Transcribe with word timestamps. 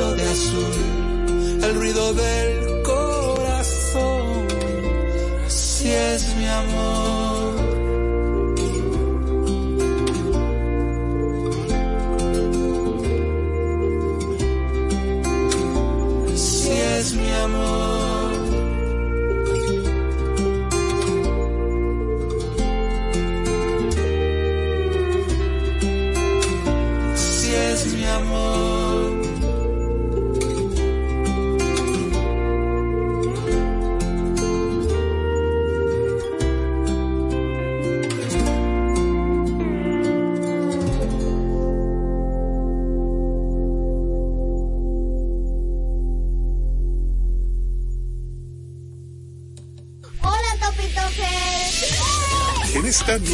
de 0.00 0.22
azul, 0.22 1.60
el 1.62 1.74
ruido 1.74 2.14
del 2.14 2.82
corazón, 2.82 4.48
si 5.46 5.90
es 5.90 6.34
mi 6.36 6.46
amor. 6.46 6.99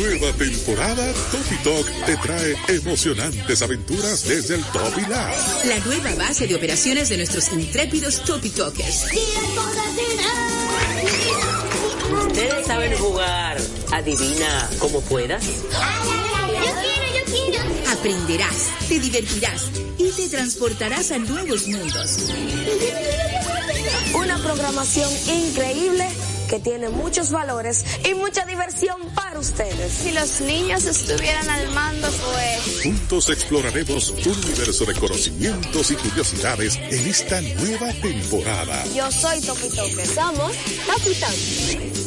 Nueva 0.07 0.33
temporada, 0.35 1.13
Topi 1.33 1.57
Talk 1.65 2.07
te 2.07 2.17
trae 2.19 2.57
emocionantes 2.69 3.63
aventuras 3.63 4.25
desde 4.25 4.55
el 4.55 4.65
Topi 4.67 5.01
Lab. 5.03 5.35
La 5.65 5.79
nueva 5.81 6.15
base 6.15 6.47
de 6.47 6.55
operaciones 6.55 7.09
de 7.09 7.17
nuestros 7.17 7.53
intrépidos 7.53 8.23
Topi 8.25 8.51
Talkers. 8.51 9.07
Ustedes 12.27 12.67
saben 12.67 12.97
jugar. 12.97 13.57
Adivina 13.93 14.71
como 14.79 15.01
puedas. 15.01 15.45
Yo 15.45 15.53
quiero, 16.63 17.07
yo 17.17 17.25
quiero. 17.33 17.91
Aprenderás, 17.91 18.71
te 18.89 19.01
divertirás 19.01 19.65
y 19.99 20.11
te 20.11 20.29
transportarás 20.29 21.11
a 21.11 21.19
nuevos 21.19 21.67
mundos. 21.67 22.31
Una 24.15 24.39
programación 24.39 25.11
increíble 25.29 26.06
que 26.49 26.59
tiene 26.61 26.89
muchos 26.89 27.31
valores 27.31 27.85
y 28.09 28.15
mucha 28.15 28.45
diversión 28.45 28.97
para 29.15 29.39
ustedes. 29.39 29.93
Si 29.93 30.13
los 30.13 30.41
niños 30.41 30.85
estuvieran 30.85 31.49
al 31.49 31.69
mando, 31.71 32.09
pues... 32.09 32.83
Juntos 32.83 33.31
exploraremos 33.31 34.11
un 34.11 34.45
universo 34.45 34.85
de 34.85 34.95
conocimientos 34.95 35.91
y 35.91 35.97
curiosidades 35.97 36.77
en 36.77 37.07
esta 37.07 37.41
nueva 37.41 37.93
temporada. 37.95 38.85
Yo 38.95 39.11
soy 39.11 39.41
Topi. 39.41 39.71
Somos 40.15 40.53
Capitán. 40.87 41.35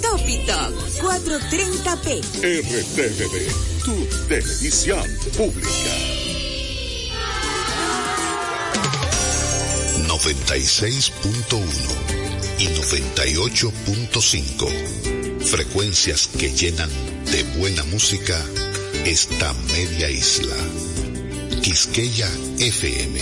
Topi 0.02 0.46
Talk 0.46 0.74
430p. 1.02 2.22
RTVD, 2.42 3.52
tu 3.84 4.06
televisión 4.28 5.04
pública. 5.36 5.70
96.1 10.08 12.19
y 12.60 12.68
98.5. 12.68 15.40
Frecuencias 15.40 16.28
que 16.28 16.50
llenan 16.50 16.90
de 17.32 17.44
buena 17.58 17.84
música 17.86 18.38
esta 19.06 19.54
media 19.74 20.10
isla. 20.10 20.58
Quisqueya 21.62 22.28
FM. 22.60 23.20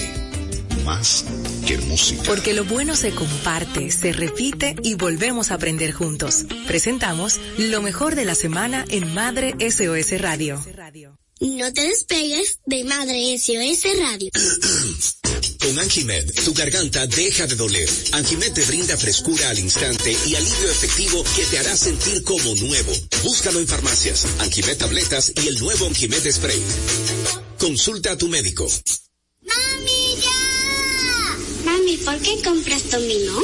Más 0.84 1.26
que 1.68 1.78
música. 1.78 2.24
Porque 2.26 2.54
lo 2.54 2.66
bueno 2.66 2.96
se 2.96 3.12
comparte, 3.12 3.92
se 3.92 4.14
repite 4.14 4.76
y 4.84 4.96
volvemos 4.96 5.52
a 5.52 5.56
aprender 5.56 5.92
juntos. 5.92 6.46
Presentamos 6.66 7.40
lo 7.58 7.82
mejor 7.82 8.16
de 8.16 8.24
la 8.26 8.36
semana 8.36 8.86
en 8.90 9.14
Madre 9.14 9.56
SOS 9.60 10.20
Radio. 10.20 10.60
No 11.40 11.72
te 11.72 11.82
despegues 11.82 12.60
de 12.66 12.84
Madre 12.84 13.38
SOS 13.38 13.84
Radio. 14.00 14.32
Con 15.62 15.78
Anjimed, 15.80 16.34
tu 16.44 16.54
garganta 16.54 17.06
deja 17.06 17.46
de 17.46 17.56
doler. 17.56 17.90
Anjimed 18.14 18.54
te 18.54 18.64
brinda 18.64 18.98
frescura 18.98 19.50
al 19.50 19.60
instante 19.60 20.18
y 20.26 20.36
alivio 20.36 20.72
efectivo 20.72 21.24
que 21.36 21.44
te 21.46 21.60
hará 21.60 21.76
sentir 21.78 22.24
como 22.24 22.56
nuevo. 22.56 22.92
Búscalo 23.24 23.60
en 23.60 23.68
farmacias, 23.68 24.26
Anjimed 24.40 24.78
tabletas 24.78 25.32
y 25.36 25.48
el 25.48 25.60
nuevo 25.60 25.86
Anjimed 25.86 26.32
Spray. 26.32 26.62
Consulta 27.60 28.14
a 28.14 28.18
tu 28.18 28.28
médico. 28.30 28.68
¡Mami! 29.42 29.97
Mami, 31.68 31.98
¿por 31.98 32.18
qué 32.20 32.42
compras 32.42 32.90
dominó? 32.90 33.42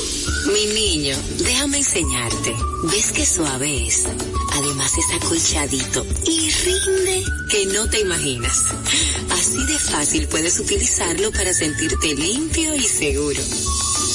Mi 0.54 0.66
niño, 0.74 1.14
déjame 1.40 1.80
enseñarte. 1.80 2.56
¿Ves 2.84 3.12
qué 3.12 3.26
suave 3.26 3.86
es? 3.86 4.06
Además 4.54 4.94
es 4.98 5.22
acolchadito 5.22 6.06
y 6.26 6.50
rinde 6.50 7.22
que 7.50 7.66
no 7.66 7.90
te 7.90 8.00
imaginas. 8.00 8.64
Así 9.30 9.66
de 9.66 9.78
fácil 9.78 10.28
puedes 10.30 10.58
utilizarlo 10.58 11.32
para 11.34 11.54
sentirte 11.54 12.16
limpio 12.16 12.74
y 12.76 12.84
seguro. 12.84 13.42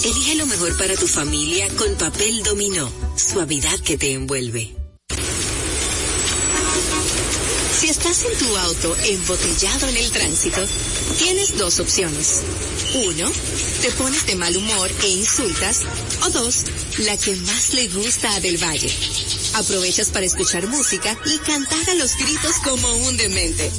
Elige 0.05 0.37
lo 0.37 0.47
mejor 0.47 0.75
para 0.79 0.97
tu 0.97 1.07
familia 1.07 1.69
con 1.77 1.95
papel 1.97 2.43
dominó. 2.43 2.91
Suavidad 3.15 3.79
que 3.81 3.99
te 3.99 4.13
envuelve. 4.13 4.78
Si 7.89 7.93
estás 7.93 8.23
en 8.23 8.39
tu 8.39 8.55
auto 8.55 8.95
embotellado 9.03 9.89
en 9.89 9.97
el 9.97 10.11
tránsito, 10.11 10.63
tienes 11.17 11.57
dos 11.57 11.81
opciones. 11.81 12.43
Uno, 12.93 13.33
te 13.81 13.91
pones 13.93 14.27
de 14.27 14.37
mal 14.37 14.55
humor 14.55 14.91
e 15.05 15.09
insultas. 15.09 15.85
O 16.23 16.29
dos, 16.29 16.65
la 16.99 17.17
que 17.17 17.35
más 17.35 17.73
le 17.73 17.89
gusta 17.89 18.31
a 18.35 18.41
Del 18.41 18.63
Valle. 18.63 18.95
Aprovechas 19.55 20.11
para 20.11 20.27
escuchar 20.27 20.67
música 20.67 21.17
y 21.25 21.39
cantar 21.39 21.89
a 21.89 21.95
los 21.95 22.15
gritos 22.19 22.57
como 22.63 22.95
un 22.95 23.17
demente. 23.17 23.71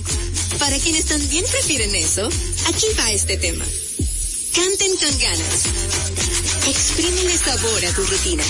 Para 0.58 0.80
quienes 0.80 1.06
también 1.06 1.46
prefieren 1.46 1.94
eso, 1.94 2.28
aquí 2.66 2.88
va 2.98 3.12
este 3.12 3.38
tema. 3.38 3.66
Canten 4.56 4.98
con 4.98 5.20
ganas. 5.20 5.66
Exprímele 6.68 7.38
sabor 7.38 7.86
a 7.86 7.94
tu 7.94 8.04
rutina. 8.08 8.44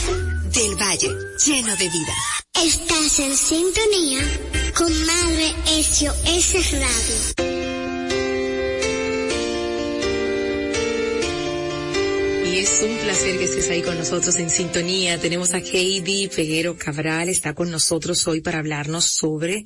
Del 0.54 0.76
Valle, 0.78 1.10
lleno 1.46 1.76
de 1.76 1.90
vida. 1.90 2.16
Estás 2.54 3.20
en 3.20 3.36
sintonía 3.36 4.59
con 4.76 4.92
Madre 5.06 5.54
SOS 5.66 6.72
Radio. 6.74 7.16
Y 12.46 12.58
es 12.58 12.82
un 12.84 12.98
placer 12.98 13.38
que 13.38 13.46
estés 13.46 13.70
ahí 13.70 13.82
con 13.82 13.98
nosotros 13.98 14.36
en 14.38 14.50
sintonía. 14.50 15.20
Tenemos 15.20 15.54
a 15.54 15.60
Heidi 15.60 16.28
Peguero 16.28 16.78
Cabral, 16.78 17.30
está 17.30 17.54
con 17.54 17.72
nosotros 17.72 18.28
hoy 18.28 18.42
para 18.42 18.60
hablarnos 18.60 19.06
sobre 19.06 19.64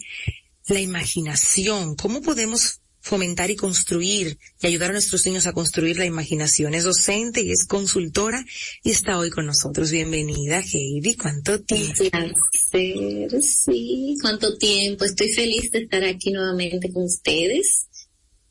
la 0.67 0.79
imaginación. 0.79 1.95
¿Cómo 1.95 2.21
podemos 2.21 2.82
fomentar 3.03 3.51
y 3.51 3.55
construir 3.55 4.39
y 4.61 4.67
ayudar 4.67 4.89
a 4.89 4.93
nuestros 4.93 5.25
niños 5.25 5.45
a 5.45 5.53
construir 5.53 5.97
la 5.97 6.05
imaginación? 6.05 6.73
Es 6.73 6.85
docente 6.85 7.43
y 7.43 7.51
es 7.51 7.65
consultora 7.67 8.43
y 8.83 8.91
está 8.91 9.19
hoy 9.19 9.29
con 9.29 9.45
nosotros. 9.45 9.91
Bienvenida, 9.91 10.61
Heidi. 10.61 11.15
¿Cuánto 11.15 11.61
tiempo? 11.61 12.03
placer, 12.09 13.43
sí. 13.43 14.17
¿Cuánto 14.21 14.57
tiempo? 14.57 15.05
Estoy 15.05 15.31
feliz 15.33 15.69
de 15.71 15.79
estar 15.79 16.03
aquí 16.03 16.31
nuevamente 16.31 16.91
con 16.91 17.03
ustedes. 17.03 17.87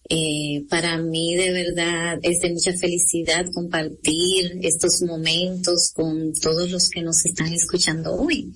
Eh, 0.08 0.64
para 0.68 0.98
mí 0.98 1.34
de 1.36 1.52
verdad 1.52 2.18
es 2.22 2.40
de 2.40 2.52
mucha 2.52 2.72
felicidad 2.76 3.46
compartir 3.54 4.58
estos 4.62 5.00
momentos 5.02 5.92
con 5.94 6.32
todos 6.34 6.70
los 6.70 6.88
que 6.88 7.02
nos 7.02 7.24
están 7.24 7.52
escuchando 7.52 8.14
hoy. 8.14 8.52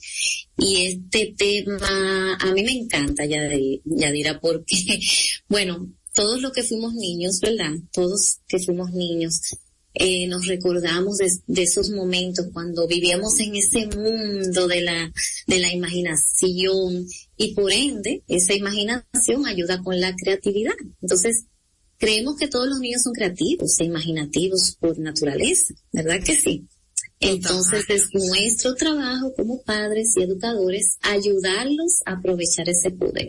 Y 0.59 0.87
este 0.87 1.35
tema 1.37 2.35
a 2.35 2.53
mí 2.53 2.63
me 2.63 2.73
encanta, 2.73 3.25
Yadira, 3.25 4.41
porque, 4.41 4.99
bueno, 5.49 5.93
todos 6.15 6.41
los 6.41 6.53
que 6.53 6.63
fuimos 6.63 6.95
niños, 6.95 7.41
¿verdad? 7.41 7.73
Todos 7.93 8.39
que 8.49 8.59
fuimos 8.59 8.93
niños, 8.93 9.41
eh, 9.99 10.27
nos 10.27 10.47
recordamos 10.47 11.17
de, 11.17 11.31
de, 11.47 11.63
esos 11.63 11.91
momentos 11.91 12.47
cuando 12.53 12.87
vivíamos 12.87 13.41
en 13.41 13.57
ese 13.57 13.87
mundo 13.87 14.69
de 14.69 14.83
la, 14.83 15.11
de 15.47 15.59
la 15.59 15.73
imaginación 15.73 17.07
y 17.39 17.55
por 17.55 17.73
ende 17.73 18.23
esa 18.29 18.53
imaginación 18.53 19.47
ayuda 19.47 19.83
con 19.83 19.99
la 19.99 20.15
creatividad. 20.15 20.75
Entonces, 21.01 21.47
creemos 21.97 22.37
que 22.37 22.49
todos 22.49 22.69
los 22.69 22.79
niños 22.79 23.03
son 23.03 23.15
creativos 23.15 23.81
e 23.81 23.85
imaginativos 23.85 24.77
por 24.79 24.99
naturaleza, 24.99 25.75
¿verdad 25.93 26.23
que 26.23 26.37
sí? 26.37 26.67
Entonces 27.19 27.89
es 27.89 28.09
nuestro 28.13 28.75
trabajo 28.75 29.33
como 29.35 29.63
padres 29.63 30.15
y 30.17 30.23
educadores 30.23 30.99
ayudarlos 31.01 32.03
a 32.05 32.13
aprovechar 32.13 32.69
ese 32.69 32.91
poder. 32.91 33.29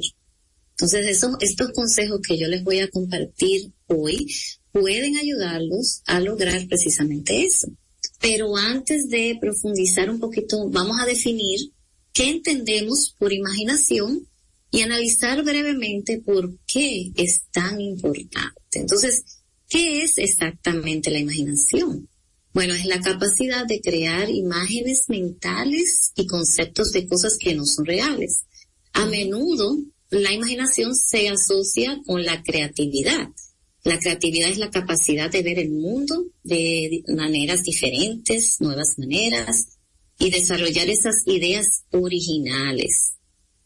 Entonces 0.79 1.23
estos 1.41 1.71
consejos 1.71 2.21
que 2.21 2.37
yo 2.37 2.47
les 2.47 2.63
voy 2.63 2.79
a 2.79 2.89
compartir 2.89 3.71
hoy 3.87 4.31
pueden 4.71 5.17
ayudarlos 5.17 6.01
a 6.05 6.19
lograr 6.19 6.67
precisamente 6.67 7.43
eso. 7.43 7.67
Pero 8.19 8.55
antes 8.55 9.09
de 9.09 9.37
profundizar 9.41 10.09
un 10.09 10.19
poquito, 10.19 10.69
vamos 10.69 10.97
a 10.99 11.05
definir 11.05 11.59
qué 12.13 12.29
entendemos 12.29 13.15
por 13.17 13.33
imaginación 13.33 14.27
y 14.69 14.81
analizar 14.81 15.43
brevemente 15.43 16.21
por 16.23 16.57
qué 16.67 17.11
es 17.15 17.43
tan 17.51 17.81
importante. 17.81 18.79
Entonces, 18.79 19.23
¿Qué 19.69 20.01
es 20.03 20.17
exactamente 20.17 21.11
la 21.11 21.19
imaginación? 21.19 22.07
Bueno, 22.53 22.73
es 22.73 22.85
la 22.85 23.01
capacidad 23.01 23.65
de 23.65 23.81
crear 23.81 24.29
imágenes 24.29 25.09
mentales 25.09 26.13
y 26.15 26.25
conceptos 26.25 26.91
de 26.91 27.05
cosas 27.05 27.37
que 27.37 27.53
no 27.53 27.65
son 27.65 27.85
reales. 27.85 28.45
A 28.93 29.05
menudo 29.05 29.77
la 30.09 30.31
imaginación 30.31 30.95
se 30.95 31.29
asocia 31.29 31.99
con 32.05 32.23
la 32.23 32.41
creatividad. 32.43 33.29
La 33.83 33.99
creatividad 33.99 34.49
es 34.49 34.57
la 34.57 34.69
capacidad 34.69 35.31
de 35.31 35.43
ver 35.43 35.59
el 35.59 35.71
mundo 35.71 36.25
de 36.43 37.03
maneras 37.07 37.63
diferentes, 37.63 38.59
nuevas 38.59 38.95
maneras, 38.97 39.77
y 40.19 40.31
desarrollar 40.31 40.89
esas 40.89 41.15
ideas 41.25 41.83
originales. 41.91 43.13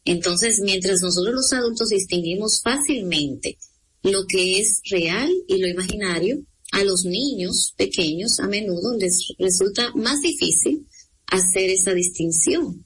Entonces, 0.04 0.60
mientras 0.60 1.02
nosotros 1.02 1.34
los 1.34 1.54
adultos 1.54 1.90
distinguimos 1.90 2.62
fácilmente 2.62 3.58
lo 4.04 4.26
que 4.28 4.60
es 4.60 4.82
real 4.90 5.32
y 5.48 5.58
lo 5.58 5.68
imaginario, 5.68 6.44
a 6.72 6.84
los 6.84 7.06
niños 7.06 7.74
pequeños 7.78 8.40
a 8.40 8.48
menudo 8.48 8.98
les 8.98 9.34
resulta 9.38 9.92
más 9.94 10.22
difícil 10.22 10.88
hacer 11.28 11.70
esa 11.70 11.94
distinción. 11.94 12.86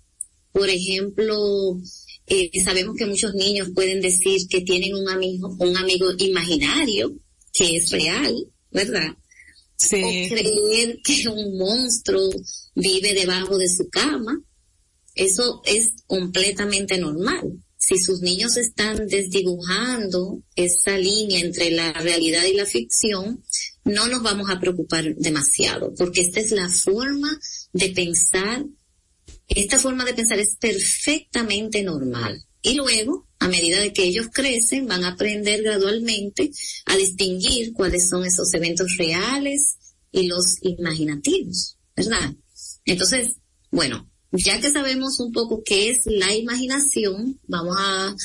Por 0.52 0.70
ejemplo, 0.70 1.80
eh, 2.28 2.50
sabemos 2.64 2.96
que 2.98 3.06
muchos 3.06 3.34
niños 3.36 3.70
pueden 3.74 4.02
decir 4.02 4.48
que 4.50 4.62
tienen 4.62 4.96
un 4.96 5.10
amigo, 5.10 5.56
un 5.60 5.78
amigo 5.78 6.08
imaginario 6.18 7.16
que 7.54 7.78
es 7.78 7.90
real, 7.92 8.36
¿verdad? 8.72 9.16
Sí. 9.78 9.98
O 9.98 10.36
creer 10.36 11.00
que 11.04 11.28
un 11.28 11.58
monstruo 11.58 12.30
vive 12.76 13.14
debajo 13.14 13.58
de 13.58 13.70
su 13.70 13.90
cama. 13.90 14.42
Eso 15.14 15.62
es 15.66 15.92
completamente 16.08 16.98
normal. 16.98 17.60
Si 17.78 17.98
sus 18.00 18.22
niños 18.22 18.58
están 18.58 19.08
desdibujando 19.08 20.42
esa 20.56 20.98
línea 20.98 21.40
entre 21.40 21.72
la 21.72 21.94
realidad 21.94 22.44
y 22.46 22.54
la 22.54 22.66
ficción, 22.66 23.44
no 23.84 24.08
nos 24.08 24.24
vamos 24.24 24.50
a 24.50 24.60
preocupar 24.60 25.16
demasiado, 25.16 25.94
porque 25.94 26.22
esta 26.22 26.40
es 26.40 26.52
la 26.52 26.68
forma 26.68 27.40
de 27.72 27.90
pensar, 27.90 28.66
esta 29.48 29.78
forma 29.78 30.06
de 30.06 30.14
pensar 30.14 30.40
es 30.40 30.58
perfectamente 30.60 31.84
normal. 31.84 32.44
Y 32.62 32.74
luego, 32.74 33.28
a 33.40 33.48
medida 33.48 33.80
de 33.80 33.94
que 33.94 34.04
ellos 34.04 34.28
crecen, 34.34 34.88
van 34.88 35.04
a 35.04 35.10
aprender 35.10 35.62
gradualmente 35.62 36.52
a 36.86 36.98
distinguir 36.98 37.74
cuáles 37.74 38.10
son 38.10 38.26
esos 38.26 38.52
eventos 38.56 38.98
reales 38.98 39.78
y 40.12 40.28
los 40.28 40.58
imaginativos, 40.62 41.78
¿verdad? 41.96 42.34
Entonces, 42.86 43.34
bueno, 43.70 44.10
ya 44.32 44.60
que 44.60 44.72
sabemos 44.72 45.20
un 45.20 45.32
poco 45.32 45.62
qué 45.64 45.92
es 45.92 46.02
la 46.06 46.34
imaginación, 46.36 47.40
vamos 47.48 47.78
a, 47.80 48.16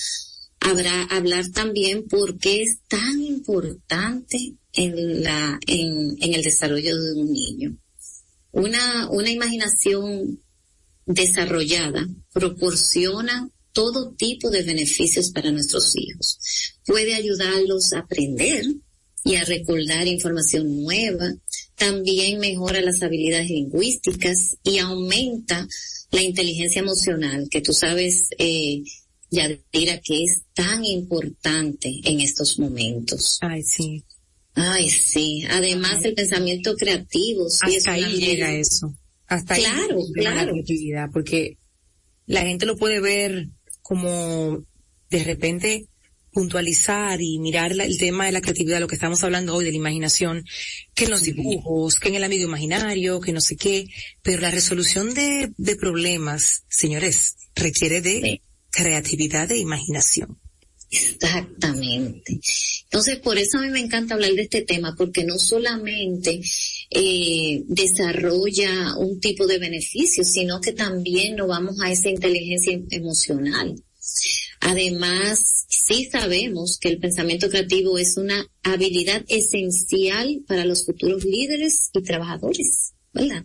hablar 1.10 1.48
también 1.50 2.06
por 2.06 2.38
qué 2.38 2.62
es 2.62 2.80
tan 2.86 3.20
importante 3.22 4.54
en 4.72 4.94
el 4.96 6.42
desarrollo 6.42 6.96
de 6.96 7.12
un 7.14 7.32
niño. 7.32 7.76
Una 8.52 9.30
imaginación 9.30 10.40
desarrollada 11.06 12.08
proporciona 12.32 13.50
todo 13.72 14.12
tipo 14.12 14.50
de 14.50 14.62
beneficios 14.62 15.30
para 15.30 15.50
nuestros 15.50 15.96
hijos. 15.96 16.38
Puede 16.84 17.14
ayudarlos 17.14 17.92
a 17.92 18.00
aprender 18.00 18.64
y 19.24 19.36
a 19.36 19.44
recordar 19.44 20.06
información 20.06 20.82
nueva. 20.82 21.34
También 21.76 22.40
mejora 22.40 22.80
las 22.80 23.02
habilidades 23.02 23.48
lingüísticas 23.48 24.56
y 24.62 24.78
aumenta 24.78 25.66
la 26.10 26.22
inteligencia 26.22 26.80
emocional, 26.80 27.48
que 27.50 27.60
tú 27.60 27.72
sabes, 27.72 28.28
eh, 28.38 28.82
Yadira, 29.30 30.00
que 30.00 30.24
es 30.24 30.42
tan 30.54 30.84
importante 30.84 32.00
en 32.04 32.20
estos 32.20 32.58
momentos. 32.58 33.38
Ay, 33.40 33.62
sí. 33.62 34.04
Ay, 34.54 34.90
sí. 34.90 35.44
Además, 35.48 36.04
el 36.04 36.14
pensamiento 36.14 36.74
creativo. 36.74 37.48
Sí 37.48 37.76
Hasta 37.76 37.92
ahí 37.92 38.18
llega 38.18 38.52
eso. 38.52 38.92
Hasta 39.30 39.54
claro, 39.54 39.98
ahí 39.98 40.12
claro. 40.12 40.46
la 40.46 40.52
creatividad, 40.52 41.08
porque 41.12 41.56
la 42.26 42.42
gente 42.42 42.66
lo 42.66 42.76
puede 42.76 43.00
ver 43.00 43.46
como 43.80 44.58
de 45.08 45.24
repente 45.24 45.86
puntualizar 46.32 47.20
y 47.20 47.38
mirar 47.38 47.72
el 47.72 47.96
tema 47.96 48.26
de 48.26 48.32
la 48.32 48.40
creatividad, 48.40 48.80
lo 48.80 48.88
que 48.88 48.96
estamos 48.96 49.22
hablando 49.22 49.54
hoy 49.54 49.64
de 49.64 49.70
la 49.70 49.76
imaginación, 49.76 50.44
que 50.94 51.04
en 51.04 51.10
los 51.10 51.22
dibujos, 51.22 52.00
que 52.00 52.08
en 52.08 52.16
el 52.16 52.24
amigo 52.24 52.44
imaginario, 52.44 53.20
que 53.20 53.32
no 53.32 53.40
sé 53.40 53.56
qué, 53.56 53.86
pero 54.20 54.42
la 54.42 54.50
resolución 54.50 55.14
de, 55.14 55.52
de 55.56 55.76
problemas, 55.76 56.64
señores, 56.68 57.36
requiere 57.54 58.00
de 58.00 58.42
creatividad 58.70 59.48
e 59.52 59.58
imaginación. 59.58 60.39
Exactamente. 60.90 62.40
Entonces, 62.84 63.18
por 63.18 63.38
eso 63.38 63.58
a 63.58 63.62
mí 63.62 63.70
me 63.70 63.80
encanta 63.80 64.14
hablar 64.14 64.32
de 64.32 64.42
este 64.42 64.62
tema, 64.62 64.94
porque 64.96 65.24
no 65.24 65.38
solamente 65.38 66.40
eh, 66.90 67.62
desarrolla 67.66 68.96
un 68.96 69.20
tipo 69.20 69.46
de 69.46 69.58
beneficio, 69.58 70.24
sino 70.24 70.60
que 70.60 70.72
también 70.72 71.36
nos 71.36 71.48
vamos 71.48 71.80
a 71.80 71.92
esa 71.92 72.08
inteligencia 72.08 72.80
emocional. 72.90 73.80
Además, 74.60 75.66
sí 75.68 76.08
sabemos 76.10 76.78
que 76.78 76.88
el 76.88 76.98
pensamiento 76.98 77.48
creativo 77.48 77.96
es 77.96 78.16
una 78.16 78.46
habilidad 78.62 79.24
esencial 79.28 80.42
para 80.48 80.64
los 80.64 80.84
futuros 80.84 81.24
líderes 81.24 81.90
y 81.92 82.02
trabajadores, 82.02 82.94
¿verdad? 83.12 83.44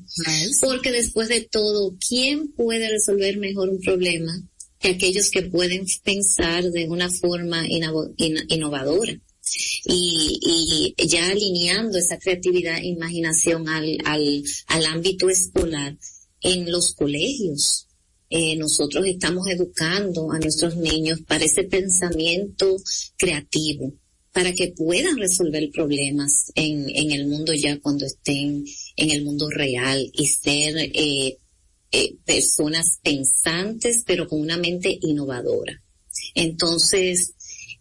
Porque 0.61 0.91
después 0.91 1.29
de 1.29 1.41
todo, 1.41 1.95
¿quién 2.05 2.51
puede 2.53 2.89
resolver 2.89 3.37
mejor 3.37 3.69
un 3.69 3.79
problema 3.81 4.43
que 4.85 4.91
aquellos 4.91 5.31
que 5.31 5.41
pueden 5.41 5.85
pensar 6.03 6.63
de 6.63 6.87
una 6.87 7.09
forma 7.09 7.65
innovadora? 7.67 9.19
Y, 9.85 10.93
y, 10.97 11.07
ya 11.07 11.27
alineando 11.29 11.97
esa 11.97 12.19
creatividad 12.19 12.77
e 12.77 12.87
imaginación 12.87 13.67
al, 13.67 13.97
al, 14.05 14.43
al 14.67 14.85
ámbito 14.85 15.29
escolar 15.29 15.97
en 16.41 16.71
los 16.71 16.93
colegios. 16.93 17.87
Eh, 18.29 18.55
nosotros 18.57 19.05
estamos 19.07 19.47
educando 19.47 20.31
a 20.31 20.39
nuestros 20.39 20.75
niños 20.77 21.21
para 21.27 21.45
ese 21.45 21.63
pensamiento 21.63 22.75
creativo, 23.17 23.93
para 24.33 24.53
que 24.53 24.67
puedan 24.69 25.17
resolver 25.17 25.69
problemas 25.71 26.51
en, 26.53 26.89
en 26.89 27.11
el 27.11 27.27
mundo 27.27 27.53
ya 27.53 27.79
cuando 27.79 28.05
estén 28.05 28.65
en 28.95 29.09
el 29.09 29.23
mundo 29.23 29.49
real 29.49 30.11
y 30.13 30.27
ser 30.27 30.75
eh, 30.77 31.37
eh, 31.97 32.17
personas 32.25 32.99
pensantes, 33.01 34.03
pero 34.05 34.27
con 34.27 34.41
una 34.41 34.57
mente 34.57 34.99
innovadora. 35.01 35.81
Entonces, 36.33 37.35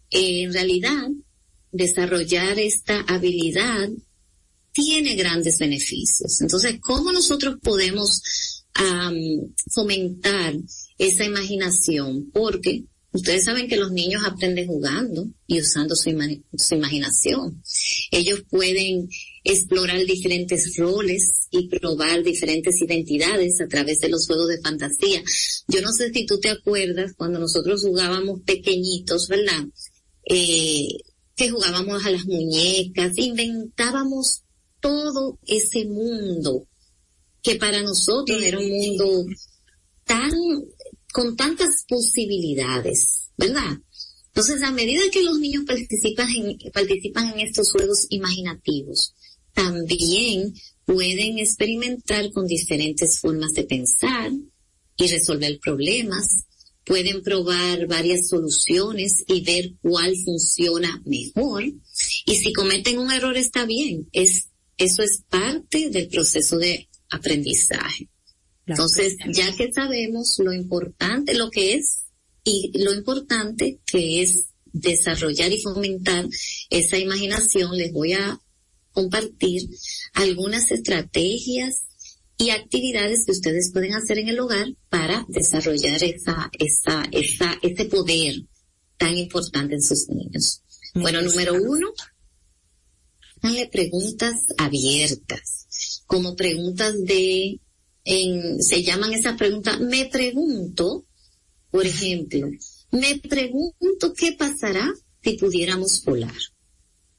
en 0.09 0.53
realidad, 0.53 1.09
desarrollar 1.73 2.57
esta 2.57 3.01
habilidad 3.01 3.89
tiene 4.71 5.15
grandes 5.15 5.57
beneficios. 5.59 6.39
Entonces, 6.39 6.79
¿cómo 6.79 7.11
nosotros 7.11 7.57
podemos 7.61 8.21
fomentar 9.73 10.55
esa 10.97 11.25
imaginación? 11.25 12.31
Porque 12.31 12.85
ustedes 13.11 13.43
saben 13.43 13.67
que 13.67 13.75
los 13.75 13.91
niños 13.91 14.23
aprenden 14.25 14.67
jugando 14.67 15.27
y 15.45 15.59
usando 15.59 15.93
su, 15.93 16.09
su 16.57 16.75
imaginación. 16.75 17.61
Ellos 18.11 18.43
pueden 18.49 19.09
explorar 19.45 20.03
diferentes 20.05 20.75
roles 20.75 21.47
y 21.51 21.69
probar 21.69 22.23
diferentes 22.23 22.81
identidades 22.81 23.61
a 23.61 23.67
través 23.67 23.99
de 23.99 24.09
los 24.09 24.25
juegos 24.25 24.47
de 24.47 24.59
fantasía. 24.59 25.23
Yo 25.67 25.81
no 25.81 25.91
sé 25.91 26.11
si 26.11 26.25
tú 26.25 26.39
te 26.39 26.49
acuerdas 26.49 27.13
cuando 27.15 27.39
nosotros 27.39 27.83
jugábamos 27.83 28.41
pequeñitos, 28.41 29.27
¿verdad? 29.27 29.63
Eh, 30.27 30.87
que 31.35 31.51
jugábamos 31.51 32.03
a 32.03 32.09
las 32.09 32.25
muñecas, 32.25 33.13
inventábamos 33.17 34.41
todo 34.79 35.37
ese 35.45 35.85
mundo 35.85 36.67
que 37.43 37.55
para 37.57 37.83
nosotros 37.83 38.41
era 38.41 38.57
un 38.57 38.69
mundo 38.69 39.25
tan, 40.05 40.31
con 41.13 41.35
tantas 41.35 41.85
posibilidades, 41.87 43.29
¿verdad? 43.37 43.77
Entonces, 44.27 44.63
a 44.63 44.71
medida 44.71 45.01
que 45.11 45.21
los 45.21 45.37
niños 45.39 45.65
participan 45.65 46.29
en, 46.29 46.57
participan 46.71 47.29
en 47.33 47.41
estos 47.41 47.71
juegos 47.71 48.07
imaginativos, 48.09 49.13
también 49.55 50.53
pueden 50.85 51.39
experimentar 51.39 52.31
con 52.31 52.45
diferentes 52.45 53.19
formas 53.19 53.53
de 53.53 53.63
pensar 53.63 54.31
y 54.97 55.07
resolver 55.07 55.59
problemas, 55.59 56.45
pueden 56.85 57.23
probar 57.23 57.87
varias 57.87 58.29
soluciones 58.29 59.23
y 59.27 59.41
ver 59.41 59.73
cuál 59.81 60.15
funciona 60.23 61.01
mejor. 61.05 61.63
Y 62.25 62.35
si 62.35 62.53
cometen 62.53 62.99
un 62.99 63.11
error 63.11 63.35
está 63.35 63.65
bien, 63.65 64.07
es, 64.11 64.49
eso 64.77 65.01
es 65.01 65.23
parte 65.27 65.89
del 65.89 66.07
proceso 66.07 66.57
de 66.57 66.87
aprendizaje. 67.09 68.09
Entonces, 68.67 69.15
ya 69.31 69.55
que 69.55 69.71
sabemos 69.71 70.35
lo 70.39 70.53
importante, 70.53 71.33
lo 71.33 71.49
que 71.49 71.75
es 71.75 72.01
y 72.43 72.71
lo 72.77 72.93
importante 72.93 73.79
que 73.85 74.21
es 74.21 74.45
desarrollar 74.65 75.51
y 75.51 75.61
fomentar 75.61 76.27
esa 76.69 76.97
imaginación, 76.97 77.77
les 77.77 77.91
voy 77.91 78.13
a 78.13 78.39
compartir 78.95 79.69
algunas 80.13 80.71
estrategias 80.71 81.83
y 82.37 82.49
actividades 82.49 83.25
que 83.25 83.33
ustedes 83.33 83.71
pueden 83.71 83.93
hacer 83.93 84.17
en 84.17 84.29
el 84.29 84.39
hogar 84.39 84.67
para 84.89 85.25
desarrollar 85.27 86.03
esa, 86.03 86.49
esa, 86.57 87.03
esa, 87.11 87.57
ese 87.61 87.85
poder 87.85 88.35
tan 88.97 89.17
importante 89.17 89.75
en 89.75 89.81
sus 89.81 90.09
niños. 90.09 90.61
Bueno, 90.95 91.21
número 91.21 91.53
uno, 91.53 91.93
háganle 93.41 93.67
preguntas 93.67 94.35
abiertas, 94.57 96.01
como 96.07 96.35
preguntas 96.35 96.95
de, 97.03 97.59
en, 98.05 98.61
se 98.61 98.81
llaman 98.83 99.13
esas 99.13 99.37
preguntas, 99.37 99.79
me 99.81 100.05
pregunto, 100.05 101.05
por 101.69 101.85
ejemplo, 101.85 102.49
me 102.91 103.19
pregunto 103.19 104.13
qué 104.15 104.33
pasará 104.33 104.93
si 105.21 105.33
pudiéramos 105.33 106.03
volar. 106.05 106.33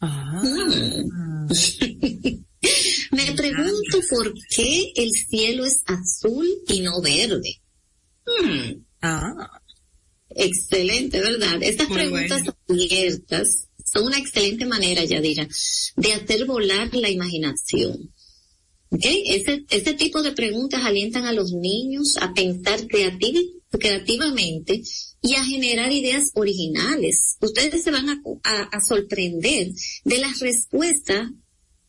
Ah. 0.09 1.47
Me 3.13 3.33
pregunto 3.33 4.01
por 4.11 4.35
qué 4.55 4.93
el 4.97 5.11
cielo 5.13 5.65
es 5.65 5.83
azul 5.87 6.47
y 6.69 6.81
no 6.81 7.01
verde. 7.01 7.61
Mm. 8.27 8.83
Ah. 9.03 9.61
Excelente, 10.31 11.21
¿verdad? 11.21 11.63
Estas 11.63 11.89
Muy 11.89 11.99
preguntas 11.99 12.43
bueno. 12.43 12.57
abiertas 12.69 13.69
son 13.85 14.07
una 14.07 14.19
excelente 14.19 14.67
manera, 14.67 15.05
Yadira, 15.05 15.49
de 15.97 16.13
hacer 16.13 16.45
volar 16.45 16.93
la 16.95 17.09
imaginación. 17.09 18.13
¿Ok? 18.91 19.05
Ese, 19.05 19.65
este 19.71 19.95
tipo 19.95 20.23
de 20.23 20.33
preguntas 20.33 20.83
alientan 20.85 21.25
a 21.25 21.33
los 21.33 21.53
niños 21.53 22.17
a 22.21 22.33
pensar 22.35 22.81
creati- 22.87 23.53
creativamente 23.71 24.83
y 25.23 25.35
a 25.35 25.45
generar 25.45 25.91
ideas 25.93 26.31
originales. 26.35 27.37
Ustedes 27.41 27.83
se 27.83 27.91
van 27.91 28.09
a- 28.09 28.23
a 28.73 28.81
sorprender 28.81 29.73
de 30.05 30.19
las 30.19 30.39
respuestas 30.39 31.31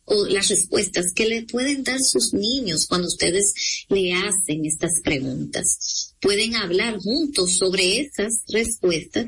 o 0.05 0.25
las 0.25 0.47
respuestas 0.49 1.13
que 1.13 1.27
le 1.27 1.43
pueden 1.43 1.83
dar 1.83 1.99
sus 2.01 2.33
niños 2.33 2.87
cuando 2.87 3.07
ustedes 3.07 3.53
le 3.89 4.13
hacen 4.13 4.65
estas 4.65 5.01
preguntas. 5.03 6.15
Pueden 6.21 6.55
hablar 6.55 6.97
juntos 6.97 7.57
sobre 7.57 7.99
esas 7.99 8.41
respuestas 8.47 9.27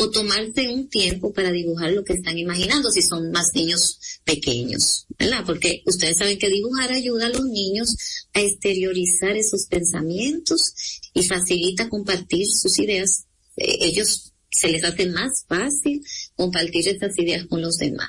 o 0.00 0.10
tomarse 0.10 0.68
un 0.68 0.88
tiempo 0.88 1.32
para 1.32 1.52
dibujar 1.52 1.92
lo 1.92 2.02
que 2.02 2.14
están 2.14 2.38
imaginando 2.38 2.90
si 2.90 3.02
son 3.02 3.30
más 3.30 3.54
niños 3.54 3.98
pequeños, 4.24 5.06
¿verdad? 5.18 5.44
Porque 5.44 5.82
ustedes 5.84 6.16
saben 6.16 6.38
que 6.38 6.48
dibujar 6.48 6.90
ayuda 6.90 7.26
a 7.26 7.28
los 7.30 7.44
niños 7.44 7.94
a 8.32 8.40
exteriorizar 8.40 9.36
esos 9.36 9.66
pensamientos 9.66 10.72
y 11.12 11.22
facilita 11.24 11.90
compartir 11.90 12.46
sus 12.46 12.78
ideas. 12.78 13.26
Eh, 13.56 13.76
ellos 13.80 14.32
se 14.50 14.68
les 14.68 14.82
hace 14.84 15.06
más 15.06 15.44
fácil 15.46 16.02
compartir 16.34 16.88
esas 16.88 17.18
ideas 17.18 17.46
con 17.46 17.60
los 17.60 17.76
demás. 17.76 18.08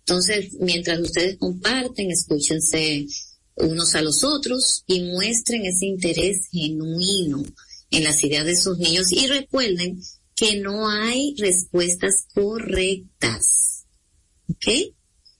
Entonces, 0.00 0.52
mientras 0.60 1.00
ustedes 1.00 1.38
comparten, 1.38 2.12
escúchense 2.12 3.06
unos 3.56 3.96
a 3.96 4.02
los 4.02 4.22
otros 4.22 4.84
y 4.86 5.00
muestren 5.00 5.66
ese 5.66 5.86
interés 5.86 6.46
genuino 6.52 7.42
en 7.90 8.04
las 8.04 8.22
ideas 8.22 8.46
de 8.46 8.54
sus 8.54 8.78
niños 8.78 9.10
y 9.10 9.26
recuerden 9.26 10.00
que 10.36 10.60
no 10.60 10.88
hay 10.88 11.34
respuestas 11.38 12.26
correctas. 12.32 13.86
¿Ok? 14.48 14.94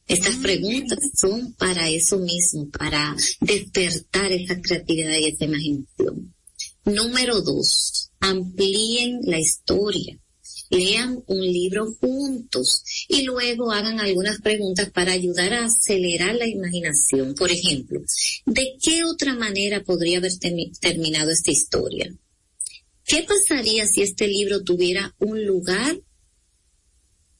Estas 0.08 0.36
preguntas 0.36 0.98
son 1.14 1.52
para 1.54 1.88
eso 1.88 2.18
mismo, 2.18 2.68
para 2.70 3.14
despertar 3.40 4.32
esa 4.32 4.60
creatividad 4.60 5.18
y 5.18 5.26
esa 5.26 5.44
imaginación. 5.44 6.34
Número 6.84 7.40
dos, 7.42 8.10
amplíen 8.20 9.20
la 9.24 9.38
historia. 9.38 10.18
Lean 10.70 11.22
un 11.26 11.40
libro 11.40 11.92
juntos 12.00 12.82
y 13.08 13.22
luego 13.22 13.70
hagan 13.70 14.00
algunas 14.00 14.40
preguntas 14.40 14.90
para 14.90 15.12
ayudar 15.12 15.52
a 15.54 15.66
acelerar 15.66 16.34
la 16.34 16.46
imaginación. 16.48 17.34
Por 17.34 17.52
ejemplo, 17.52 18.00
¿de 18.46 18.76
qué 18.82 19.04
otra 19.04 19.34
manera 19.34 19.84
podría 19.84 20.18
haber 20.18 20.32
termi- 20.32 20.76
terminado 20.80 21.30
esta 21.30 21.50
historia? 21.52 22.12
¿Qué 23.06 23.22
pasaría 23.22 23.86
si 23.86 24.02
este 24.02 24.26
libro 24.26 24.62
tuviera 24.64 25.14
un 25.20 25.46
lugar 25.46 26.00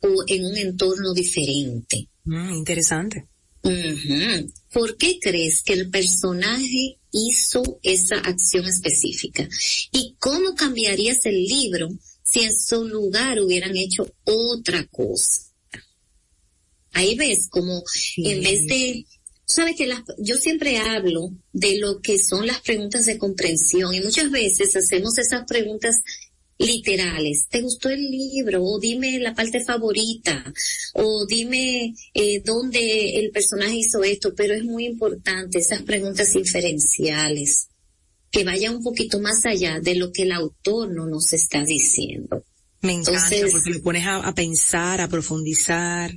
o 0.00 0.24
en 0.28 0.44
un 0.44 0.56
entorno 0.56 1.12
diferente? 1.12 2.08
Mm, 2.24 2.54
interesante. 2.54 3.26
¿Por 4.72 4.96
qué 4.96 5.18
crees 5.20 5.62
que 5.62 5.72
el 5.72 5.90
personaje 5.90 7.00
hizo 7.10 7.80
esa 7.82 8.16
acción 8.18 8.64
específica? 8.66 9.48
¿Y 9.90 10.14
cómo 10.20 10.54
cambiarías 10.54 11.26
el 11.26 11.42
libro 11.44 11.88
si 12.22 12.40
en 12.40 12.56
su 12.56 12.86
lugar 12.86 13.40
hubieran 13.40 13.76
hecho 13.76 14.14
otra 14.24 14.86
cosa? 14.86 15.42
Ahí 16.92 17.16
ves 17.16 17.48
como 17.50 17.82
en 18.18 18.42
vez 18.42 18.66
de, 18.66 19.04
sabes 19.46 19.76
que 19.76 19.86
las, 19.86 20.02
yo 20.18 20.36
siempre 20.36 20.78
hablo 20.78 21.30
de 21.52 21.78
lo 21.78 22.00
que 22.00 22.18
son 22.18 22.46
las 22.46 22.60
preguntas 22.60 23.06
de 23.06 23.16
comprensión 23.16 23.94
y 23.94 24.00
muchas 24.00 24.30
veces 24.30 24.74
hacemos 24.76 25.16
esas 25.18 25.44
preguntas 25.46 26.02
literales. 26.58 27.46
¿Te 27.48 27.60
gustó 27.62 27.90
el 27.90 28.00
libro? 28.10 28.62
O 28.64 28.78
dime 28.80 29.18
la 29.18 29.34
parte 29.34 29.62
favorita. 29.64 30.52
O 30.94 31.26
dime 31.26 31.94
eh, 32.14 32.42
dónde 32.44 33.18
el 33.18 33.30
personaje 33.30 33.76
hizo 33.76 34.02
esto. 34.02 34.34
Pero 34.34 34.54
es 34.54 34.64
muy 34.64 34.86
importante 34.86 35.58
esas 35.58 35.82
preguntas 35.82 36.34
inferenciales 36.34 37.68
que 38.30 38.44
vayan 38.44 38.76
un 38.76 38.82
poquito 38.82 39.20
más 39.20 39.44
allá 39.46 39.80
de 39.80 39.94
lo 39.96 40.12
que 40.12 40.22
el 40.22 40.32
autor 40.32 40.90
no 40.90 41.06
nos 41.06 41.32
está 41.32 41.62
diciendo. 41.64 42.42
Me 42.82 42.92
encanta 42.94 43.20
Entonces- 43.34 43.52
porque 43.52 43.70
lo 43.70 43.82
pones 43.82 44.06
a, 44.06 44.16
a 44.16 44.34
pensar, 44.34 45.00
a 45.00 45.08
profundizar. 45.08 46.12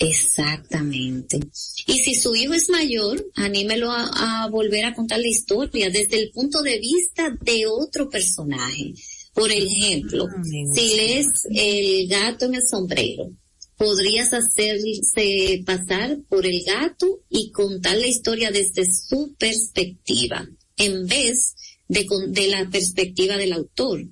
Exactamente. 0.00 1.38
Y 1.86 1.98
si 1.98 2.14
su 2.14 2.34
hijo 2.34 2.54
es 2.54 2.70
mayor, 2.70 3.24
anímelo 3.34 3.92
a, 3.92 4.44
a 4.44 4.48
volver 4.48 4.86
a 4.86 4.94
contar 4.94 5.20
la 5.20 5.28
historia 5.28 5.90
desde 5.90 6.18
el 6.18 6.30
punto 6.30 6.62
de 6.62 6.78
vista 6.78 7.36
de 7.42 7.66
otro 7.66 8.08
personaje. 8.08 8.94
Por 9.34 9.52
ejemplo, 9.52 10.26
si 10.74 10.96
lees 10.96 11.28
El 11.50 12.08
gato 12.08 12.46
en 12.46 12.54
el 12.56 12.66
sombrero, 12.66 13.30
podrías 13.76 14.32
hacerse 14.32 15.62
pasar 15.64 16.18
por 16.28 16.46
el 16.46 16.62
gato 16.64 17.20
y 17.28 17.50
contar 17.50 17.96
la 17.98 18.06
historia 18.06 18.50
desde 18.50 18.86
su 18.86 19.34
perspectiva, 19.38 20.48
en 20.76 21.06
vez 21.06 21.54
de, 21.88 22.06
de 22.28 22.48
la 22.48 22.68
perspectiva 22.70 23.36
del 23.36 23.52
autor. 23.52 24.06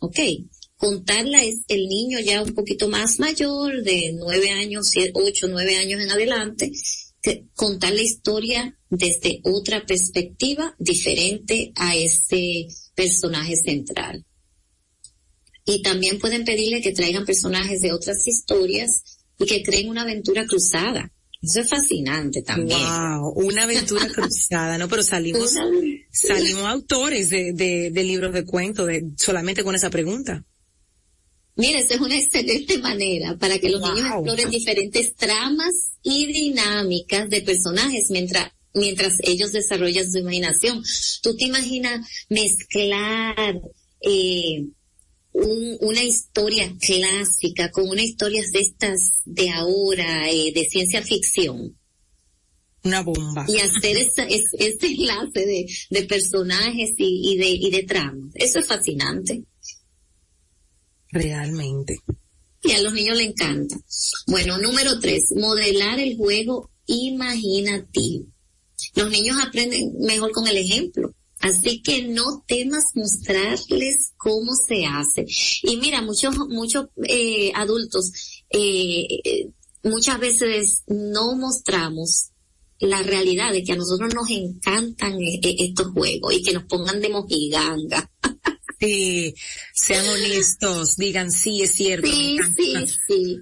¿Ok? 0.00 0.18
Contarla 0.76 1.42
es 1.44 1.60
el 1.68 1.86
niño 1.86 2.18
ya 2.20 2.42
un 2.42 2.54
poquito 2.54 2.88
más 2.88 3.18
mayor, 3.20 3.82
de 3.82 4.12
nueve 4.14 4.50
años, 4.50 4.92
ocho, 5.14 5.46
nueve 5.48 5.76
años 5.76 6.00
en 6.00 6.10
adelante, 6.10 6.72
que 7.22 7.46
contar 7.54 7.92
la 7.92 8.02
historia 8.02 8.76
desde 8.90 9.40
otra 9.44 9.86
perspectiva 9.86 10.74
diferente 10.78 11.72
a 11.76 11.96
ese 11.96 12.68
personaje 12.94 13.56
central. 13.56 14.24
Y 15.64 15.82
también 15.82 16.18
pueden 16.18 16.44
pedirle 16.44 16.82
que 16.82 16.92
traigan 16.92 17.24
personajes 17.24 17.80
de 17.80 17.92
otras 17.92 18.26
historias 18.26 19.02
y 19.38 19.46
que 19.46 19.62
creen 19.62 19.88
una 19.88 20.02
aventura 20.02 20.44
cruzada. 20.44 21.10
Eso 21.40 21.60
es 21.60 21.68
fascinante 21.68 22.42
también. 22.42 22.78
Wow, 22.78 23.32
una 23.36 23.64
aventura 23.64 24.08
cruzada, 24.14 24.76
¿no? 24.78 24.88
Pero 24.88 25.02
salimos, 25.02 25.54
salimos 26.10 26.64
autores 26.64 27.30
de, 27.30 27.52
de, 27.52 27.90
de 27.90 28.04
libros 28.04 28.32
de 28.32 28.44
cuentos 28.44 28.86
de, 28.86 29.10
solamente 29.16 29.62
con 29.62 29.74
esa 29.74 29.90
pregunta. 29.90 30.44
Mira, 31.56 31.78
esa 31.80 31.94
es 31.94 32.00
una 32.00 32.16
excelente 32.18 32.78
manera 32.78 33.36
para 33.38 33.58
que 33.58 33.68
los 33.70 33.80
Wow. 33.80 33.94
niños 33.94 34.10
exploren 34.12 34.50
diferentes 34.50 35.14
tramas 35.14 35.72
y 36.02 36.26
dinámicas 36.26 37.28
de 37.30 37.40
personajes 37.42 38.06
mientras 38.10 38.50
mientras 38.76 39.14
ellos 39.22 39.52
desarrollan 39.52 40.10
su 40.10 40.18
imaginación. 40.18 40.82
Tú 41.22 41.36
te 41.36 41.44
imaginas 41.44 42.04
mezclar 42.28 43.60
eh, 44.00 44.64
un- 45.32 45.76
una 45.80 46.02
historia 46.02 46.74
clásica 46.80 47.70
con 47.70 47.88
una 47.88 48.02
historia 48.02 48.42
de 48.52 48.58
estas 48.60 49.20
de 49.24 49.50
ahora, 49.50 50.28
eh, 50.28 50.52
de 50.52 50.64
ciencia 50.64 51.02
ficción, 51.02 51.78
Una 52.82 53.02
bomba. 53.02 53.46
y 53.48 53.58
hacer 53.58 53.96
esa, 53.96 54.24
es- 54.28 54.52
ese 54.58 54.86
enlace 54.88 55.46
de, 55.46 55.66
de 55.90 56.02
personajes 56.06 56.90
y, 56.98 57.32
y 57.32 57.36
de, 57.38 57.48
y 57.50 57.70
de 57.70 57.82
tramas. 57.84 58.30
Eso 58.34 58.58
es 58.58 58.66
fascinante. 58.66 59.44
Realmente. 61.14 62.00
Y 62.62 62.72
a 62.72 62.82
los 62.82 62.92
niños 62.92 63.16
les 63.16 63.28
encanta. 63.28 63.76
Bueno, 64.26 64.58
número 64.58 64.98
tres, 64.98 65.32
modelar 65.36 66.00
el 66.00 66.16
juego 66.16 66.70
imaginativo. 66.86 68.26
Los 68.96 69.10
niños 69.10 69.36
aprenden 69.40 69.94
mejor 70.00 70.32
con 70.32 70.48
el 70.48 70.56
ejemplo. 70.56 71.14
Así 71.38 71.82
que 71.82 72.02
no 72.02 72.42
temas 72.46 72.84
mostrarles 72.94 74.12
cómo 74.16 74.52
se 74.54 74.86
hace. 74.86 75.26
Y 75.62 75.76
mira, 75.76 76.02
muchos, 76.02 76.36
muchos 76.48 76.86
eh, 77.06 77.52
adultos, 77.54 78.12
eh, 78.50 79.06
eh, 79.24 79.50
muchas 79.82 80.18
veces 80.18 80.82
no 80.88 81.36
mostramos 81.36 82.30
la 82.80 83.02
realidad 83.02 83.52
de 83.52 83.62
que 83.62 83.72
a 83.72 83.76
nosotros 83.76 84.12
nos 84.14 84.28
encantan 84.30 85.14
eh, 85.20 85.40
eh, 85.42 85.56
estos 85.58 85.92
juegos 85.92 86.34
y 86.34 86.42
que 86.42 86.52
nos 86.52 86.64
pongan 86.64 87.00
de 87.00 87.08
mojiganga. 87.08 88.10
Sí, 88.78 89.34
sean 89.74 90.06
honestos, 90.08 90.96
digan 90.96 91.30
sí, 91.30 91.62
es 91.62 91.72
cierto. 91.72 92.06
Sí, 92.06 92.38
sí, 92.56 92.74
sí. 93.06 93.38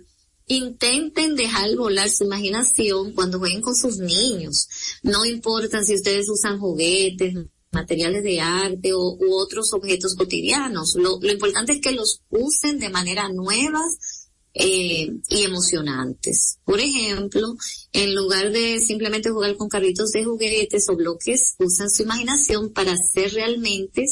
Intenten 0.46 1.36
dejar 1.36 1.74
volar 1.76 2.10
su 2.10 2.24
imaginación 2.24 3.12
cuando 3.12 3.38
jueguen 3.38 3.62
con 3.62 3.74
sus 3.74 3.98
niños. 3.98 4.68
No 5.02 5.24
importa 5.24 5.82
si 5.82 5.94
ustedes 5.94 6.28
usan 6.28 6.58
juguetes, 6.58 7.34
materiales 7.70 8.22
de 8.22 8.40
arte 8.40 8.92
o, 8.92 9.16
u 9.18 9.34
otros 9.34 9.72
objetos 9.72 10.14
cotidianos. 10.14 10.94
Lo, 10.94 11.18
lo 11.20 11.32
importante 11.32 11.72
es 11.72 11.80
que 11.80 11.92
los 11.92 12.20
usen 12.28 12.78
de 12.78 12.90
manera 12.90 13.28
nuevas 13.30 14.28
eh, 14.54 15.08
y 15.30 15.42
emocionantes. 15.44 16.58
Por 16.64 16.78
ejemplo, 16.78 17.56
en 17.92 18.14
lugar 18.14 18.52
de 18.52 18.80
simplemente 18.80 19.30
jugar 19.30 19.56
con 19.56 19.68
carritos 19.68 20.10
de 20.10 20.24
juguetes 20.24 20.88
o 20.90 20.96
bloques, 20.96 21.54
usan 21.58 21.88
su 21.88 22.02
imaginación 22.02 22.70
para 22.70 22.94
ser 22.96 23.32
realmente 23.32 24.04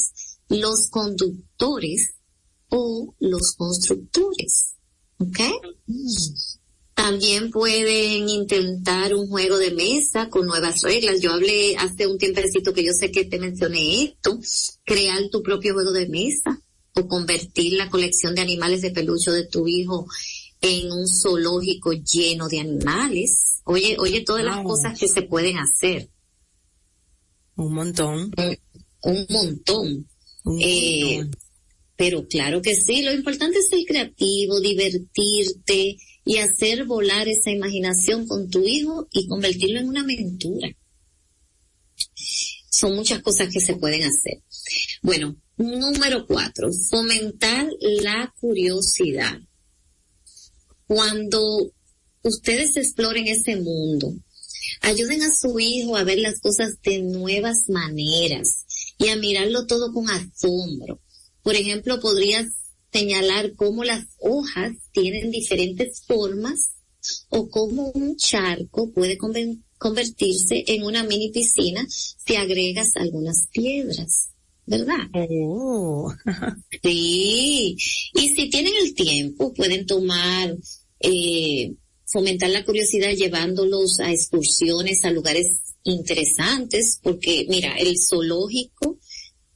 los 0.51 0.89
conductores 0.89 2.15
o 2.69 3.15
los 3.19 3.53
constructores. 3.53 4.75
¿Ok? 5.17 5.39
También 6.93 7.51
pueden 7.51 8.29
intentar 8.29 9.15
un 9.15 9.27
juego 9.27 9.57
de 9.57 9.71
mesa 9.71 10.29
con 10.29 10.45
nuevas 10.45 10.81
reglas. 10.81 11.21
Yo 11.21 11.31
hablé 11.31 11.75
hace 11.77 12.05
un 12.07 12.17
tiempecito 12.17 12.73
que 12.73 12.83
yo 12.83 12.93
sé 12.93 13.11
que 13.11 13.25
te 13.25 13.39
mencioné 13.39 14.03
esto. 14.03 14.39
Crear 14.83 15.29
tu 15.29 15.41
propio 15.41 15.73
juego 15.73 15.91
de 15.91 16.07
mesa 16.07 16.61
o 16.93 17.07
convertir 17.07 17.73
la 17.73 17.89
colección 17.89 18.35
de 18.35 18.41
animales 18.41 18.81
de 18.81 18.91
peluche 18.91 19.31
de 19.31 19.47
tu 19.47 19.67
hijo 19.67 20.05
en 20.61 20.91
un 20.91 21.07
zoológico 21.07 21.93
lleno 21.93 22.47
de 22.47 22.59
animales. 22.59 23.61
Oye, 23.63 23.97
oye 23.99 24.21
todas 24.21 24.43
las 24.43 24.63
cosas 24.63 24.99
que 24.99 25.07
se 25.07 25.23
pueden 25.23 25.57
hacer. 25.57 26.09
Un 27.55 27.73
montón. 27.73 28.31
Un, 29.03 29.25
montón. 29.29 30.07
Eh, 30.59 31.23
pero 31.95 32.27
claro 32.27 32.61
que 32.61 32.75
sí, 32.75 33.01
lo 33.03 33.13
importante 33.13 33.59
es 33.59 33.69
ser 33.69 33.85
creativo, 33.85 34.59
divertirte 34.59 35.97
y 36.25 36.37
hacer 36.37 36.85
volar 36.85 37.27
esa 37.27 37.51
imaginación 37.51 38.27
con 38.27 38.49
tu 38.49 38.63
hijo 38.63 39.07
y 39.11 39.27
convertirlo 39.27 39.79
en 39.79 39.89
una 39.89 40.01
aventura. 40.01 40.69
Son 42.69 42.95
muchas 42.95 43.21
cosas 43.21 43.53
que 43.53 43.59
se 43.59 43.75
pueden 43.75 44.03
hacer. 44.03 44.41
Bueno, 45.03 45.35
Número 45.61 46.25
cuatro, 46.25 46.71
fomentar 46.89 47.69
la 48.01 48.33
curiosidad. 48.39 49.39
Cuando 50.87 51.71
ustedes 52.23 52.77
exploren 52.77 53.27
ese 53.27 53.57
mundo, 53.57 54.11
ayuden 54.81 55.21
a 55.21 55.31
su 55.31 55.59
hijo 55.59 55.95
a 55.95 56.03
ver 56.03 56.17
las 56.17 56.39
cosas 56.39 56.81
de 56.81 57.03
nuevas 57.03 57.69
maneras 57.69 58.65
y 59.01 59.09
a 59.09 59.15
mirarlo 59.15 59.65
todo 59.65 59.91
con 59.91 60.09
asombro. 60.09 61.01
Por 61.41 61.55
ejemplo, 61.55 61.99
podrías 61.99 62.45
señalar 62.93 63.55
cómo 63.55 63.83
las 63.83 64.05
hojas 64.19 64.73
tienen 64.91 65.31
diferentes 65.31 66.03
formas 66.05 66.73
o 67.29 67.49
cómo 67.49 67.91
un 67.91 68.15
charco 68.15 68.91
puede 68.91 69.17
convertirse 69.77 70.63
en 70.67 70.83
una 70.83 71.03
mini 71.03 71.31
piscina 71.31 71.85
si 71.89 72.35
agregas 72.35 72.95
algunas 72.95 73.47
piedras. 73.51 74.31
¿verdad? 74.65 75.09
Oh. 75.13 76.13
sí. 76.83 77.75
Y 78.13 78.29
si 78.29 78.49
tienen 78.49 78.73
el 78.81 78.93
tiempo, 78.93 79.53
pueden 79.53 79.85
tomar, 79.85 80.55
eh, 80.99 81.73
fomentar 82.05 82.49
la 82.51 82.63
curiosidad 82.63 83.11
llevándolos 83.11 83.99
a 83.99 84.11
excursiones 84.11 85.03
a 85.03 85.11
lugares 85.11 85.47
interesantes, 85.83 86.99
porque 87.01 87.45
mira, 87.49 87.77
el 87.77 87.97
zoológico, 87.99 88.99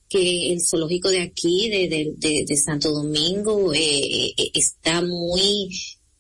que 0.10 0.52
el 0.54 0.62
zoológico 0.62 1.10
de 1.10 1.22
aquí, 1.22 1.70
de, 1.70 2.16
de, 2.18 2.46
de, 2.46 2.58
Santo 2.58 2.92
Domingo, 2.92 3.74
eh, 3.74 4.34
eh, 4.38 4.52
está 4.54 5.02
muy 5.02 5.70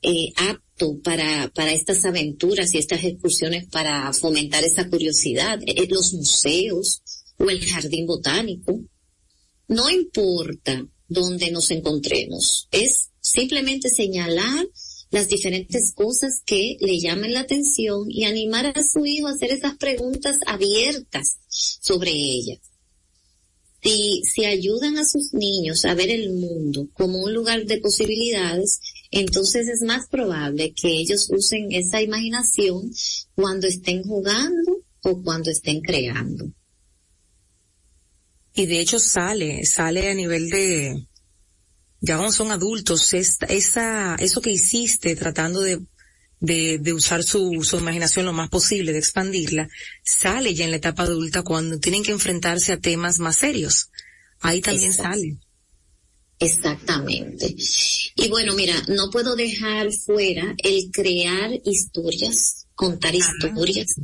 eh, 0.01 0.31
apto 0.35 0.99
para, 1.01 1.51
para 1.53 1.71
estas 1.71 2.03
aventuras 2.05 2.73
y 2.73 2.79
estas 2.79 3.03
excursiones 3.03 3.67
para 3.67 4.11
fomentar 4.13 4.63
esa 4.63 4.89
curiosidad. 4.89 5.59
Los 5.89 6.13
museos, 6.13 7.01
o 7.37 7.49
el 7.49 7.63
jardín 7.65 8.05
botánico. 8.05 8.79
No 9.67 9.89
importa 9.89 10.85
dónde 11.07 11.51
nos 11.51 11.71
encontremos, 11.71 12.67
es 12.71 13.09
simplemente 13.19 13.89
señalar 13.89 14.67
las 15.15 15.29
diferentes 15.29 15.93
cosas 15.93 16.41
que 16.45 16.75
le 16.81 16.99
llamen 16.99 17.33
la 17.33 17.39
atención 17.39 18.05
y 18.09 18.25
animar 18.25 18.65
a 18.65 18.83
su 18.83 19.05
hijo 19.05 19.27
a 19.27 19.31
hacer 19.31 19.53
esas 19.53 19.77
preguntas 19.77 20.35
abiertas 20.45 21.37
sobre 21.47 22.11
ellas. 22.11 22.59
Si, 23.81 24.21
si 24.25 24.43
ayudan 24.43 24.97
a 24.97 25.05
sus 25.05 25.33
niños 25.33 25.85
a 25.85 25.93
ver 25.93 26.09
el 26.09 26.33
mundo 26.33 26.89
como 26.91 27.23
un 27.23 27.33
lugar 27.33 27.65
de 27.65 27.77
posibilidades, 27.77 28.81
entonces 29.09 29.69
es 29.69 29.87
más 29.87 30.09
probable 30.09 30.73
que 30.73 30.89
ellos 30.89 31.29
usen 31.31 31.71
esa 31.71 32.01
imaginación 32.01 32.91
cuando 33.35 33.67
estén 33.67 34.03
jugando 34.03 34.83
o 35.01 35.21
cuando 35.23 35.49
estén 35.49 35.79
creando. 35.79 36.51
Y 38.53 38.65
de 38.65 38.81
hecho 38.81 38.99
sale, 38.99 39.63
sale 39.63 40.09
a 40.09 40.13
nivel 40.13 40.49
de, 40.49 41.07
ya 42.05 42.17
cuando 42.17 42.31
son 42.31 42.51
adultos, 42.51 43.13
esta, 43.13 43.47
esa, 43.47 44.15
eso 44.19 44.39
que 44.39 44.51
hiciste 44.51 45.15
tratando 45.15 45.61
de, 45.61 45.81
de, 46.39 46.77
de 46.77 46.93
usar 46.93 47.23
su, 47.23 47.63
su 47.63 47.77
imaginación 47.77 48.27
lo 48.27 48.33
más 48.33 48.49
posible, 48.49 48.93
de 48.93 48.99
expandirla, 48.99 49.67
sale 50.03 50.53
ya 50.53 50.65
en 50.65 50.71
la 50.71 50.77
etapa 50.77 51.03
adulta 51.03 51.41
cuando 51.41 51.79
tienen 51.79 52.03
que 52.03 52.11
enfrentarse 52.11 52.73
a 52.73 52.79
temas 52.79 53.17
más 53.19 53.37
serios. 53.37 53.89
Ahí 54.39 54.61
también 54.61 54.93
sale. 54.93 55.37
Exactamente. 56.39 57.55
Y 58.15 58.27
bueno, 58.27 58.53
mira, 58.53 58.75
no 58.87 59.09
puedo 59.09 59.35
dejar 59.35 59.91
fuera 59.91 60.53
el 60.63 60.91
crear 60.91 61.51
historias 61.63 62.64
contar 62.75 63.15
historias. 63.15 63.95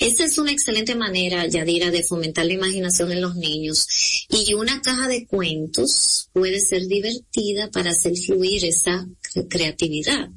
Esa 0.00 0.24
es 0.24 0.38
una 0.38 0.50
excelente 0.50 0.94
manera, 0.94 1.46
Yadira, 1.46 1.90
de 1.90 2.02
fomentar 2.02 2.46
la 2.46 2.54
imaginación 2.54 3.12
en 3.12 3.20
los 3.20 3.36
niños. 3.36 3.86
Y 4.28 4.54
una 4.54 4.80
caja 4.80 5.06
de 5.08 5.26
cuentos 5.26 6.28
puede 6.32 6.60
ser 6.60 6.86
divertida 6.86 7.70
para 7.70 7.90
hacer 7.90 8.16
fluir 8.16 8.64
esa 8.64 9.06
creatividad. 9.48 10.30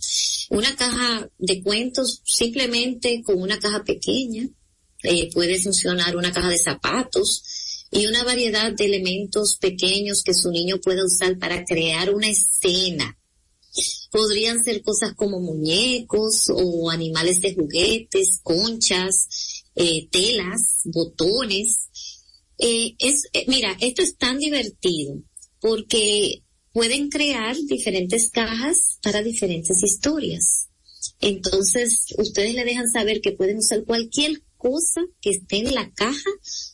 Una 0.50 0.76
caja 0.76 1.30
de 1.38 1.64
cuentos 1.64 2.22
simplemente 2.26 3.24
con 3.24 3.42
una 3.42 3.60
caja 3.60 3.84
pequeña, 3.84 4.48
eh, 5.04 5.30
puede 5.34 5.60
funcionar 5.60 6.18
una 6.18 6.32
caja 6.32 6.50
de 6.50 6.58
zapatos, 6.58 7.44
y 7.92 8.06
una 8.08 8.24
variedad 8.24 8.72
de 8.74 8.86
elementos 8.86 9.56
pequeños 9.58 10.22
que 10.24 10.34
su 10.34 10.52
niño 10.52 10.78
pueda 10.82 11.06
usar 11.06 11.38
para 11.38 11.64
crear 11.64 12.14
una 12.14 12.28
escena 12.28 13.17
Podrían 14.12 14.64
ser 14.64 14.82
cosas 14.82 15.14
como 15.16 15.40
muñecos 15.40 16.50
o 16.50 16.90
animales 16.90 17.42
de 17.42 17.56
juguetes, 17.56 18.40
conchas, 18.44 19.28
eh, 19.76 20.08
telas, 20.12 20.82
botones. 20.86 21.90
Eh, 22.58 22.96
eh, 23.00 23.46
mira, 23.48 23.76
esto 23.80 24.02
es 24.02 24.18
tan 24.18 24.40
divertido 24.40 25.22
porque 25.60 26.44
pueden 26.72 27.10
crear 27.10 27.56
diferentes 27.56 28.30
cajas 28.30 29.00
para 29.02 29.24
diferentes 29.24 29.84
historias. 29.84 30.70
Entonces, 31.20 32.06
ustedes 32.18 32.54
le 32.54 32.66
dejan 32.66 32.90
saber 32.90 33.22
que 33.22 33.32
pueden 33.32 33.58
usar 33.58 33.84
cualquier 33.84 34.44
cosa 34.58 35.02
que 35.22 35.32
esté 35.32 35.58
en 35.58 35.74
la 35.74 35.92
caja 35.94 36.30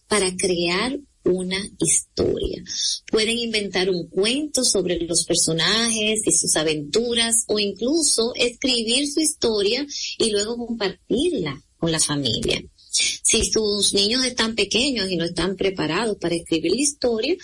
para 0.08 0.36
crear 0.36 1.00
una 1.24 1.58
historia. 1.80 2.64
Pueden 3.12 3.38
inventar 3.38 3.90
un 3.90 4.08
cuento 4.08 4.64
sobre 4.64 5.00
los 5.00 5.26
personajes 5.26 6.22
y 6.26 6.32
sus 6.32 6.56
aventuras 6.56 7.46
o 7.48 7.60
incluso 7.60 8.34
escribir 8.36 9.10
su 9.12 9.20
historia 9.20 9.86
y 10.18 10.32
luego 10.32 10.58
compartirla 10.58 11.62
con 11.78 11.92
la 11.92 12.00
familia. 12.00 12.64
Si 12.90 13.44
sus 13.46 13.94
niños 13.94 14.24
están 14.24 14.54
pequeños 14.56 15.10
y 15.10 15.16
no 15.16 15.26
están 15.26 15.56
preparados 15.56 16.18
para 16.18 16.36
escribir 16.36 16.74
la 16.74 16.82
historia, 16.82 17.36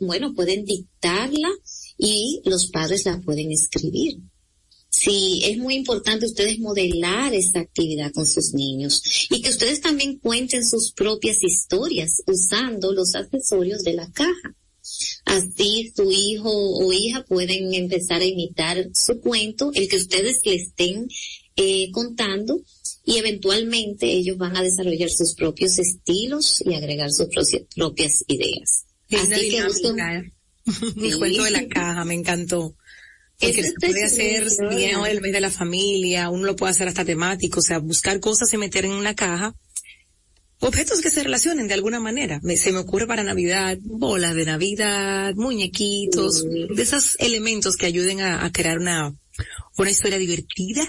bueno, 0.00 0.34
pueden 0.34 0.64
dictarla 0.64 1.48
y 1.96 2.42
los 2.44 2.70
padres 2.70 3.04
la 3.04 3.20
pueden 3.20 3.52
escribir. 3.52 4.18
Sí, 4.90 5.40
es 5.44 5.56
muy 5.56 5.76
importante 5.76 6.26
ustedes 6.26 6.58
modelar 6.58 7.32
esa 7.32 7.60
actividad 7.60 8.12
con 8.12 8.26
sus 8.26 8.52
niños 8.54 9.28
y 9.30 9.40
que 9.40 9.50
ustedes 9.50 9.80
también 9.80 10.18
cuenten 10.18 10.66
sus 10.66 10.92
propias 10.92 11.42
historias 11.44 12.22
usando 12.26 12.92
los 12.92 13.14
accesorios 13.14 13.82
de 13.84 13.94
la 13.94 14.10
caja. 14.10 14.56
Así 15.24 15.92
su 15.94 16.10
hijo 16.10 16.50
o 16.50 16.92
hija 16.92 17.24
pueden 17.24 17.72
empezar 17.72 18.20
a 18.20 18.24
imitar 18.24 18.90
su 18.92 19.20
cuento, 19.20 19.70
el 19.74 19.88
que 19.88 19.96
ustedes 19.96 20.40
le 20.44 20.56
estén 20.56 21.08
eh, 21.54 21.90
contando 21.92 22.60
y 23.04 23.18
eventualmente 23.18 24.06
ellos 24.06 24.38
van 24.38 24.56
a 24.56 24.62
desarrollar 24.62 25.10
sus 25.10 25.34
propios 25.34 25.78
estilos 25.78 26.62
y 26.64 26.74
agregar 26.74 27.12
sus 27.12 27.28
propias 27.76 28.24
ideas. 28.26 28.86
Así 29.12 29.50
que 29.50 29.62
Mi 30.96 31.12
cuento 31.18 31.44
de 31.44 31.50
la 31.52 31.68
caja 31.68 32.04
me 32.04 32.14
encantó. 32.14 32.74
Porque 33.40 33.62
se 33.62 33.72
puede 33.72 34.04
hacer 34.04 34.46
bien 34.70 34.98
el 35.08 35.20
mes 35.20 35.32
de 35.32 35.40
la 35.40 35.50
familia, 35.50 36.28
uno 36.28 36.44
lo 36.44 36.56
puede 36.56 36.72
hacer 36.72 36.88
hasta 36.88 37.04
temático, 37.04 37.60
o 37.60 37.62
sea, 37.62 37.78
buscar 37.78 38.20
cosas 38.20 38.52
y 38.52 38.58
meter 38.58 38.84
en 38.84 38.92
una 38.92 39.14
caja. 39.14 39.54
Objetos 40.58 41.00
que 41.00 41.10
se 41.10 41.22
relacionen 41.22 41.66
de 41.66 41.72
alguna 41.72 42.00
manera. 42.00 42.38
Me, 42.42 42.58
se 42.58 42.70
me 42.70 42.78
ocurre 42.78 43.06
para 43.06 43.22
Navidad, 43.22 43.78
bolas 43.82 44.34
de 44.34 44.44
Navidad, 44.44 45.34
muñequitos, 45.36 46.44
de 46.44 46.82
esos 46.82 47.16
elementos 47.18 47.76
que 47.76 47.86
ayuden 47.86 48.20
a, 48.20 48.50
crear 48.52 48.78
una, 48.78 49.14
una 49.78 49.90
historia 49.90 50.18
divertida. 50.18 50.82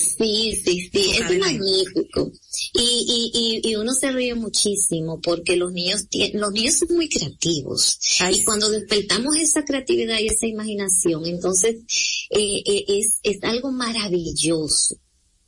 Sí, 0.00 0.60
sí, 0.64 0.90
sí, 0.92 1.10
es 1.18 1.38
magnífico. 1.38 2.32
Y, 2.74 2.80
y, 2.82 3.60
y, 3.64 3.70
y, 3.70 3.76
uno 3.76 3.94
se 3.94 4.10
ríe 4.12 4.34
muchísimo 4.34 5.20
porque 5.20 5.56
los 5.56 5.72
niños, 5.72 6.06
los 6.34 6.52
niños 6.52 6.74
son 6.74 6.94
muy 6.94 7.08
creativos. 7.08 7.98
Y 8.32 8.42
cuando 8.44 8.70
despertamos 8.70 9.36
esa 9.36 9.64
creatividad 9.64 10.18
y 10.18 10.28
esa 10.28 10.46
imaginación, 10.46 11.26
entonces 11.26 11.76
eh, 12.30 12.62
eh, 12.64 12.84
es, 12.88 13.20
es 13.22 13.42
algo 13.42 13.72
maravilloso. 13.72 14.96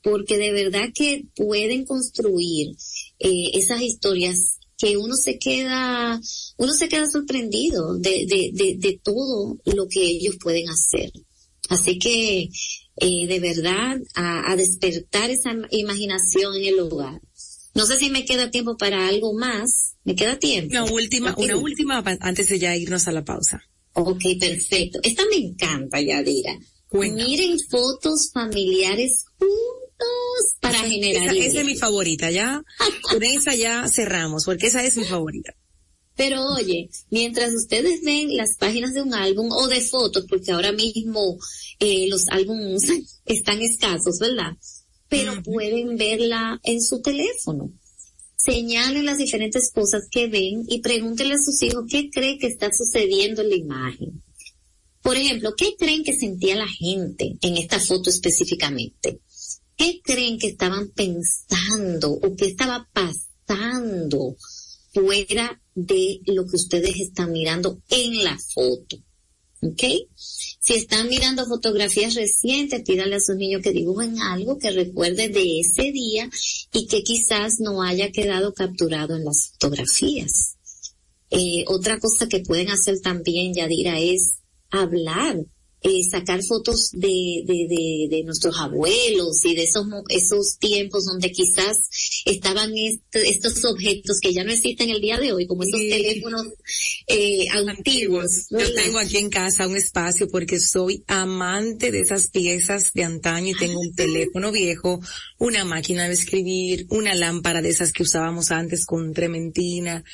Porque 0.02 0.36
de 0.36 0.52
verdad 0.52 0.88
que 0.94 1.26
pueden 1.36 1.84
construir 1.84 2.76
eh, 3.20 3.50
esas 3.54 3.80
historias 3.82 4.58
que 4.76 4.96
uno 4.96 5.14
se 5.14 5.38
queda, 5.38 6.20
uno 6.56 6.72
se 6.72 6.88
queda 6.88 7.08
sorprendido 7.08 7.96
de, 7.98 8.26
de, 8.26 8.50
de, 8.52 8.76
de 8.78 9.00
todo 9.02 9.56
lo 9.64 9.86
que 9.88 10.02
ellos 10.02 10.36
pueden 10.42 10.68
hacer. 10.68 11.12
Así 11.68 11.98
que 11.98 12.50
eh, 12.96 13.26
de 13.26 13.40
verdad 13.40 13.98
a, 14.14 14.54
despertar 14.56 15.30
esa 15.30 15.54
imaginación 15.70 16.56
en 16.56 16.64
el 16.64 16.80
hogar. 16.80 17.20
No 17.74 17.86
sé 17.86 17.98
si 17.98 18.10
me 18.10 18.24
queda 18.24 18.50
tiempo 18.50 18.76
para 18.76 19.08
algo 19.08 19.32
más. 19.32 19.94
¿Me 20.04 20.14
queda 20.14 20.38
tiempo? 20.38 20.72
Una 20.72 20.84
última, 20.84 21.34
una 21.38 21.56
última 21.56 22.02
antes 22.20 22.48
de 22.48 22.58
ya 22.58 22.76
irnos 22.76 23.08
a 23.08 23.12
la 23.12 23.24
pausa. 23.24 23.62
Ok, 23.94 24.22
perfecto. 24.38 25.00
Esta 25.02 25.22
me 25.30 25.36
encanta, 25.36 26.00
Yadira. 26.00 26.58
Miren 26.92 27.58
fotos 27.70 28.30
familiares 28.32 29.24
juntos 29.38 30.56
para 30.60 30.78
generar. 30.80 31.34
Esa, 31.34 31.60
es 31.60 31.66
mi 31.66 31.76
favorita, 31.76 32.30
ya. 32.30 32.62
Con 33.02 33.22
esa 33.22 33.54
ya 33.54 33.88
cerramos, 33.88 34.44
porque 34.44 34.66
esa 34.66 34.84
es 34.84 34.96
mi 34.96 35.04
favorita. 35.04 35.54
Pero 36.16 36.44
oye, 36.54 36.90
mientras 37.10 37.54
ustedes 37.54 38.02
ven 38.02 38.36
las 38.36 38.56
páginas 38.58 38.92
de 38.94 39.02
un 39.02 39.14
álbum 39.14 39.50
o 39.50 39.68
de 39.68 39.80
fotos, 39.80 40.26
porque 40.28 40.52
ahora 40.52 40.72
mismo 40.72 41.38
eh, 41.78 42.06
los 42.08 42.28
álbumes 42.28 42.82
están 43.24 43.60
escasos, 43.62 44.18
¿verdad? 44.18 44.52
Pero 45.08 45.42
pueden 45.42 45.96
verla 45.96 46.60
en 46.62 46.82
su 46.82 47.00
teléfono. 47.00 47.70
Señalen 48.36 49.06
las 49.06 49.18
diferentes 49.18 49.70
cosas 49.72 50.08
que 50.10 50.26
ven 50.26 50.64
y 50.68 50.80
pregúntenle 50.80 51.34
a 51.34 51.42
sus 51.42 51.62
hijos 51.62 51.84
qué 51.88 52.10
creen 52.10 52.38
que 52.38 52.48
está 52.48 52.70
sucediendo 52.72 53.42
en 53.42 53.50
la 53.50 53.56
imagen. 53.56 54.22
Por 55.00 55.16
ejemplo, 55.16 55.54
¿qué 55.56 55.74
creen 55.78 56.04
que 56.04 56.16
sentía 56.16 56.56
la 56.56 56.68
gente 56.68 57.36
en 57.40 57.56
esta 57.56 57.78
foto 57.78 58.10
específicamente? 58.10 59.20
¿Qué 59.76 60.00
creen 60.02 60.38
que 60.38 60.48
estaban 60.48 60.90
pensando 60.90 62.12
o 62.12 62.36
qué 62.36 62.46
estaba 62.46 62.88
pasando 62.92 64.36
fuera 64.92 65.60
de 65.74 66.20
lo 66.26 66.46
que 66.46 66.56
ustedes 66.56 67.00
están 67.00 67.32
mirando 67.32 67.80
en 67.90 68.24
la 68.24 68.38
foto? 68.38 68.96
¿Ok? 69.62 69.82
Si 70.16 70.74
están 70.74 71.08
mirando 71.08 71.46
fotografías 71.46 72.14
recientes, 72.14 72.82
pídanle 72.82 73.16
a 73.16 73.20
sus 73.20 73.36
niños 73.36 73.62
que 73.62 73.72
dibujen 73.72 74.20
algo 74.20 74.58
que 74.58 74.72
recuerde 74.72 75.28
de 75.28 75.60
ese 75.60 75.92
día 75.92 76.28
y 76.72 76.86
que 76.86 77.02
quizás 77.02 77.60
no 77.60 77.82
haya 77.82 78.10
quedado 78.10 78.52
capturado 78.54 79.16
en 79.16 79.24
las 79.24 79.50
fotografías. 79.52 80.56
Eh, 81.30 81.64
otra 81.68 81.98
cosa 81.98 82.28
que 82.28 82.40
pueden 82.40 82.70
hacer 82.70 83.00
también, 83.00 83.54
Yadira, 83.54 83.98
es 83.98 84.40
hablar 84.70 85.38
eh, 85.82 86.02
sacar 86.08 86.42
fotos 86.44 86.90
de, 86.92 87.42
de, 87.44 87.66
de, 87.68 88.08
de, 88.08 88.22
nuestros 88.24 88.56
abuelos 88.58 89.44
y 89.44 89.54
de 89.54 89.64
esos, 89.64 89.86
esos 90.08 90.58
tiempos 90.58 91.06
donde 91.06 91.32
quizás 91.32 92.22
estaban 92.24 92.72
estos 93.12 93.64
objetos 93.64 94.20
que 94.20 94.32
ya 94.32 94.44
no 94.44 94.52
existen 94.52 94.90
el 94.90 95.00
día 95.00 95.18
de 95.18 95.32
hoy, 95.32 95.46
como 95.46 95.64
esos 95.64 95.80
teléfonos 95.80 96.46
eh, 97.08 97.48
antiguos. 97.48 98.46
Yo 98.50 98.72
tengo 98.74 98.98
aquí 98.98 99.16
en 99.16 99.30
casa 99.30 99.66
un 99.66 99.76
espacio 99.76 100.28
porque 100.28 100.60
soy 100.60 101.02
amante 101.08 101.90
de 101.90 102.00
esas 102.00 102.28
piezas 102.28 102.92
de 102.92 103.04
antaño 103.04 103.52
y 103.52 103.58
tengo 103.58 103.80
un 103.80 103.94
teléfono 103.94 104.52
viejo, 104.52 105.00
una 105.38 105.64
máquina 105.64 106.06
de 106.06 106.14
escribir, 106.14 106.86
una 106.90 107.14
lámpara 107.14 107.60
de 107.60 107.70
esas 107.70 107.92
que 107.92 108.04
usábamos 108.04 108.50
antes 108.50 108.86
con 108.86 109.12
trementina 109.12 110.04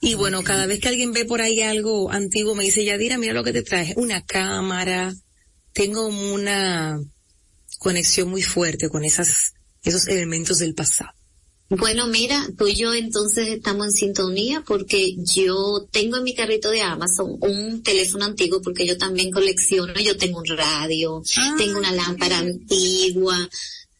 y 0.00 0.14
bueno, 0.14 0.42
cada 0.44 0.66
vez 0.66 0.80
que 0.80 0.88
alguien 0.88 1.12
ve 1.12 1.24
por 1.24 1.40
ahí 1.40 1.62
algo 1.62 2.10
antiguo, 2.10 2.54
me 2.54 2.64
dice, 2.64 2.84
Yadira, 2.84 3.18
mira 3.18 3.32
lo 3.32 3.44
que 3.44 3.52
te 3.52 3.62
traje, 3.62 3.94
una 3.96 4.24
cámara. 4.24 5.14
Tengo 5.72 6.06
una 6.06 7.00
conexión 7.78 8.28
muy 8.28 8.42
fuerte 8.42 8.88
con 8.88 9.04
esas, 9.04 9.54
esos 9.82 10.06
elementos 10.08 10.58
del 10.58 10.74
pasado. 10.74 11.10
Bueno, 11.68 12.06
mira, 12.06 12.46
tú 12.56 12.68
y 12.68 12.76
yo 12.76 12.94
entonces 12.94 13.48
estamos 13.48 13.86
en 13.86 13.92
sintonía 13.92 14.62
porque 14.64 15.16
yo 15.34 15.88
tengo 15.90 16.18
en 16.18 16.22
mi 16.22 16.32
carrito 16.32 16.70
de 16.70 16.82
Amazon 16.82 17.38
un 17.40 17.82
teléfono 17.82 18.24
antiguo 18.24 18.62
porque 18.62 18.86
yo 18.86 18.96
también 18.96 19.32
colecciono, 19.32 19.92
yo 19.94 20.16
tengo 20.16 20.38
un 20.38 20.56
radio, 20.56 21.22
tengo 21.58 21.78
una 21.78 21.90
lámpara 21.90 22.38
antigua, 22.38 23.48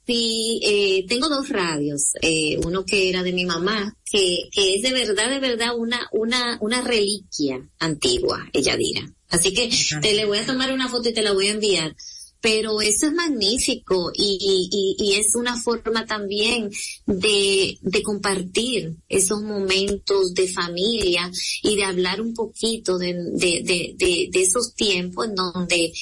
Sí, 0.06 0.60
eh, 0.62 1.04
tengo 1.08 1.28
dos 1.28 1.48
radios, 1.48 2.12
eh, 2.22 2.60
uno 2.64 2.84
que 2.84 3.08
era 3.08 3.24
de 3.24 3.32
mi 3.32 3.44
mamá, 3.44 3.92
que, 4.08 4.48
que 4.52 4.76
es 4.76 4.82
de 4.82 4.92
verdad, 4.92 5.28
de 5.28 5.40
verdad 5.40 5.76
una, 5.76 6.08
una, 6.12 6.58
una 6.60 6.80
reliquia 6.80 7.68
antigua, 7.80 8.48
ella 8.52 8.76
dirá. 8.76 9.12
Así 9.30 9.52
que 9.52 9.68
te 10.00 10.14
le 10.14 10.24
voy 10.24 10.38
a 10.38 10.46
tomar 10.46 10.72
una 10.72 10.88
foto 10.88 11.08
y 11.08 11.12
te 11.12 11.22
la 11.22 11.32
voy 11.32 11.48
a 11.48 11.52
enviar. 11.52 11.96
Pero 12.40 12.80
eso 12.80 13.06
es 13.08 13.12
magnífico 13.14 14.12
y, 14.14 14.68
y, 14.70 15.04
y 15.04 15.14
es 15.14 15.34
una 15.34 15.60
forma 15.60 16.06
también 16.06 16.70
de, 17.06 17.76
de 17.80 18.02
compartir 18.04 18.94
esos 19.08 19.42
momentos 19.42 20.32
de 20.34 20.46
familia 20.46 21.28
y 21.62 21.74
de 21.74 21.82
hablar 21.82 22.20
un 22.20 22.34
poquito 22.34 22.98
de, 22.98 23.14
de, 23.14 23.62
de, 23.64 23.94
de, 23.96 24.28
de 24.30 24.42
esos 24.42 24.74
tiempos 24.74 25.26
en 25.26 25.34
donde 25.34 25.92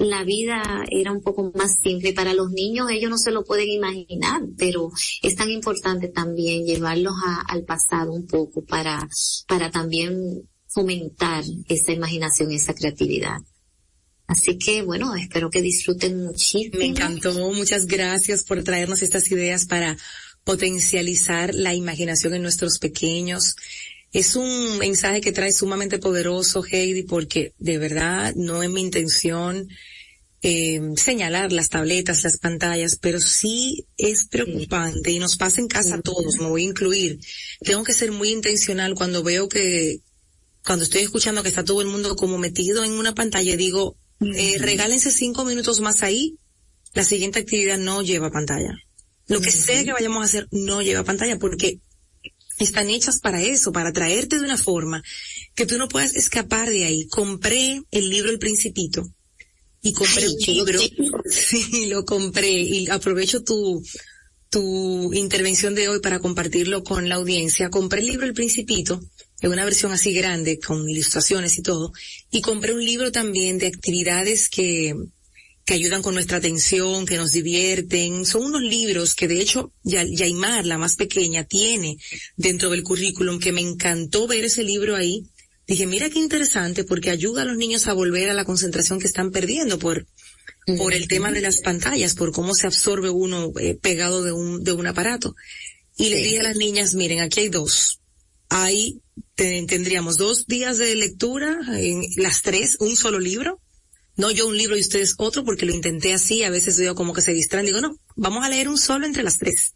la 0.00 0.24
vida 0.24 0.84
era 0.90 1.12
un 1.12 1.22
poco 1.22 1.52
más 1.54 1.78
simple. 1.82 2.14
Para 2.14 2.32
los 2.32 2.50
niños 2.50 2.90
ellos 2.90 3.10
no 3.10 3.18
se 3.18 3.30
lo 3.30 3.44
pueden 3.44 3.68
imaginar, 3.68 4.40
pero 4.56 4.90
es 5.22 5.36
tan 5.36 5.50
importante 5.50 6.08
también 6.08 6.64
llevarlos 6.64 7.14
al 7.46 7.64
pasado 7.64 8.12
un 8.12 8.26
poco 8.26 8.64
para, 8.64 9.06
para 9.46 9.70
también 9.70 10.48
fomentar 10.66 11.44
esa 11.68 11.92
imaginación, 11.92 12.50
esa 12.50 12.74
creatividad. 12.74 13.38
Así 14.26 14.56
que 14.56 14.82
bueno, 14.82 15.14
espero 15.16 15.50
que 15.50 15.60
disfruten 15.60 16.24
muchísimo. 16.24 16.78
Me 16.78 16.86
encantó, 16.86 17.34
muchas 17.52 17.86
gracias 17.86 18.44
por 18.44 18.62
traernos 18.64 19.02
estas 19.02 19.30
ideas 19.30 19.66
para 19.66 19.98
potencializar 20.44 21.54
la 21.54 21.74
imaginación 21.74 22.34
en 22.34 22.42
nuestros 22.42 22.78
pequeños. 22.78 23.54
Es 24.12 24.34
un 24.34 24.78
mensaje 24.78 25.20
que 25.20 25.32
trae 25.32 25.52
sumamente 25.52 25.98
poderoso, 25.98 26.64
Heidi, 26.64 27.04
porque 27.04 27.54
de 27.58 27.78
verdad 27.78 28.34
no 28.34 28.62
es 28.62 28.70
mi 28.70 28.80
intención 28.80 29.68
eh, 30.42 30.80
señalar 30.96 31.52
las 31.52 31.68
tabletas, 31.68 32.24
las 32.24 32.38
pantallas, 32.38 32.96
pero 32.96 33.20
sí 33.20 33.86
es 33.98 34.26
preocupante 34.26 35.10
y 35.10 35.18
nos 35.18 35.36
pasa 35.36 35.60
en 35.60 35.68
casa 35.68 35.96
a 35.96 36.00
todos, 36.00 36.38
me 36.38 36.46
voy 36.46 36.62
a 36.62 36.68
incluir. 36.68 37.20
Tengo 37.60 37.84
que 37.84 37.92
ser 37.92 38.10
muy 38.10 38.30
intencional 38.30 38.94
cuando 38.94 39.22
veo 39.22 39.48
que, 39.48 40.00
cuando 40.64 40.84
estoy 40.84 41.02
escuchando 41.02 41.42
que 41.42 41.50
está 41.50 41.64
todo 41.64 41.82
el 41.82 41.88
mundo 41.88 42.16
como 42.16 42.38
metido 42.38 42.84
en 42.84 42.92
una 42.92 43.14
pantalla, 43.14 43.56
digo, 43.56 43.96
eh, 44.20 44.56
regálense 44.58 45.10
cinco 45.10 45.44
minutos 45.44 45.80
más 45.80 46.02
ahí, 46.02 46.36
la 46.94 47.04
siguiente 47.04 47.38
actividad 47.38 47.78
no 47.78 48.02
lleva 48.02 48.30
pantalla. 48.30 48.74
Lo 49.28 49.40
que 49.40 49.50
sea 49.50 49.84
que 49.84 49.92
vayamos 49.92 50.22
a 50.22 50.24
hacer 50.24 50.48
no 50.50 50.82
lleva 50.82 51.04
pantalla 51.04 51.38
porque 51.38 51.78
están 52.64 52.90
hechas 52.90 53.20
para 53.20 53.42
eso, 53.42 53.72
para 53.72 53.92
traerte 53.92 54.38
de 54.38 54.44
una 54.44 54.58
forma 54.58 55.02
que 55.54 55.66
tú 55.66 55.78
no 55.78 55.88
puedas 55.88 56.14
escapar 56.14 56.68
de 56.68 56.84
ahí. 56.84 57.06
Compré 57.08 57.82
el 57.90 58.10
libro 58.10 58.30
El 58.30 58.38
Principito 58.38 59.08
y 59.82 59.92
compré 59.92 60.28
un 60.28 60.38
libro. 60.38 60.80
Sí, 61.30 61.86
lo 61.86 62.04
compré 62.04 62.50
y 62.50 62.88
aprovecho 62.88 63.44
tu, 63.44 63.82
tu 64.50 65.12
intervención 65.14 65.74
de 65.74 65.88
hoy 65.88 66.00
para 66.00 66.18
compartirlo 66.18 66.82
con 66.82 67.08
la 67.08 67.14
audiencia. 67.16 67.70
Compré 67.70 68.00
el 68.00 68.06
libro 68.06 68.26
El 68.26 68.34
Principito, 68.34 69.00
en 69.40 69.52
una 69.52 69.64
versión 69.64 69.92
así 69.92 70.12
grande, 70.12 70.58
con 70.58 70.88
ilustraciones 70.88 71.56
y 71.56 71.62
todo, 71.62 71.92
y 72.30 72.40
compré 72.40 72.74
un 72.74 72.84
libro 72.84 73.12
también 73.12 73.58
de 73.58 73.68
actividades 73.68 74.48
que, 74.48 74.94
que 75.70 75.74
ayudan 75.74 76.02
con 76.02 76.14
nuestra 76.14 76.38
atención, 76.38 77.06
que 77.06 77.16
nos 77.16 77.30
divierten. 77.30 78.26
Son 78.26 78.42
unos 78.42 78.60
libros 78.60 79.14
que 79.14 79.28
de 79.28 79.40
hecho 79.40 79.72
Yaimar, 79.84 80.66
la 80.66 80.78
más 80.78 80.96
pequeña, 80.96 81.44
tiene 81.44 81.96
dentro 82.36 82.70
del 82.70 82.82
currículum, 82.82 83.38
que 83.38 83.52
me 83.52 83.60
encantó 83.60 84.26
ver 84.26 84.46
ese 84.46 84.64
libro 84.64 84.96
ahí 84.96 85.22
dije, 85.68 85.86
mira 85.86 86.10
qué 86.10 86.18
interesante 86.18 86.82
porque 86.82 87.10
ayuda 87.10 87.42
a 87.42 87.44
los 87.44 87.56
niños 87.56 87.86
a 87.86 87.92
volver 87.92 88.30
a 88.30 88.34
la 88.34 88.44
concentración 88.44 88.98
que 88.98 89.06
están 89.06 89.30
perdiendo 89.30 89.78
por, 89.78 90.08
por 90.76 90.92
el 90.92 91.06
tema 91.06 91.30
de 91.30 91.40
las 91.40 91.60
pantallas, 91.60 92.16
por 92.16 92.32
cómo 92.32 92.52
se 92.56 92.66
absorbe 92.66 93.08
uno 93.08 93.52
eh, 93.60 93.78
pegado 93.80 94.24
de 94.24 94.32
un, 94.32 94.64
de 94.64 94.72
un 94.72 94.88
aparato. 94.88 95.36
Y 95.96 96.08
le 96.08 96.16
dije 96.16 96.40
a 96.40 96.42
las 96.42 96.56
niñas, 96.56 96.94
miren, 96.94 97.20
aquí 97.20 97.42
hay 97.42 97.48
dos. 97.48 98.00
Hay, 98.48 99.02
tendríamos 99.36 100.16
dos 100.16 100.48
días 100.48 100.78
de 100.78 100.96
lectura, 100.96 101.60
en 101.74 102.02
las 102.16 102.42
tres, 102.42 102.76
un 102.80 102.96
solo 102.96 103.20
libro. 103.20 103.60
No 104.20 104.30
yo 104.30 104.46
un 104.46 104.56
libro 104.56 104.76
y 104.76 104.80
ustedes 104.80 105.14
otro, 105.18 105.44
porque 105.44 105.66
lo 105.66 105.74
intenté 105.74 106.12
así, 106.12 106.44
a 106.44 106.50
veces 106.50 106.78
veo 106.78 106.94
como 106.94 107.12
que 107.12 107.22
se 107.22 107.32
distraen, 107.32 107.66
digo, 107.66 107.80
no, 107.80 107.98
vamos 108.16 108.44
a 108.44 108.48
leer 108.48 108.68
un 108.68 108.78
solo 108.78 109.06
entre 109.06 109.22
las 109.22 109.38
tres 109.38 109.74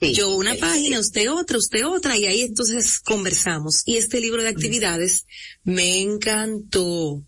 yo 0.00 0.34
una 0.36 0.54
página, 0.56 0.98
usted 0.98 1.30
otra, 1.30 1.58
usted 1.58 1.86
otra, 1.86 2.16
y 2.16 2.26
ahí 2.26 2.42
entonces 2.42 3.00
conversamos. 3.00 3.82
Y 3.84 3.96
este 3.96 4.20
libro 4.20 4.42
de 4.42 4.48
actividades 4.48 5.26
me 5.62 6.00
encantó. 6.00 7.22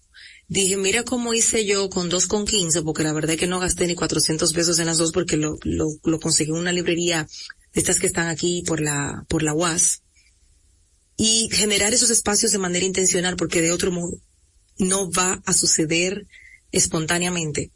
dije, 0.49 0.77
mira 0.77 1.03
cómo 1.05 1.35
hice 1.35 1.67
yo 1.67 1.91
con 1.91 2.09
dos 2.09 2.27
con 2.27 2.47
quince, 2.47 2.83
porque 2.83 3.03
la 3.03 3.13
verdad 3.13 3.33
es 3.33 3.39
que 3.39 3.47
no 3.47 3.61
gasté 3.61 3.87
ni 3.87 3.95
400 3.95 4.53
pesos 4.53 4.79
en 4.79 4.87
las 4.87 4.99
dos 4.99 5.13
porque 5.13 5.37
lo, 5.37 5.59
lo, 5.63 5.89
lo 6.03 6.21
conseguí 6.21 6.51
en 6.51 6.57
una 6.57 6.73
librería 6.73 7.29
de 7.75 7.81
estas 7.81 7.99
que 7.99 8.07
están 8.07 8.29
aquí 8.29 8.63
por 8.67 8.81
la, 8.81 9.25
por 9.29 9.43
la 9.43 9.55
UAS. 9.55 10.03
Y 11.17 11.49
generar 11.53 11.93
esos 11.93 12.11
espacios 12.11 12.53
de 12.53 12.59
manera 12.59 12.87
intencional 12.87 13.37
porque 13.37 13.61
de 13.61 13.73
otro 13.73 13.93
modo 13.93 14.19
no 14.79 15.11
va 15.11 15.43
a 15.45 15.53
suceder 15.53 16.27
espontáneamente. 16.73 17.71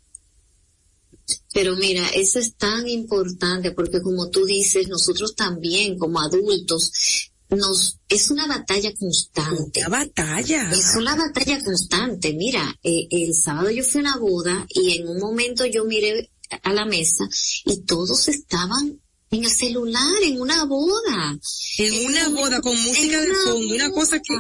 Pero 1.53 1.77
mira, 1.77 2.07
eso 2.09 2.39
es 2.39 2.55
tan 2.57 2.89
importante 2.89 3.73
porque 3.73 4.01
como 4.03 4.31
tú 4.31 4.45
dices, 4.45 4.89
nosotros 4.89 5.35
también 5.35 5.99
como 5.99 6.21
adultos 6.21 7.31
nos 7.49 7.99
es 8.09 8.31
una 8.31 8.47
batalla 8.47 8.93
constante. 8.95 9.81
Una 9.81 10.05
batalla. 10.05 10.71
Es 10.71 10.95
una 10.97 11.15
batalla 11.15 11.63
constante. 11.63 12.35
Mira, 12.35 12.77
eh, 12.83 13.07
el 13.11 13.35
sábado 13.35 13.71
yo 13.71 13.85
fui 13.85 14.01
a 14.01 14.03
una 14.03 14.17
boda 14.17 14.67
y 14.69 14.99
en 14.99 15.09
un 15.09 15.19
momento 15.19 15.65
yo 15.67 15.85
miré 15.85 16.31
a 16.63 16.73
la 16.73 16.85
mesa 16.85 17.25
y 17.65 17.83
todos 17.83 18.29
estaban 18.29 19.01
en 19.31 19.45
el 19.45 19.51
celular, 19.51 20.23
en 20.23 20.41
una 20.41 20.65
boda. 20.65 21.39
En, 21.79 22.07
una 22.07 22.29
boda 22.29 22.61
con 22.61 22.81
música 22.83 23.21
de 23.21 23.35
fondo, 23.35 23.75
una 23.75 23.91
cosa 23.91 24.21
que, 24.21 24.35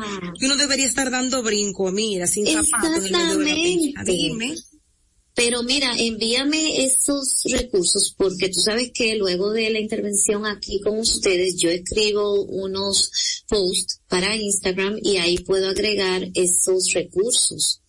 uno 0.44 0.56
debería 0.56 0.86
estar 0.86 1.10
dando 1.10 1.42
brinco, 1.42 1.90
mira, 1.90 2.26
sin 2.26 2.46
zapatos 2.46 3.04
Exactamente. 3.04 3.94
Pero 5.34 5.62
mira, 5.62 5.94
envíame 5.98 6.86
esos 6.86 7.42
recursos 7.50 8.14
porque 8.16 8.48
tú 8.48 8.58
sabes 8.58 8.90
que 8.94 9.16
luego 9.16 9.50
de 9.50 9.68
la 9.68 9.78
intervención 9.78 10.46
aquí 10.46 10.80
con 10.80 10.98
ustedes 10.98 11.56
yo 11.58 11.68
escribo 11.68 12.44
unos 12.44 13.44
posts 13.46 14.00
para 14.08 14.34
Instagram 14.34 14.98
y 15.02 15.18
ahí 15.18 15.36
puedo 15.40 15.68
agregar 15.68 16.26
esos 16.32 16.90
recursos 16.94 17.82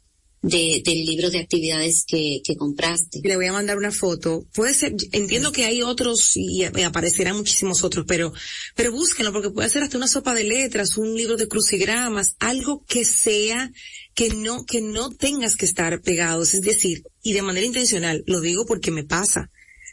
de, 0.47 0.81
del 0.83 1.05
libro 1.05 1.29
de 1.29 1.39
actividades 1.39 2.05
que, 2.05 2.41
que 2.43 2.55
compraste. 2.55 3.19
Le 3.23 3.35
voy 3.35 3.47
a 3.47 3.53
mandar 3.53 3.77
una 3.77 3.91
foto. 3.91 4.45
Puede 4.53 4.73
ser, 4.73 4.95
entiendo 5.11 5.51
que 5.51 5.65
hay 5.65 5.81
otros 5.81 6.35
y, 6.35 6.63
aparecerán 6.63 7.35
muchísimos 7.35 7.83
otros, 7.83 8.05
pero, 8.07 8.33
pero 8.75 8.91
búsquenlo 8.91 9.33
porque 9.33 9.49
puede 9.49 9.69
ser 9.69 9.83
hasta 9.83 9.97
una 9.97 10.07
sopa 10.07 10.33
de 10.33 10.43
letras, 10.43 10.97
un 10.97 11.15
libro 11.15 11.35
de 11.37 11.47
crucigramas, 11.47 12.35
algo 12.39 12.83
que 12.87 13.03
sea 13.05 13.71
que 14.13 14.29
no, 14.29 14.65
que 14.65 14.81
no 14.81 15.11
tengas 15.11 15.55
que 15.55 15.65
estar 15.65 16.01
pegados, 16.01 16.53
es 16.53 16.61
decir, 16.61 17.03
y 17.21 17.33
de 17.33 17.41
manera 17.41 17.65
intencional, 17.65 18.23
lo 18.25 18.41
digo 18.41 18.65
porque 18.65 18.91
me 18.91 19.03
pasa. 19.03 19.51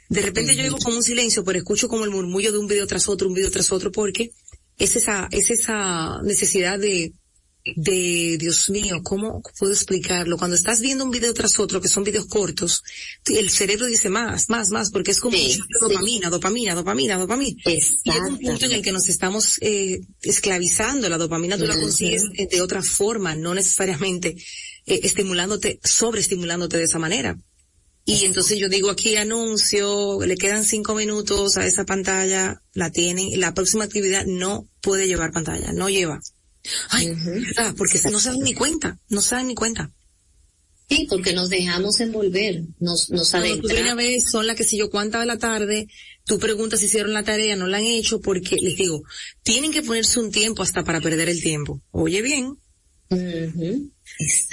De 0.08 0.22
repente 0.22 0.54
yo 0.54 0.62
digo 0.62 0.78
como 0.78 0.96
un 0.96 1.02
silencio, 1.02 1.44
pero 1.44 1.58
escucho 1.58 1.88
como 1.88 2.04
el 2.04 2.10
murmullo 2.10 2.52
de 2.52 2.58
un 2.58 2.66
video 2.66 2.86
tras 2.86 3.08
otro, 3.08 3.28
un 3.28 3.34
video 3.34 3.50
tras 3.50 3.72
otro, 3.72 3.90
porque 3.90 4.30
es 4.78 4.96
esa, 4.96 5.28
es 5.30 5.50
esa 5.50 6.22
necesidad 6.22 6.78
de, 6.78 7.12
de, 7.64 8.36
Dios 8.38 8.68
mío, 8.68 9.00
¿cómo 9.02 9.42
puedo 9.58 9.72
explicarlo? 9.72 10.36
Cuando 10.36 10.56
estás 10.56 10.80
viendo 10.80 11.04
un 11.04 11.10
video 11.10 11.32
tras 11.32 11.58
otro, 11.58 11.80
que 11.80 11.88
son 11.88 12.04
videos 12.04 12.26
cortos, 12.26 12.82
el 13.26 13.48
cerebro 13.50 13.86
dice 13.86 14.10
más, 14.10 14.50
más, 14.50 14.70
más, 14.70 14.90
porque 14.90 15.12
es 15.12 15.20
como 15.20 15.36
dopamina, 15.80 16.28
dopamina, 16.28 16.74
dopamina, 16.74 17.18
dopamina. 17.18 17.62
Y 17.64 17.76
es 17.76 17.96
un 18.04 18.38
punto 18.38 18.66
en 18.66 18.72
el 18.72 18.82
que 18.82 18.92
nos 18.92 19.08
estamos 19.08 19.58
eh, 19.60 20.00
esclavizando. 20.22 21.08
La 21.08 21.18
dopamina 21.18 21.56
tú 21.56 21.66
la 21.66 21.78
consigues 21.78 22.24
de 22.32 22.60
otra 22.60 22.82
forma, 22.82 23.34
no 23.34 23.54
necesariamente 23.54 24.36
eh, 24.86 25.00
estimulándote, 25.02 25.80
sobreestimulándote 25.82 26.76
de 26.76 26.84
esa 26.84 26.98
manera. 26.98 27.38
Y 28.06 28.26
entonces 28.26 28.58
yo 28.58 28.68
digo 28.68 28.90
aquí 28.90 29.16
anuncio, 29.16 30.20
le 30.26 30.36
quedan 30.36 30.64
cinco 30.64 30.94
minutos 30.94 31.56
a 31.56 31.66
esa 31.66 31.86
pantalla, 31.86 32.60
la 32.74 32.90
tienen, 32.90 33.40
la 33.40 33.54
próxima 33.54 33.84
actividad 33.84 34.26
no 34.26 34.68
puede 34.82 35.08
llevar 35.08 35.32
pantalla, 35.32 35.72
no 35.72 35.88
lleva. 35.88 36.20
Ay, 36.90 37.14
porque 37.76 38.00
no 38.10 38.18
se 38.18 38.30
dan 38.30 38.40
ni 38.40 38.54
cuenta, 38.54 38.98
no 39.08 39.20
se 39.20 39.34
dan 39.34 39.48
ni 39.48 39.54
cuenta. 39.54 39.92
Sí, 40.88 41.06
porque 41.08 41.32
nos 41.32 41.48
dejamos 41.48 41.98
envolver, 42.00 42.62
nos, 42.78 43.08
nos 43.10 43.34
adentramos. 43.34 43.80
Una 43.80 43.94
vez 43.94 44.30
son 44.30 44.46
las 44.46 44.56
que 44.56 44.64
si 44.64 44.76
yo 44.76 44.90
cuánta 44.90 45.18
de 45.20 45.26
la 45.26 45.38
tarde, 45.38 45.88
tú 46.24 46.38
preguntas 46.38 46.80
si 46.80 46.86
hicieron 46.86 47.14
la 47.14 47.24
tarea, 47.24 47.56
no 47.56 47.66
la 47.66 47.78
han 47.78 47.84
hecho, 47.84 48.20
porque 48.20 48.56
les 48.56 48.76
digo, 48.76 49.02
tienen 49.42 49.72
que 49.72 49.82
ponerse 49.82 50.20
un 50.20 50.30
tiempo 50.30 50.62
hasta 50.62 50.84
para 50.84 51.00
perder 51.00 51.28
el 51.30 51.40
tiempo. 51.40 51.80
Oye 51.90 52.20
bien. 52.20 52.58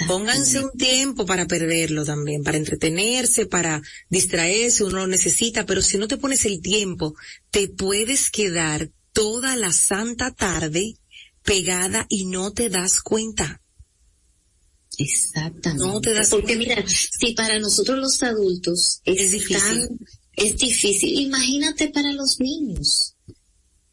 Pónganse 0.06 0.60
un 0.60 0.70
tiempo 0.72 1.26
para 1.26 1.46
perderlo 1.46 2.04
también, 2.04 2.42
para 2.42 2.58
entretenerse, 2.58 3.46
para 3.46 3.82
distraerse, 4.08 4.84
uno 4.84 4.98
lo 4.98 5.06
necesita, 5.06 5.66
pero 5.66 5.82
si 5.82 5.98
no 5.98 6.08
te 6.08 6.16
pones 6.16 6.44
el 6.46 6.60
tiempo, 6.60 7.14
te 7.50 7.68
puedes 7.68 8.30
quedar 8.30 8.90
toda 9.12 9.56
la 9.56 9.72
santa 9.72 10.32
tarde 10.32 10.96
pegada 11.42 12.06
y 12.08 12.26
no 12.26 12.52
te 12.52 12.68
das 12.68 13.00
cuenta. 13.00 13.60
Exactamente. 14.98 15.84
No 15.84 16.00
te 16.00 16.12
das 16.12 16.30
Porque 16.30 16.56
mira, 16.56 16.84
si 16.86 17.32
para 17.32 17.58
nosotros 17.58 17.98
los 17.98 18.22
adultos 18.22 19.00
es, 19.04 19.32
difícil. 19.32 19.88
es 20.34 20.56
difícil, 20.56 21.20
imagínate 21.20 21.88
para 21.88 22.12
los 22.12 22.40
niños. 22.40 23.14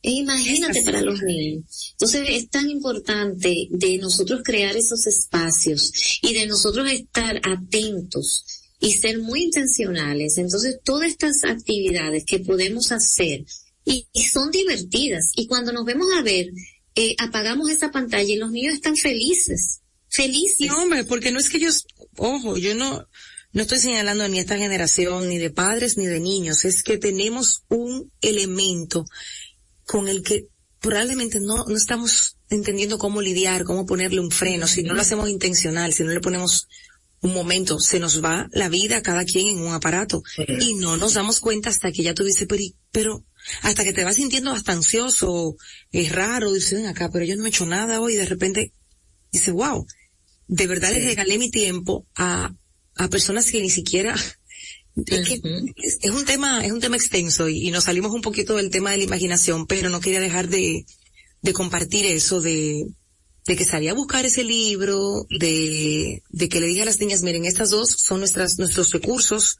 E 0.02 0.12
imagínate 0.12 0.82
para 0.84 1.02
los 1.02 1.22
niños. 1.22 1.92
Entonces 1.92 2.28
es 2.30 2.50
tan 2.50 2.70
importante 2.70 3.68
de 3.70 3.98
nosotros 3.98 4.42
crear 4.44 4.76
esos 4.78 5.06
espacios 5.08 5.92
y 6.22 6.34
de 6.34 6.48
nosotros 6.48 6.90
estar 6.90 7.42
atentos 7.44 8.46
y 8.80 8.94
ser 8.94 9.20
muy 9.20 9.44
intencionales. 9.44 10.38
Entonces 10.38 10.80
todas 10.84 11.10
estas 11.10 11.44
actividades 11.44 12.24
que 12.26 12.40
podemos 12.40 12.94
hacer 12.94 13.46
y, 13.84 14.08
y 14.14 14.24
son 14.24 14.52
divertidas 14.52 15.32
y 15.36 15.48
cuando 15.48 15.74
nos 15.74 15.84
vemos 15.84 16.08
a 16.18 16.22
ver 16.22 16.50
eh, 17.00 17.16
apagamos 17.18 17.70
esa 17.70 17.92
pantalla 17.92 18.34
y 18.34 18.36
los 18.36 18.52
niños 18.52 18.74
están 18.74 18.98
felices, 18.98 19.80
felices. 20.10 20.68
No, 20.68 20.84
hombre, 20.84 21.06
porque 21.06 21.32
no 21.32 21.40
es 21.40 21.50
que 21.50 21.56
ellos, 21.56 21.86
ojo, 22.18 22.58
yo 22.58 22.76
no, 22.76 23.08
no 23.54 23.62
estoy 23.62 23.80
señalando 23.80 24.28
ni 24.28 24.40
esta 24.40 24.58
generación, 24.58 25.30
ni 25.30 25.38
de 25.38 25.50
padres, 25.50 25.98
ni 25.98 26.08
de 26.08 26.20
niños, 26.20 26.66
es 26.66 26.84
que 26.84 26.98
tenemos 26.98 27.64
un 27.70 28.12
elemento 28.22 29.06
con 29.86 30.10
el 30.10 30.24
que 30.24 30.48
probablemente 30.82 31.40
no, 31.40 31.64
no 31.66 31.76
estamos 31.78 32.36
entendiendo 32.50 32.98
cómo 32.98 33.22
lidiar, 33.22 33.64
cómo 33.64 33.86
ponerle 33.86 34.20
un 34.20 34.32
freno, 34.32 34.68
si 34.68 34.84
no 34.84 34.94
lo 34.94 35.00
hacemos 35.00 35.30
intencional, 35.30 35.94
si 35.94 36.04
no 36.04 36.12
le 36.12 36.20
ponemos 36.20 36.68
un 37.22 37.34
momento, 37.34 37.80
se 37.80 38.00
nos 38.00 38.22
va 38.22 38.50
la 38.52 38.68
vida 38.68 39.02
cada 39.02 39.24
quien 39.24 39.48
en 39.48 39.60
un 39.60 39.74
aparato 39.74 40.22
y 40.38 40.74
no 40.74 40.98
nos 40.98 41.14
damos 41.14 41.40
cuenta 41.40 41.70
hasta 41.70 41.94
que 41.94 42.04
ya 42.04 42.14
tú 42.14 42.24
dices, 42.26 42.46
pero, 42.48 42.64
pero 42.92 43.26
hasta 43.62 43.84
que 43.84 43.94
te 43.94 44.04
vas 44.04 44.16
sintiendo 44.16 44.52
hasta 44.52 44.74
ansioso, 44.74 45.56
es 45.92 46.12
raro, 46.12 46.54
dices, 46.54 46.86
acá, 46.86 47.10
pero 47.12 47.26
yo 47.26 47.36
no 47.36 47.46
he 47.46 47.50
hecho 47.50 47.66
nada 47.66 48.02
hoy, 48.02 48.16
de 48.16 48.26
repente, 48.26 48.74
dice, 49.32 49.52
wow, 49.52 49.86
de 50.48 50.68
verdad 50.68 50.92
le 50.92 51.06
regalé 51.06 51.38
mi 51.38 51.52
tiempo 51.52 52.06
a, 52.16 52.54
a 52.96 53.08
personas 53.08 53.52
que 53.52 53.62
ni 53.62 53.70
siquiera, 53.70 54.16
es, 54.96 55.30
que 55.30 55.42
es, 56.02 56.12
un 56.12 56.26
tema, 56.26 56.66
es 56.66 56.72
un 56.72 56.82
tema 56.82 56.98
extenso 56.98 57.48
y, 57.50 57.72
nos 57.72 57.86
salimos 57.86 58.12
un 58.12 58.22
poquito 58.22 58.56
del 58.56 58.70
tema 58.70 58.92
de 58.92 58.98
la 58.98 59.04
imaginación, 59.04 59.68
pero 59.68 59.90
no 59.90 60.02
quería 60.02 60.20
dejar 60.20 60.50
de, 60.50 60.86
de 61.42 61.54
compartir 61.54 62.06
eso, 62.06 62.42
de, 62.42 62.86
de 63.46 63.56
que 63.56 63.66
salía 63.66 63.92
a 63.92 63.96
buscar 63.96 64.26
ese 64.26 64.44
libro, 64.44 65.26
de, 65.30 66.22
de 66.30 66.50
que 66.50 66.60
le 66.60 66.68
dije 66.68 66.82
a 66.82 66.86
las 66.86 67.00
niñas, 67.00 67.24
miren, 67.24 67.46
estas 67.46 67.70
dos 67.70 67.92
son 67.92 68.20
nuestras, 68.20 68.60
nuestros 68.60 68.92
recursos, 68.92 69.58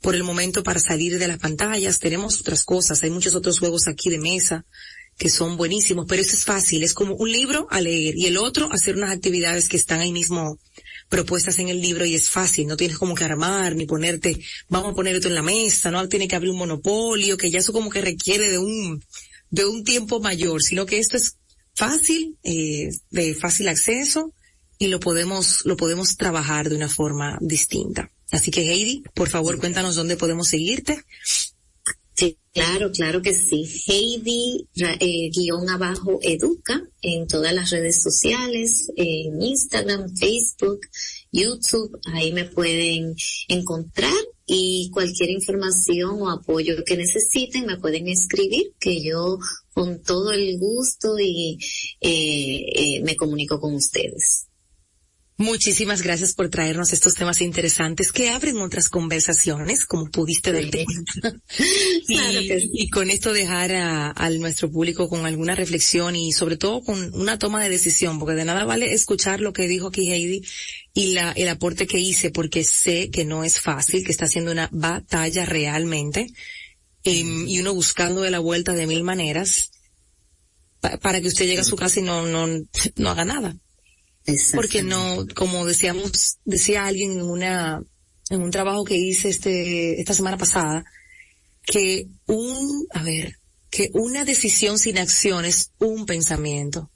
por 0.00 0.14
el 0.14 0.24
momento 0.24 0.62
para 0.62 0.80
salir 0.80 1.18
de 1.18 1.28
las 1.28 1.38
pantallas. 1.38 1.98
Tenemos 1.98 2.40
otras 2.40 2.64
cosas, 2.64 3.02
hay 3.02 3.10
muchos 3.10 3.34
otros 3.34 3.58
juegos 3.58 3.88
aquí 3.88 4.10
de 4.10 4.18
mesa 4.18 4.64
que 5.20 5.28
son 5.28 5.58
buenísimos, 5.58 6.06
pero 6.08 6.22
eso 6.22 6.34
es 6.34 6.46
fácil, 6.46 6.82
es 6.82 6.94
como 6.94 7.14
un 7.14 7.30
libro 7.30 7.66
a 7.70 7.82
leer 7.82 8.16
y 8.16 8.24
el 8.24 8.38
otro 8.38 8.72
hacer 8.72 8.96
unas 8.96 9.10
actividades 9.10 9.68
que 9.68 9.76
están 9.76 10.00
ahí 10.00 10.12
mismo 10.12 10.58
propuestas 11.10 11.58
en 11.58 11.68
el 11.68 11.82
libro 11.82 12.06
y 12.06 12.14
es 12.14 12.30
fácil, 12.30 12.66
no 12.66 12.76
tienes 12.78 12.96
como 12.96 13.14
que 13.14 13.24
armar 13.24 13.76
ni 13.76 13.84
ponerte, 13.84 14.40
vamos 14.70 14.92
a 14.92 14.94
poner 14.94 15.16
esto 15.16 15.28
en 15.28 15.34
la 15.34 15.42
mesa, 15.42 15.90
no 15.90 16.08
tiene 16.08 16.26
que 16.26 16.36
abrir 16.36 16.52
un 16.52 16.58
monopolio, 16.58 17.36
que 17.36 17.50
ya 17.50 17.58
eso 17.58 17.74
como 17.74 17.90
que 17.90 18.00
requiere 18.00 18.48
de 18.48 18.56
un, 18.56 19.04
de 19.50 19.66
un 19.66 19.84
tiempo 19.84 20.20
mayor, 20.20 20.62
sino 20.62 20.86
que 20.86 20.98
esto 20.98 21.18
es 21.18 21.36
fácil, 21.74 22.38
eh, 22.42 22.88
de 23.10 23.34
fácil 23.34 23.68
acceso 23.68 24.32
y 24.78 24.86
lo 24.86 25.00
podemos, 25.00 25.66
lo 25.66 25.76
podemos 25.76 26.16
trabajar 26.16 26.70
de 26.70 26.76
una 26.76 26.88
forma 26.88 27.36
distinta. 27.42 28.10
Así 28.30 28.50
que 28.50 28.62
Heidi, 28.62 29.02
por 29.14 29.28
favor, 29.28 29.58
cuéntanos 29.58 29.96
dónde 29.96 30.16
podemos 30.16 30.48
seguirte. 30.48 31.04
Sí, 32.14 32.36
claro, 32.52 32.92
claro 32.92 33.22
que 33.22 33.32
sí. 33.32 33.64
Heidi, 33.86 34.68
eh, 34.76 35.30
guion 35.30 35.70
abajo, 35.70 36.18
educa 36.22 36.82
en 37.00 37.26
todas 37.26 37.54
las 37.54 37.70
redes 37.70 38.02
sociales, 38.02 38.92
en 38.96 39.40
Instagram, 39.40 40.14
Facebook, 40.16 40.80
YouTube, 41.32 41.98
ahí 42.12 42.32
me 42.32 42.44
pueden 42.44 43.14
encontrar 43.48 44.12
y 44.44 44.90
cualquier 44.92 45.30
información 45.30 46.20
o 46.20 46.28
apoyo 46.28 46.84
que 46.84 46.96
necesiten 46.96 47.66
me 47.66 47.78
pueden 47.78 48.08
escribir, 48.08 48.74
que 48.78 49.00
yo 49.00 49.38
con 49.72 50.02
todo 50.02 50.32
el 50.32 50.58
gusto 50.58 51.18
y 51.18 51.56
eh, 52.00 52.66
eh, 52.74 53.02
me 53.02 53.16
comunico 53.16 53.60
con 53.60 53.74
ustedes. 53.74 54.49
Muchísimas 55.40 56.02
gracias 56.02 56.34
por 56.34 56.50
traernos 56.50 56.92
estos 56.92 57.14
temas 57.14 57.40
interesantes 57.40 58.12
que 58.12 58.28
abren 58.28 58.58
otras 58.58 58.90
conversaciones, 58.90 59.86
como 59.86 60.10
pudiste 60.10 60.52
ver. 60.52 60.68
y, 62.08 62.90
con 62.90 63.08
esto 63.08 63.32
dejar 63.32 63.72
a, 63.72 64.30
nuestro 64.38 64.70
público 64.70 65.08
con 65.08 65.24
alguna 65.24 65.54
reflexión 65.54 66.14
y 66.14 66.32
sobre 66.32 66.58
todo 66.58 66.82
con 66.82 67.14
una 67.14 67.38
toma 67.38 67.62
de 67.62 67.70
decisión, 67.70 68.18
porque 68.18 68.34
de 68.34 68.44
nada 68.44 68.66
vale 68.66 68.92
escuchar 68.92 69.40
lo 69.40 69.54
que 69.54 69.66
dijo 69.66 69.86
aquí 69.86 70.12
Heidi 70.12 70.42
y 70.92 71.14
la, 71.14 71.32
el 71.32 71.48
aporte 71.48 71.86
que 71.86 71.98
hice, 71.98 72.30
porque 72.30 72.62
sé 72.62 73.08
que 73.08 73.24
no 73.24 73.42
es 73.42 73.60
fácil, 73.60 74.04
que 74.04 74.12
está 74.12 74.26
haciendo 74.26 74.52
una 74.52 74.68
batalla 74.72 75.46
realmente, 75.46 76.26
em, 77.02 77.48
y 77.48 77.60
uno 77.60 77.72
buscando 77.72 78.20
de 78.20 78.30
la 78.30 78.40
vuelta 78.40 78.74
de 78.74 78.86
mil 78.86 79.04
maneras 79.04 79.70
para 81.00 81.22
que 81.22 81.28
usted 81.28 81.46
llegue 81.46 81.60
a 81.60 81.64
su 81.64 81.76
casa 81.76 82.00
y 82.00 82.02
no, 82.02 82.26
no, 82.26 82.46
no 82.96 83.08
haga 83.08 83.24
nada. 83.24 83.56
Porque 84.54 84.82
no, 84.82 85.26
como 85.34 85.66
decíamos, 85.66 86.38
decía 86.44 86.86
alguien 86.86 87.12
en 87.12 87.22
una, 87.22 87.82
en 88.28 88.42
un 88.42 88.50
trabajo 88.50 88.84
que 88.84 88.96
hice 88.96 89.28
este, 89.28 90.00
esta 90.00 90.14
semana 90.14 90.36
pasada, 90.36 90.84
que 91.64 92.06
un, 92.26 92.86
a 92.90 93.02
ver, 93.02 93.36
que 93.70 93.90
una 93.94 94.24
decisión 94.24 94.78
sin 94.78 94.98
acción 94.98 95.44
es 95.44 95.72
un 95.78 96.06
pensamiento. 96.06 96.90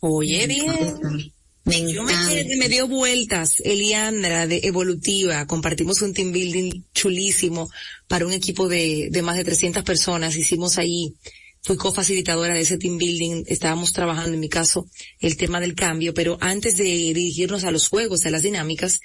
Oye, 0.00 0.46
bien. 0.46 1.32
Me, 1.64 1.92
Yo 1.92 2.02
me, 2.02 2.68
dio 2.68 2.88
vueltas, 2.88 3.62
Eliandra 3.64 4.48
de 4.48 4.62
Evolutiva, 4.64 5.46
compartimos 5.46 6.02
un 6.02 6.12
team 6.12 6.32
building 6.32 6.82
chulísimo 6.92 7.70
para 8.08 8.26
un 8.26 8.32
equipo 8.32 8.68
de, 8.68 9.10
de 9.12 9.22
más 9.22 9.36
de 9.36 9.44
300 9.44 9.84
personas, 9.84 10.34
hicimos 10.34 10.76
ahí 10.78 11.14
fui 11.62 11.76
cofacilitadora 11.76 12.54
de 12.54 12.60
ese 12.60 12.76
team 12.76 12.98
building, 12.98 13.44
estábamos 13.46 13.92
trabajando 13.92 14.34
en 14.34 14.40
mi 14.40 14.48
caso 14.48 14.88
el 15.20 15.36
tema 15.36 15.60
del 15.60 15.74
cambio, 15.74 16.12
pero 16.12 16.36
antes 16.40 16.76
de 16.76 16.84
dirigirnos 16.84 17.64
a 17.64 17.70
los 17.70 17.88
juegos, 17.88 18.26
a 18.26 18.30
las 18.30 18.42
dinámicas, 18.42 19.00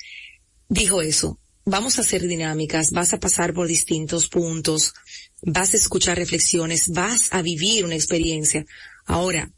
dijo 0.67 1.01
eso, 1.01 1.39
vamos 1.65 1.97
a 1.97 2.01
hacer 2.01 2.27
dinámicas, 2.27 2.91
vas 2.91 3.13
a 3.13 3.19
pasar 3.19 3.53
por 3.53 3.67
distintos 3.67 4.27
puntos, 4.27 4.93
vas 5.43 5.73
a 5.73 5.77
escuchar 5.77 6.17
reflexiones, 6.17 6.89
vas 6.89 7.27
a 7.31 7.43
vivir 7.43 7.85
una 7.85 7.95
experiencia. 7.95 8.65
Ahora, 9.05 9.51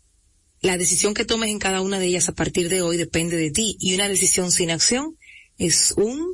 la 0.62 0.78
decisión 0.78 1.14
que 1.14 1.24
tomes 1.24 1.52
en 1.52 1.60
cada 1.60 1.80
una 1.80 2.00
de 2.00 2.08
ellas 2.08 2.28
a 2.28 2.34
partir 2.34 2.68
de 2.68 2.82
hoy 2.82 2.98
depende 2.98 3.38
de 3.38 3.52
ti 3.52 3.78
y 3.80 3.96
una 3.96 4.10
decisión 4.10 4.52
sin 4.52 4.72
acción 4.72 5.18
es 5.58 5.94
un 5.96 6.34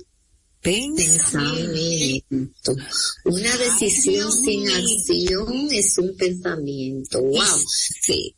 Pensamiento. 0.66 2.26
Una 3.26 3.56
decisión 3.58 4.32
sin 4.32 4.68
acción 4.68 5.68
es 5.72 5.96
un 6.00 6.18
pensamiento. 6.18 7.22
Wow. 7.22 7.64
Sí. 8.02 8.36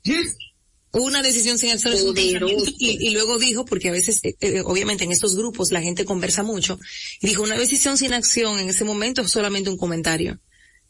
Una 0.91 1.21
decisión 1.21 1.57
sin 1.57 1.71
acción 1.71 1.93
es 1.93 2.01
un 2.03 2.13
pensamiento. 2.13 2.69
Y, 2.79 3.11
luego 3.11 3.39
dijo, 3.39 3.63
porque 3.63 3.87
a 3.87 3.93
veces, 3.93 4.19
eh, 4.23 4.35
eh, 4.41 4.61
obviamente 4.65 5.05
en 5.05 5.13
estos 5.13 5.37
grupos 5.37 5.71
la 5.71 5.81
gente 5.81 6.03
conversa 6.03 6.43
mucho, 6.43 6.77
y 7.21 7.27
dijo, 7.27 7.43
una 7.43 7.57
decisión 7.57 7.97
sin 7.97 8.11
acción 8.11 8.59
en 8.59 8.67
ese 8.67 8.83
momento 8.83 9.21
es 9.21 9.31
solamente 9.31 9.69
un 9.69 9.77
comentario. 9.77 10.41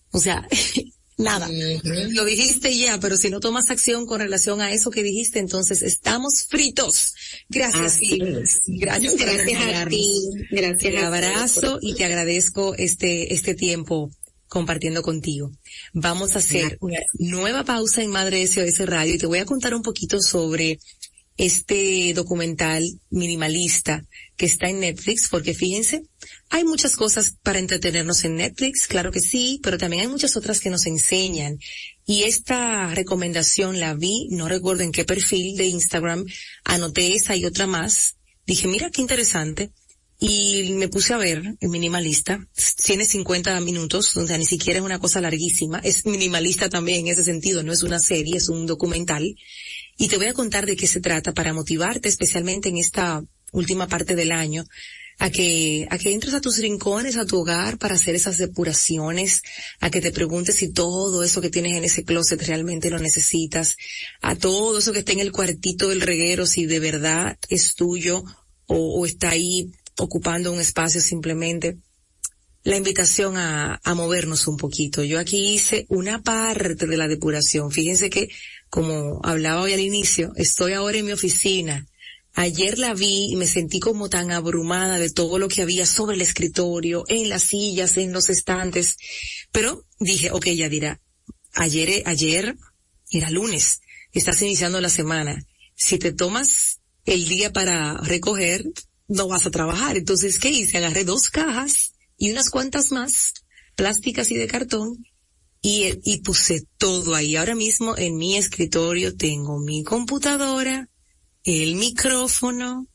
O 0.10 0.20
sea, 0.20 0.48
nada. 1.18 1.50
Lo 2.10 2.26
dijiste 2.26 2.78
ya, 2.78 3.00
pero 3.00 3.18
si 3.18 3.30
no 3.30 3.40
tomas 3.40 3.70
acción 3.70 4.06
con 4.06 4.20
relación 4.20 4.62
a 4.62 4.72
eso 4.72 4.92
que 4.92 5.04
dijiste, 5.04 5.40
entonces 5.40 5.82
estamos 5.82 6.46
fritos. 6.48 7.14
Gracias. 7.50 8.00
Gracias, 8.68 9.16
gracias 9.16 9.76
a 9.76 9.86
ti. 9.88 10.14
Gracias. 10.52 10.94
Te 10.94 10.98
abrazo 11.00 11.80
y 11.82 11.96
te 11.96 12.06
agradezco 12.06 12.76
este, 12.76 13.34
este 13.34 13.56
tiempo 13.56 14.12
compartiendo 14.48 15.02
contigo. 15.02 15.52
Vamos 15.94 16.36
a 16.36 16.40
hacer 16.40 16.78
una 16.80 17.00
nueva 17.20 17.64
pausa 17.64 18.02
en 18.02 18.12
Madre 18.12 18.46
SOS 18.48 18.86
Radio 18.86 19.16
y 19.16 19.18
te 19.18 19.26
voy 19.26 19.40
a 19.40 19.46
contar 19.46 19.76
un 19.76 19.82
poquito 19.82 20.22
sobre 20.22 20.80
este 21.36 22.14
documental 22.14 22.84
minimalista 23.10 24.06
que 24.36 24.46
está 24.46 24.70
en 24.70 24.80
Netflix, 24.80 25.30
porque 25.30 25.54
fíjense, 25.54 26.04
hay 26.50 26.64
muchas 26.64 26.96
cosas 26.96 27.36
para 27.44 27.60
entretenernos 27.60 28.24
en 28.24 28.36
Netflix, 28.36 28.88
claro 28.88 29.12
que 29.12 29.20
sí, 29.20 29.60
pero 29.62 29.78
también 29.78 30.04
hay 30.04 30.08
muchas 30.08 30.38
otras 30.38 30.60
que 30.60 30.70
nos 30.70 30.86
enseñan. 30.86 31.60
Y 32.06 32.24
esta 32.24 32.94
recomendación 32.94 33.80
la 33.80 33.94
vi, 33.94 34.28
no 34.32 34.48
recuerdo 34.48 34.84
en 34.84 34.94
qué 34.94 35.04
perfil 35.04 35.58
de 35.58 35.66
Instagram, 35.66 36.26
anoté 36.64 37.14
esa 37.16 37.36
y 37.36 37.46
otra 37.46 37.68
más. 37.68 38.16
Dije, 38.46 38.68
mira 38.68 38.90
qué 38.90 39.02
interesante. 39.02 39.72
Y 40.20 40.72
me 40.72 40.88
puse 40.88 41.14
a 41.14 41.18
ver 41.18 41.44
el 41.60 41.70
minimalista. 41.70 42.48
Tiene 42.84 43.06
50 43.06 43.60
minutos, 43.62 44.18
o 44.18 44.26
sea, 44.26 44.38
ni 44.38 44.46
siquiera 44.46 44.80
es 44.80 44.86
una 44.86 44.98
cosa 44.98 45.22
larguísima. 45.22 45.80
Es 45.84 46.08
minimalista 46.08 46.70
también 46.70 47.02
en 47.02 47.14
ese 47.14 47.24
sentido, 47.24 47.62
no 47.62 47.72
es 47.72 47.84
una 47.84 48.00
serie, 48.00 48.38
es 48.38 48.50
un 48.50 48.66
documental. 48.66 49.36
Y 49.96 50.08
te 50.08 50.18
voy 50.18 50.28
a 50.28 50.34
contar 50.34 50.66
de 50.66 50.76
qué 50.76 50.88
se 50.88 51.02
trata 51.02 51.34
para 51.34 51.54
motivarte 51.54 52.10
especialmente 52.10 52.70
en 52.70 52.78
esta 52.78 53.24
última 53.52 53.88
parte 53.88 54.16
del 54.16 54.32
año 54.32 54.66
a 55.20 55.30
que, 55.32 55.88
a 55.90 55.98
que 55.98 56.14
entres 56.14 56.34
a 56.34 56.42
tus 56.42 56.60
rincones, 56.60 57.18
a 57.18 57.26
tu 57.26 57.40
hogar 57.40 57.78
para 57.78 57.96
hacer 57.96 58.16
esas 58.16 58.38
depuraciones, 58.38 59.42
a 59.80 59.90
que 59.90 60.02
te 60.02 60.12
preguntes 60.12 60.56
si 60.56 60.72
todo 60.72 61.24
eso 61.24 61.42
que 61.42 61.50
tienes 61.50 61.76
en 61.76 61.84
ese 61.84 62.04
closet 62.04 62.42
realmente 62.44 62.90
lo 62.90 63.00
necesitas, 63.00 63.78
a 64.22 64.36
todo 64.36 64.78
eso 64.78 64.94
que 64.94 65.00
está 65.00 65.14
en 65.14 65.20
el 65.20 65.32
cuartito 65.32 65.90
del 65.90 66.02
reguero, 66.02 66.46
si 66.46 66.66
de 66.66 66.80
verdad 66.80 67.38
es 67.50 67.74
tuyo 67.74 68.24
o, 68.68 69.06
está 69.06 69.30
ahí 69.30 69.72
ocupando 69.98 70.52
un 70.52 70.60
espacio 70.60 71.02
simplemente. 71.02 71.78
La 72.64 72.76
invitación 72.76 73.38
a, 73.38 73.80
a 73.82 73.96
movernos 73.96 74.46
un 74.48 74.58
poquito. 74.58 75.02
Yo 75.02 75.20
aquí 75.20 75.54
hice 75.54 75.86
una 75.88 76.22
parte 76.22 76.86
de 76.86 76.98
la 76.98 77.08
depuración. 77.08 77.72
Fíjense 77.72 78.10
que, 78.10 78.28
como 78.70 79.22
hablaba 79.24 79.62
hoy 79.62 79.72
al 79.72 79.80
inicio, 79.80 80.34
estoy 80.36 80.74
ahora 80.74 80.98
en 80.98 81.06
mi 81.06 81.14
oficina 81.14 81.88
Ayer 82.40 82.78
la 82.78 82.94
vi 82.94 83.32
y 83.32 83.36
me 83.36 83.48
sentí 83.48 83.80
como 83.80 84.10
tan 84.10 84.32
abrumada 84.32 85.00
de 85.00 85.10
todo 85.10 85.40
lo 85.40 85.48
que 85.48 85.64
había 85.64 85.88
sobre 85.88 86.16
el 86.16 86.22
escritorio, 86.22 87.04
en 87.08 87.30
las 87.30 87.42
sillas, 87.42 87.98
en 87.98 88.14
los 88.14 88.30
estantes. 88.30 88.98
Pero 89.52 89.88
dije, 90.00 90.30
ok, 90.30 90.46
ya 90.50 90.70
dirá, 90.70 91.02
ayer, 91.54 92.04
ayer 92.06 92.56
era 93.10 93.32
lunes, 93.32 93.82
estás 94.14 94.40
iniciando 94.44 94.80
la 94.80 94.90
semana. 94.90 95.44
Si 95.74 95.98
te 95.98 96.14
tomas 96.14 96.80
el 97.06 97.28
día 97.28 97.52
para 97.52 97.98
recoger, 98.02 98.64
no 99.08 99.28
vas 99.28 99.48
a 99.48 99.52
trabajar. 99.52 99.98
Entonces, 99.98 100.38
¿qué 100.38 100.52
hice? 100.52 100.78
Agarré 100.78 101.06
dos 101.06 101.32
cajas 101.32 101.94
y 102.18 102.30
unas 102.30 102.52
cuantas 102.52 102.92
más, 102.92 103.34
plásticas 103.76 104.30
y 104.30 104.36
de 104.36 104.46
cartón, 104.46 105.04
y, 105.64 105.90
y 106.04 106.22
puse 106.22 106.68
todo 106.78 107.16
ahí. 107.16 107.36
Ahora 107.36 107.56
mismo 107.56 107.98
en 107.98 108.16
mi 108.16 108.38
escritorio 108.38 109.18
tengo 109.18 109.58
mi 109.58 109.84
computadora, 109.84 110.88
el 111.48 111.76
micrófono, 111.76 112.88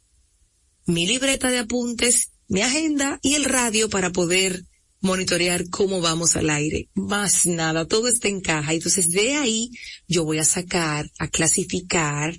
mi 0.84 1.06
libreta 1.06 1.50
de 1.50 1.60
apuntes, 1.60 2.32
mi 2.48 2.60
agenda 2.60 3.18
y 3.22 3.34
el 3.34 3.44
radio 3.44 3.88
para 3.88 4.10
poder 4.10 4.64
monitorear 5.00 5.70
cómo 5.70 6.02
vamos 6.02 6.36
al 6.36 6.50
aire. 6.50 6.90
Más 6.94 7.46
nada, 7.46 7.86
todo 7.88 8.08
está 8.08 8.28
en 8.28 8.42
caja. 8.42 8.74
Entonces 8.74 9.08
de 9.08 9.36
ahí 9.36 9.70
yo 10.06 10.24
voy 10.24 10.38
a 10.38 10.44
sacar, 10.44 11.10
a 11.18 11.28
clasificar 11.28 12.38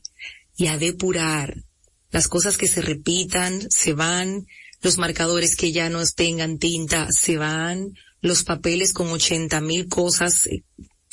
y 0.56 0.68
a 0.68 0.78
depurar 0.78 1.64
las 2.12 2.28
cosas 2.28 2.58
que 2.58 2.68
se 2.68 2.84
repitan, 2.84 3.72
se 3.72 3.94
van, 3.94 4.46
los 4.84 5.00
marcadores 5.00 5.56
que 5.56 5.72
ya 5.72 5.90
no 5.90 6.06
tengan 6.06 6.60
tinta, 6.60 7.12
se 7.12 7.38
van, 7.38 7.96
los 8.22 8.44
papeles 8.44 8.94
con 8.94 9.08
ochenta 9.08 9.62
mil 9.62 9.88
cosas 9.88 10.48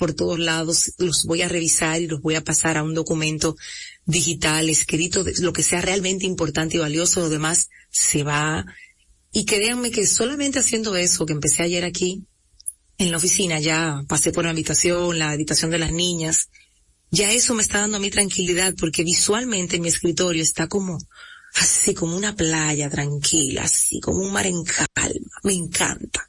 por 0.01 0.15
todos 0.15 0.39
lados, 0.39 0.95
los 0.97 1.27
voy 1.27 1.43
a 1.43 1.49
revisar 1.49 2.01
y 2.01 2.07
los 2.07 2.23
voy 2.23 2.35
a 2.35 2.43
pasar 2.43 2.79
a 2.79 2.83
un 2.83 2.95
documento 2.95 3.55
digital, 4.07 4.71
escrito, 4.71 5.23
lo 5.41 5.53
que 5.53 5.63
sea 5.63 5.83
realmente 5.83 6.25
importante 6.25 6.79
y 6.79 6.81
valioso, 6.81 7.21
lo 7.21 7.29
demás 7.29 7.69
se 7.91 8.23
va. 8.23 8.65
Y 9.31 9.45
créanme 9.45 9.91
que 9.91 10.07
solamente 10.07 10.59
haciendo 10.59 10.97
eso, 10.97 11.27
que 11.27 11.35
empecé 11.35 11.65
ayer 11.65 11.85
aquí, 11.85 12.25
en 12.97 13.11
la 13.11 13.19
oficina, 13.19 13.61
ya 13.61 14.03
pasé 14.09 14.33
por 14.33 14.45
la 14.45 14.51
habitación, 14.51 15.19
la 15.19 15.33
habitación 15.33 15.71
de 15.71 15.79
las 15.79 15.93
niñas, 15.93 16.49
ya 17.11 17.31
eso 17.31 17.55
me 17.55 17.63
está 17.63 17.81
dando 17.81 17.99
a 17.99 18.01
mí 18.01 18.11
tranquilidad 18.11 18.75
porque 18.81 19.05
visualmente 19.05 19.81
mi 19.81 19.89
escritorio 19.89 20.43
está 20.43 20.67
como, 20.67 20.97
así 21.57 21.93
como 21.93 22.17
una 22.17 22.35
playa 22.35 22.89
tranquila, 22.89 23.65
así 23.65 24.01
como 24.01 24.21
un 24.21 24.33
mar 24.33 24.47
en 24.47 24.65
calma. 24.65 25.31
Me 25.43 25.53
encanta. 25.53 26.27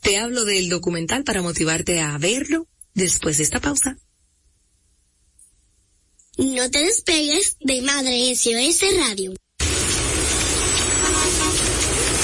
Te 0.00 0.18
hablo 0.18 0.44
del 0.44 0.68
documental 0.68 1.24
para 1.24 1.42
motivarte 1.42 2.00
a 2.00 2.16
verlo 2.18 2.68
después 2.98 3.38
de 3.38 3.44
esta 3.44 3.60
pausa. 3.60 3.96
No 6.36 6.70
te 6.70 6.84
despegues 6.84 7.56
de 7.60 7.82
Madre 7.82 8.34
SOS 8.34 8.80
Radio. 8.98 9.34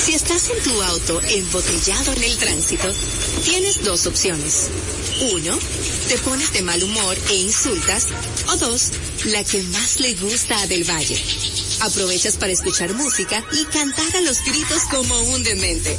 Si 0.04 0.12
estás 0.12 0.50
en 0.50 0.62
tu 0.62 0.82
auto 0.82 1.20
embotellado 1.22 2.12
en 2.12 2.22
el 2.22 2.36
tránsito, 2.36 2.92
tienes 3.44 3.82
dos 3.82 4.06
opciones. 4.06 4.68
Uno, 5.32 5.58
te 6.08 6.18
pones 6.18 6.52
de 6.52 6.62
mal 6.62 6.82
humor 6.82 7.16
e 7.30 7.34
insultas. 7.36 8.06
O 8.52 8.56
dos, 8.56 8.90
la 9.26 9.42
que 9.42 9.62
más 9.62 9.98
le 10.00 10.14
gusta 10.14 10.60
a 10.60 10.66
Del 10.66 10.84
Valle. 10.84 11.20
Aprovechas 11.80 12.36
para 12.36 12.52
escuchar 12.52 12.92
música 12.94 13.44
y 13.52 13.64
cantar 13.64 14.16
a 14.16 14.20
los 14.20 14.44
gritos 14.44 14.82
como 14.90 15.18
un 15.32 15.42
demente. 15.42 15.96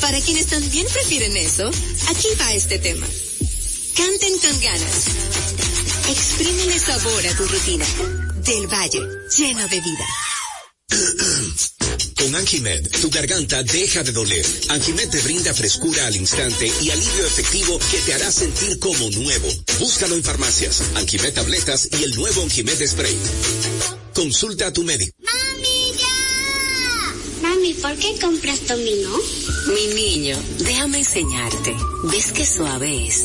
Para 0.00 0.20
quienes 0.20 0.46
también 0.46 0.86
prefieren 0.92 1.36
eso, 1.36 1.68
aquí 2.08 2.28
va 2.38 2.52
este 2.52 2.78
tema. 2.78 3.06
Canten 4.00 4.38
con 4.38 4.60
ganas. 4.62 5.04
Exprímele 6.08 6.78
sabor 6.78 7.26
a 7.26 7.36
tu 7.36 7.44
rutina. 7.46 7.84
Del 8.46 8.66
Valle, 8.66 9.02
lleno 9.36 9.68
de 9.68 9.80
vida. 9.82 10.06
Con 12.16 12.34
Anjimed, 12.34 12.88
tu 13.02 13.10
garganta 13.10 13.62
deja 13.62 14.02
de 14.02 14.12
doler. 14.12 14.46
Anjimed 14.70 15.10
te 15.10 15.20
brinda 15.20 15.52
frescura 15.52 16.06
al 16.06 16.16
instante 16.16 16.72
y 16.80 16.90
alivio 16.90 17.26
efectivo 17.26 17.78
que 17.90 17.98
te 17.98 18.14
hará 18.14 18.32
sentir 18.32 18.78
como 18.78 19.10
nuevo. 19.10 19.48
Búscalo 19.78 20.14
en 20.14 20.24
farmacias, 20.24 20.82
Anjimed 20.94 21.34
tabletas 21.34 21.88
y 21.98 22.02
el 22.02 22.16
nuevo 22.16 22.42
Anjimed 22.42 22.86
spray. 22.86 23.18
Consulta 24.14 24.68
a 24.68 24.72
tu 24.72 24.82
médico. 24.82 25.12
¡Mami, 25.18 25.92
ya! 25.98 27.48
Mami, 27.48 27.74
¿por 27.74 27.94
qué 27.96 28.18
compras 28.18 28.66
dominó? 28.66 29.14
Mi 29.74 29.94
niño, 29.94 30.42
déjame 30.58 30.98
enseñarte. 30.98 31.76
¿Ves 32.04 32.32
qué 32.32 32.46
suave 32.46 33.06
es? 33.06 33.24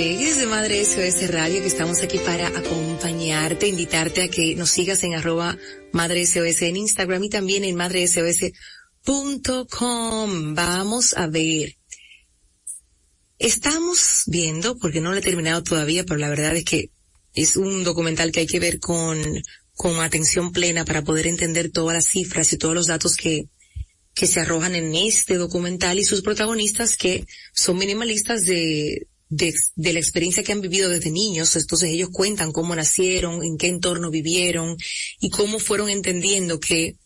Despegues 0.00 0.38
de 0.38 0.46
Madre 0.46 0.82
SOS 0.82 1.30
Radio, 1.30 1.60
que 1.60 1.66
estamos 1.66 2.02
aquí 2.02 2.18
para 2.20 2.48
acompañarte, 2.48 3.68
invitarte 3.68 4.22
a 4.22 4.28
que 4.28 4.56
nos 4.56 4.70
sigas 4.70 5.04
en 5.04 5.14
arroba 5.14 5.58
Madre 5.92 6.24
SOS 6.24 6.62
en 6.62 6.78
Instagram 6.78 7.22
y 7.24 7.28
también 7.28 7.64
en 7.64 7.76
madresos.com. 7.76 10.54
Vamos 10.54 11.14
a 11.18 11.26
ver. 11.26 11.76
Estamos 13.38 14.22
viendo, 14.26 14.78
porque 14.78 15.02
no 15.02 15.12
lo 15.12 15.18
he 15.18 15.20
terminado 15.20 15.62
todavía, 15.62 16.04
pero 16.04 16.18
la 16.18 16.30
verdad 16.30 16.56
es 16.56 16.64
que 16.64 16.92
es 17.34 17.58
un 17.58 17.84
documental 17.84 18.32
que 18.32 18.40
hay 18.40 18.46
que 18.46 18.58
ver 18.58 18.80
con, 18.80 19.20
con 19.74 20.00
atención 20.00 20.50
plena 20.50 20.86
para 20.86 21.04
poder 21.04 21.26
entender 21.26 21.70
todas 21.70 21.94
las 21.94 22.06
cifras 22.06 22.50
y 22.54 22.56
todos 22.56 22.74
los 22.74 22.86
datos 22.86 23.16
que, 23.16 23.50
que 24.14 24.26
se 24.26 24.40
arrojan 24.40 24.76
en 24.76 24.94
este 24.94 25.34
documental 25.34 25.98
y 25.98 26.04
sus 26.04 26.22
protagonistas 26.22 26.96
que 26.96 27.26
son 27.52 27.76
minimalistas 27.76 28.46
de, 28.46 29.09
de, 29.30 29.54
de, 29.76 29.92
la 29.92 30.00
experiencia 30.00 30.42
que 30.42 30.52
han 30.52 30.60
vivido 30.60 30.90
desde 30.90 31.10
niños, 31.10 31.54
entonces 31.56 31.90
ellos 31.90 32.10
cuentan 32.12 32.52
cómo 32.52 32.74
nacieron, 32.74 33.42
en 33.42 33.56
qué 33.56 33.68
entorno 33.68 34.10
vivieron 34.10 34.76
y 35.20 35.30
cómo 35.30 35.58
fueron 35.58 35.88
entendiendo 35.88 36.60
que 36.60 36.96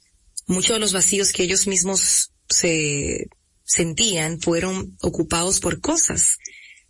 muchos 0.46 0.74
de 0.74 0.80
los 0.80 0.92
vacíos 0.92 1.32
que 1.32 1.44
ellos 1.44 1.66
mismos 1.66 2.32
se 2.48 3.28
sentían 3.64 4.40
fueron 4.40 4.96
ocupados 5.02 5.60
por 5.60 5.80
cosas. 5.80 6.38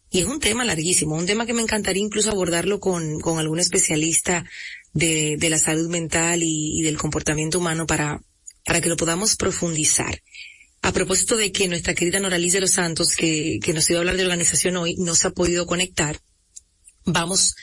Y 0.09 0.20
es 0.20 0.26
un 0.26 0.39
tema 0.39 0.64
larguísimo, 0.64 1.16
un 1.16 1.26
tema 1.26 1.47
que 1.47 1.53
me 1.53 1.62
encantaría 1.62 2.03
incluso 2.03 2.30
abordarlo 2.30 2.78
con, 2.78 3.18
con 3.20 3.39
algún 3.39 3.59
especialista 3.59 4.45
de, 4.93 5.37
de 5.37 5.51
la 5.51 5.59
salud 5.59 5.89
mental 5.91 6.45
y, 6.45 6.78
y 6.78 6.82
del 6.82 6.97
comportamiento 6.97 7.59
humano 7.59 7.87
para, 7.87 8.22
para 8.64 8.80
que 8.80 8.89
lo 8.89 8.97
podamos 8.97 9.35
profundizar. 9.35 10.22
A 10.85 10.93
propósito 10.93 11.39
de 11.39 11.51
que 11.51 11.66
nuestra 11.66 11.95
querida 11.95 12.20
Noraliz 12.20 12.53
de 12.53 12.61
los 12.61 12.72
Santos, 12.72 13.16
que, 13.16 13.59
que 13.62 13.72
nos 13.72 13.89
iba 13.89 13.99
a 13.99 14.01
hablar 14.01 14.18
de 14.18 14.24
organización 14.24 14.76
hoy, 14.76 14.97
no 14.97 15.14
se 15.14 15.28
ha 15.28 15.30
podido 15.30 15.64
conectar, 15.66 16.20
vamos 17.07 17.55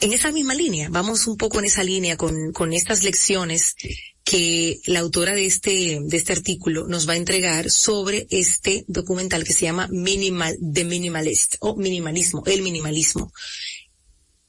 en 0.00 0.12
esa 0.12 0.32
misma 0.32 0.52
línea, 0.52 0.88
vamos 0.90 1.28
un 1.28 1.36
poco 1.36 1.60
en 1.60 1.66
esa 1.66 1.84
línea 1.84 2.16
con, 2.16 2.52
con 2.52 2.72
estas 2.72 3.04
lecciones 3.04 3.76
que 4.24 4.80
la 4.86 4.98
autora 4.98 5.36
de 5.36 5.46
este, 5.46 6.00
de 6.02 6.16
este 6.16 6.32
artículo 6.32 6.88
nos 6.88 7.08
va 7.08 7.12
a 7.12 7.16
entregar 7.16 7.70
sobre 7.70 8.26
este 8.30 8.84
documental 8.88 9.44
que 9.44 9.52
se 9.52 9.66
llama 9.66 9.86
Minimal, 9.92 10.58
The 10.60 10.84
Minimalist, 10.84 11.54
o 11.60 11.76
minimalismo, 11.76 12.42
el 12.46 12.62
minimalismo. 12.62 13.32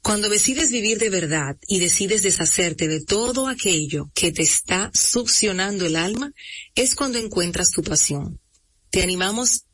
Cuando 0.08 0.30
decides 0.30 0.72
vivir 0.72 0.98
de 0.98 1.10
verdad 1.10 1.58
y 1.66 1.80
decides 1.80 2.22
deshacerte 2.22 2.88
de 2.88 3.04
todo 3.04 3.46
aquello 3.46 4.10
que 4.14 4.32
te 4.32 4.40
está 4.40 4.90
succionando 4.94 5.84
el 5.84 5.96
alma, 5.96 6.32
es 6.74 6.94
cuando 6.94 7.18
encuentras 7.18 7.72
tu 7.72 7.82
pasión. 7.82 8.40
Te 8.88 9.02
animamos 9.02 9.66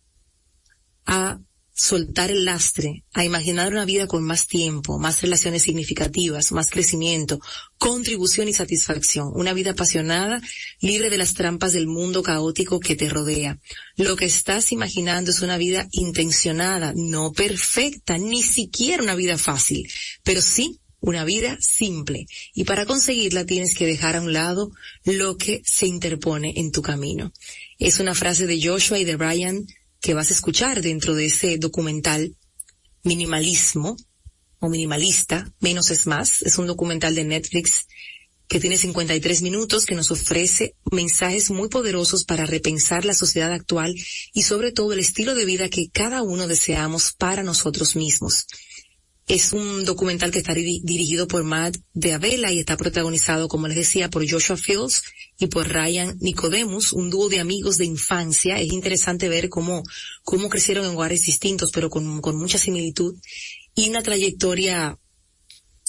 a 1.06 1.38
soltar 1.74 2.30
el 2.30 2.44
lastre, 2.44 3.04
a 3.12 3.24
imaginar 3.24 3.72
una 3.72 3.84
vida 3.84 4.06
con 4.06 4.22
más 4.22 4.46
tiempo, 4.46 4.98
más 4.98 5.20
relaciones 5.22 5.64
significativas, 5.64 6.52
más 6.52 6.70
crecimiento, 6.70 7.40
contribución 7.78 8.48
y 8.48 8.52
satisfacción, 8.52 9.32
una 9.34 9.52
vida 9.52 9.72
apasionada, 9.72 10.40
libre 10.80 11.10
de 11.10 11.18
las 11.18 11.34
trampas 11.34 11.72
del 11.72 11.88
mundo 11.88 12.22
caótico 12.22 12.78
que 12.78 12.94
te 12.94 13.08
rodea. 13.08 13.58
Lo 13.96 14.14
que 14.14 14.26
estás 14.26 14.70
imaginando 14.70 15.32
es 15.32 15.40
una 15.40 15.58
vida 15.58 15.88
intencionada, 15.90 16.92
no 16.94 17.32
perfecta, 17.32 18.18
ni 18.18 18.44
siquiera 18.44 19.02
una 19.02 19.16
vida 19.16 19.36
fácil, 19.36 19.90
pero 20.22 20.40
sí 20.40 20.80
una 21.00 21.24
vida 21.24 21.58
simple. 21.60 22.26
Y 22.54 22.64
para 22.64 22.86
conseguirla 22.86 23.44
tienes 23.44 23.74
que 23.74 23.86
dejar 23.86 24.16
a 24.16 24.22
un 24.22 24.32
lado 24.32 24.70
lo 25.04 25.36
que 25.36 25.60
se 25.64 25.86
interpone 25.86 26.54
en 26.56 26.70
tu 26.70 26.82
camino. 26.82 27.32
Es 27.78 27.98
una 27.98 28.14
frase 28.14 28.46
de 28.46 28.60
Joshua 28.62 28.98
y 28.98 29.04
de 29.04 29.16
Brian 29.16 29.66
que 30.04 30.12
vas 30.12 30.30
a 30.30 30.34
escuchar 30.34 30.82
dentro 30.82 31.14
de 31.14 31.24
ese 31.24 31.56
documental 31.56 32.36
Minimalismo 33.04 33.96
o 34.58 34.68
Minimalista, 34.68 35.50
Menos 35.60 35.90
es 35.90 36.06
Más. 36.06 36.42
Es 36.42 36.58
un 36.58 36.66
documental 36.66 37.14
de 37.14 37.24
Netflix 37.24 37.86
que 38.46 38.60
tiene 38.60 38.76
53 38.76 39.40
minutos 39.40 39.86
que 39.86 39.94
nos 39.94 40.10
ofrece 40.10 40.76
mensajes 40.92 41.50
muy 41.50 41.70
poderosos 41.70 42.24
para 42.24 42.44
repensar 42.44 43.06
la 43.06 43.14
sociedad 43.14 43.50
actual 43.50 43.94
y 44.34 44.42
sobre 44.42 44.72
todo 44.72 44.92
el 44.92 44.98
estilo 44.98 45.34
de 45.34 45.46
vida 45.46 45.70
que 45.70 45.88
cada 45.88 46.22
uno 46.22 46.48
deseamos 46.48 47.14
para 47.14 47.42
nosotros 47.42 47.96
mismos. 47.96 48.44
Es 49.26 49.54
un 49.54 49.86
documental 49.86 50.30
que 50.30 50.40
está 50.40 50.52
dirigido 50.52 51.26
por 51.26 51.44
Matt 51.44 51.78
de 51.94 52.12
Avela 52.12 52.52
y 52.52 52.58
está 52.58 52.76
protagonizado, 52.76 53.48
como 53.48 53.68
les 53.68 53.76
decía, 53.78 54.10
por 54.10 54.30
Joshua 54.30 54.58
Fields 54.58 55.02
y 55.38 55.48
por 55.48 55.68
Ryan 55.68 56.16
Nicodemus, 56.20 56.92
un 56.92 57.10
dúo 57.10 57.28
de 57.28 57.40
amigos 57.40 57.78
de 57.78 57.84
infancia. 57.84 58.58
Es 58.58 58.72
interesante 58.72 59.28
ver 59.28 59.48
cómo, 59.48 59.82
cómo 60.22 60.48
crecieron 60.48 60.84
en 60.86 60.92
lugares 60.92 61.22
distintos, 61.22 61.70
pero 61.72 61.90
con, 61.90 62.20
con 62.20 62.36
mucha 62.36 62.58
similitud 62.58 63.16
y 63.74 63.90
una 63.90 64.02
trayectoria 64.02 64.98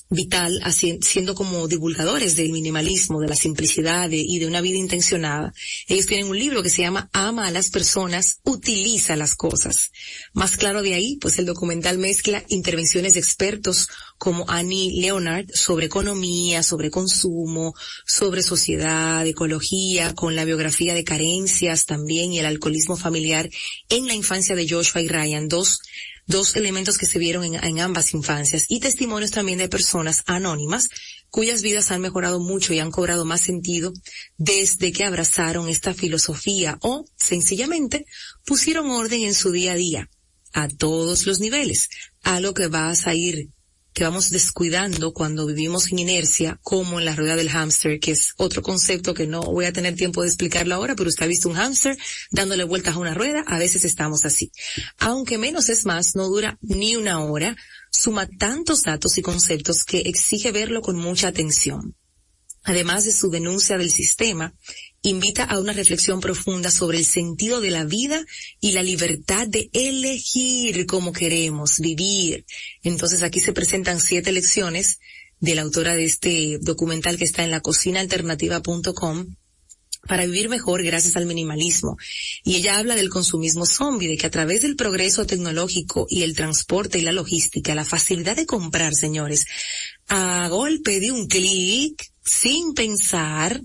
vital 0.09 0.61
siendo 1.01 1.35
como 1.35 1.67
divulgadores 1.67 2.35
del 2.35 2.51
minimalismo, 2.51 3.19
de 3.19 3.27
la 3.27 3.35
simplicidad 3.35 4.09
y 4.11 4.39
de 4.39 4.47
una 4.47 4.61
vida 4.61 4.77
intencionada. 4.77 5.53
Ellos 5.87 6.05
tienen 6.05 6.27
un 6.27 6.37
libro 6.37 6.61
que 6.61 6.69
se 6.69 6.83
llama 6.83 7.09
Ama 7.13 7.47
a 7.47 7.51
las 7.51 7.69
personas, 7.69 8.39
utiliza 8.43 9.15
las 9.15 9.35
cosas. 9.35 9.91
Más 10.33 10.57
claro 10.57 10.81
de 10.81 10.93
ahí, 10.93 11.17
pues 11.17 11.39
el 11.39 11.45
documental 11.45 11.97
mezcla 11.97 12.43
intervenciones 12.49 13.15
de 13.15 13.19
expertos 13.19 13.87
como 14.17 14.45
Annie 14.47 15.01
Leonard 15.01 15.47
sobre 15.53 15.87
economía, 15.87 16.63
sobre 16.63 16.91
consumo, 16.91 17.73
sobre 18.05 18.43
sociedad, 18.43 19.25
ecología, 19.25 20.13
con 20.13 20.35
la 20.35 20.45
biografía 20.45 20.93
de 20.93 21.03
carencias 21.03 21.85
también 21.85 22.31
y 22.31 22.39
el 22.39 22.45
alcoholismo 22.45 22.95
familiar 22.95 23.49
en 23.89 24.07
la 24.07 24.13
infancia 24.13 24.55
de 24.55 24.69
Joshua 24.69 25.01
y 25.01 25.07
Ryan, 25.07 25.47
dos 25.47 25.79
dos 26.27 26.55
elementos 26.55 26.97
que 26.97 27.05
se 27.05 27.19
vieron 27.19 27.43
en, 27.43 27.79
ambas 27.79 28.13
infancias 28.13 28.65
y 28.67 28.79
testimonios 28.79 29.31
también 29.31 29.59
de 29.59 29.69
personas 29.69 30.23
anónimas 30.25 30.89
cuyas 31.29 31.61
vidas 31.61 31.91
han 31.91 32.01
mejorado 32.01 32.39
mucho 32.39 32.73
y 32.73 32.79
han 32.79 32.91
cobrado 32.91 33.25
más 33.25 33.41
sentido 33.41 33.93
desde 34.37 34.91
que 34.91 35.03
abrazaron 35.03 35.69
esta 35.69 35.93
filosofía 35.93 36.77
o 36.81 37.05
sencillamente 37.15 38.05
pusieron 38.45 38.89
orden 38.89 39.23
en 39.23 39.33
su 39.33 39.51
día 39.51 39.73
a 39.73 39.75
día 39.75 40.09
a 40.53 40.69
todos 40.69 41.25
los 41.25 41.41
niveles, 41.41 41.89
algo 42.23 42.53
que 42.53 42.67
vas 42.67 43.07
a 43.07 43.13
ir 43.13 43.49
que 43.95 44.03
vamos 44.03 44.29
descuidando 44.29 45.13
cuando 45.13 45.45
vivimos 45.45 45.89
en 45.89 45.99
inercia, 45.99 46.59
como 46.63 46.99
en 46.99 47.05
la 47.05 47.15
rueda 47.15 47.37
del 47.37 47.49
hámster, 47.49 47.97
que 48.01 48.11
es 48.11 48.33
otro 48.35 48.61
concepto 48.61 49.13
que 49.13 49.25
no 49.25 49.41
voy 49.41 49.63
a 49.63 49.71
tener 49.71 49.95
tiempo 49.95 50.21
de 50.21 50.27
explicarlo 50.27 50.75
ahora, 50.75 50.95
pero 50.95 51.07
usted 51.07 51.23
ha 51.23 51.29
visto 51.29 51.47
un 51.47 51.55
hámster 51.55 51.97
dándole 52.29 52.65
vueltas 52.65 52.95
a 52.95 52.99
una 52.99 53.13
rueda, 53.13 53.45
a 53.47 53.57
veces 53.57 53.85
estamos 53.85 54.25
así. 54.25 54.51
Aunque 54.97 55.37
menos 55.37 55.69
es 55.69 55.85
más, 55.85 56.13
no 56.13 56.27
dura 56.27 56.57
ni 56.61 56.97
una 56.97 57.23
hora, 57.23 57.55
suma 57.89 58.27
tantos 58.27 58.83
datos 58.83 59.17
y 59.17 59.21
conceptos 59.21 59.85
que 59.85 59.99
exige 59.99 60.51
verlo 60.51 60.81
con 60.81 60.97
mucha 60.97 61.29
atención. 61.29 61.95
Además 62.63 63.05
de 63.05 63.13
su 63.13 63.29
denuncia 63.29 63.77
del 63.77 63.91
sistema, 63.91 64.53
invita 65.09 65.43
a 65.43 65.59
una 65.59 65.73
reflexión 65.73 66.19
profunda 66.19 66.71
sobre 66.71 66.97
el 66.97 67.05
sentido 67.05 67.61
de 67.61 67.71
la 67.71 67.85
vida 67.85 68.23
y 68.59 68.71
la 68.71 68.83
libertad 68.83 69.47
de 69.47 69.69
elegir 69.73 70.85
cómo 70.85 71.13
queremos 71.13 71.79
vivir. 71.79 72.45
Entonces 72.83 73.23
aquí 73.23 73.39
se 73.39 73.53
presentan 73.53 73.99
siete 73.99 74.31
lecciones 74.31 74.99
de 75.39 75.55
la 75.55 75.61
autora 75.61 75.95
de 75.95 76.05
este 76.05 76.57
documental 76.61 77.17
que 77.17 77.25
está 77.25 77.43
en 77.43 77.51
la 77.51 77.61
cocinaalternativa.com 77.61 79.35
para 80.07 80.25
vivir 80.25 80.49
mejor 80.49 80.83
gracias 80.83 81.15
al 81.15 81.25
minimalismo. 81.25 81.97
Y 82.43 82.55
ella 82.55 82.77
habla 82.77 82.95
del 82.95 83.09
consumismo 83.09 83.65
zombie, 83.65 84.07
de 84.07 84.17
que 84.17 84.27
a 84.27 84.31
través 84.31 84.61
del 84.61 84.75
progreso 84.75 85.25
tecnológico 85.25 86.05
y 86.09 86.23
el 86.23 86.35
transporte 86.35 86.99
y 86.99 87.01
la 87.01 87.11
logística, 87.11 87.75
la 87.75 87.85
facilidad 87.85 88.35
de 88.35 88.45
comprar, 88.45 88.93
señores, 88.93 89.45
a 90.07 90.47
golpe 90.49 90.99
de 90.99 91.11
un 91.11 91.27
clic, 91.27 92.11
sin 92.23 92.73
pensar, 92.73 93.61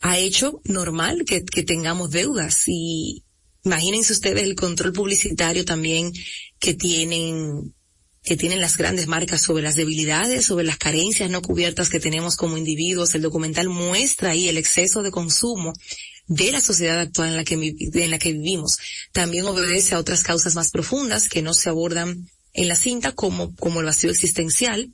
ha 0.00 0.18
hecho 0.18 0.60
normal 0.64 1.24
que, 1.26 1.42
tengamos 1.62 2.10
deudas 2.10 2.64
y, 2.66 3.24
Imagínense 3.62 4.14
ustedes 4.14 4.42
el 4.42 4.54
control 4.54 4.94
publicitario 4.94 5.66
también 5.66 6.12
que 6.58 6.72
tienen 6.74 7.74
que 8.22 8.36
tienen 8.36 8.60
las 8.60 8.76
grandes 8.76 9.06
marcas 9.06 9.40
sobre 9.40 9.62
las 9.62 9.76
debilidades, 9.76 10.44
sobre 10.44 10.64
las 10.64 10.76
carencias 10.76 11.30
no 11.30 11.40
cubiertas 11.40 11.88
que 11.88 12.00
tenemos 12.00 12.36
como 12.36 12.58
individuos. 12.58 13.14
El 13.14 13.22
documental 13.22 13.70
muestra 13.70 14.30
ahí 14.30 14.48
el 14.48 14.58
exceso 14.58 15.02
de 15.02 15.10
consumo 15.10 15.72
de 16.26 16.52
la 16.52 16.60
sociedad 16.60 17.00
actual 17.00 17.30
en 17.30 17.36
la 17.36 17.44
que, 17.44 17.54
en 17.54 18.10
la 18.10 18.18
que 18.18 18.32
vivimos. 18.32 18.78
También 19.12 19.46
obedece 19.46 19.94
a 19.94 19.98
otras 19.98 20.22
causas 20.22 20.54
más 20.54 20.70
profundas 20.70 21.28
que 21.28 21.40
no 21.42 21.54
se 21.54 21.70
abordan 21.70 22.28
en 22.52 22.68
la 22.68 22.76
cinta 22.76 23.12
como, 23.12 23.54
como 23.56 23.80
el 23.80 23.86
vacío 23.86 24.10
existencial, 24.10 24.92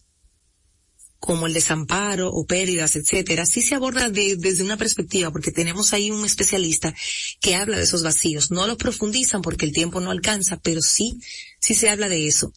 como 1.19 1.47
el 1.47 1.55
desamparo 1.55 2.31
o 2.31 2.47
pérdidas, 2.47 2.97
etcétera, 2.97 3.47
sí 3.47 3.63
se 3.63 3.75
aborda 3.75 4.11
desde 4.11 4.63
una 4.63 4.77
perspectiva, 4.77 5.31
porque 5.31 5.51
tenemos 5.51 5.93
ahí 5.93 6.11
un 6.11 6.25
especialista 6.25 6.95
que 7.41 7.55
habla 7.55 7.79
de 7.79 7.85
esos 7.85 8.03
vacíos. 8.03 8.51
No 8.51 8.67
lo 8.67 8.77
profundizan 8.77 9.43
porque 9.43 9.67
el 9.67 9.73
tiempo 9.73 10.01
no 10.01 10.11
alcanza, 10.11 10.59
pero 10.59 10.83
sí, 10.83 11.19
sí 11.59 11.75
se 11.75 11.89
habla 11.89 12.09
de 12.09 12.27
eso. 12.27 12.53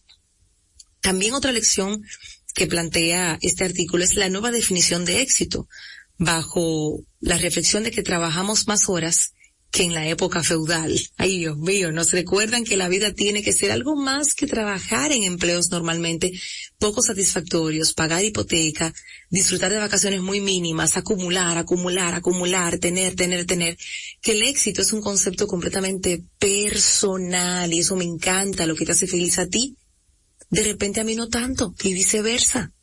También 1.02 1.34
otra 1.34 1.52
lección 1.52 2.04
que 2.54 2.68
plantea 2.68 3.38
este 3.42 3.64
artículo 3.64 4.04
es 4.04 4.16
la 4.16 4.30
nueva 4.30 4.52
definición 4.52 5.06
de 5.06 5.22
éxito, 5.22 5.68
bajo 6.18 7.02
la 7.22 7.38
reflexión 7.38 7.84
de 7.84 7.92
que 7.92 8.04
trabajamos 8.04 8.68
más 8.68 8.90
horas 8.90 9.34
que 9.72 9.84
en 9.84 9.94
la 9.94 10.08
época 10.08 10.44
feudal. 10.44 11.00
Ay 11.18 11.40
Dios 11.40 11.58
mío, 11.58 11.92
nos 11.92 12.12
recuerdan 12.12 12.64
que 12.64 12.78
la 12.78 12.90
vida 12.90 13.14
tiene 13.14 13.44
que 13.44 13.54
ser 13.54 13.72
algo 13.72 13.96
más 13.96 14.34
que 14.34 14.48
trabajar 14.48 15.12
en 15.12 15.24
empleos 15.24 15.70
normalmente 15.70 16.32
poco 16.80 17.02
satisfactorios, 17.02 17.94
pagar 17.94 18.24
hipoteca, 18.24 18.94
disfrutar 19.30 19.72
de 19.72 19.78
vacaciones 19.78 20.22
muy 20.22 20.42
mínimas, 20.42 20.98
acumular, 20.98 21.58
acumular, 21.58 22.16
acumular, 22.16 22.80
tener, 22.80 23.16
tener, 23.16 23.46
tener, 23.46 23.78
que 24.22 24.32
el 24.32 24.44
éxito 24.44 24.82
es 24.82 24.92
un 24.94 25.02
concepto 25.02 25.48
completamente 25.48 26.24
personal 26.40 27.72
y 27.72 27.80
eso 27.80 27.96
me 27.96 28.06
encanta, 28.06 28.66
lo 28.66 28.76
que 28.76 28.86
te 28.86 28.94
hace 28.94 29.08
feliz 29.08 29.38
a 29.40 29.48
ti 29.48 29.76
de 30.50 30.64
repente 30.64 31.00
a 31.00 31.04
mí 31.04 31.16
no 31.16 31.30
tanto, 31.30 31.76
y 31.84 31.94
viceversa. 31.94 32.74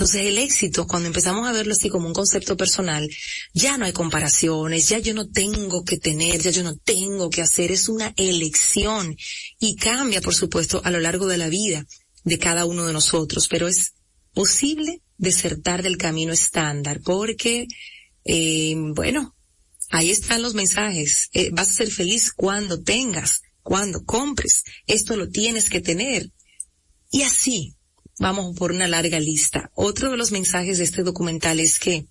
Entonces 0.00 0.24
el 0.24 0.38
éxito, 0.38 0.86
cuando 0.86 1.08
empezamos 1.08 1.46
a 1.46 1.52
verlo 1.52 1.74
así 1.74 1.90
como 1.90 2.06
un 2.06 2.14
concepto 2.14 2.56
personal, 2.56 3.06
ya 3.52 3.76
no 3.76 3.84
hay 3.84 3.92
comparaciones, 3.92 4.88
ya 4.88 4.98
yo 4.98 5.12
no 5.12 5.28
tengo 5.28 5.84
que 5.84 5.98
tener, 5.98 6.40
ya 6.40 6.50
yo 6.50 6.62
no 6.62 6.74
tengo 6.74 7.28
que 7.28 7.42
hacer, 7.42 7.70
es 7.70 7.86
una 7.86 8.14
elección. 8.16 9.14
Y 9.58 9.76
cambia, 9.76 10.22
por 10.22 10.34
supuesto, 10.34 10.80
a 10.86 10.90
lo 10.90 11.00
largo 11.00 11.26
de 11.26 11.36
la 11.36 11.50
vida 11.50 11.86
de 12.24 12.38
cada 12.38 12.64
uno 12.64 12.86
de 12.86 12.94
nosotros, 12.94 13.46
pero 13.46 13.68
es 13.68 13.92
posible 14.32 15.02
desertar 15.18 15.82
del 15.82 15.98
camino 15.98 16.32
estándar 16.32 17.02
porque, 17.04 17.68
eh, 18.24 18.74
bueno, 18.94 19.36
ahí 19.90 20.10
están 20.10 20.40
los 20.40 20.54
mensajes, 20.54 21.28
eh, 21.34 21.50
vas 21.52 21.68
a 21.68 21.74
ser 21.74 21.90
feliz 21.90 22.32
cuando 22.32 22.82
tengas, 22.82 23.42
cuando 23.62 24.02
compres, 24.02 24.64
esto 24.86 25.14
lo 25.16 25.28
tienes 25.28 25.68
que 25.68 25.82
tener, 25.82 26.30
y 27.10 27.20
así, 27.20 27.76
vamos 28.20 28.54
por 28.54 28.70
una 28.70 28.86
larga 28.86 29.18
lista. 29.18 29.72
Otro 29.74 30.10
de 30.10 30.16
los 30.16 30.30
mensajes 30.30 30.78
de 30.78 30.84
este 30.84 31.02
documental 31.02 31.58
es 31.58 31.80
que 31.80 32.04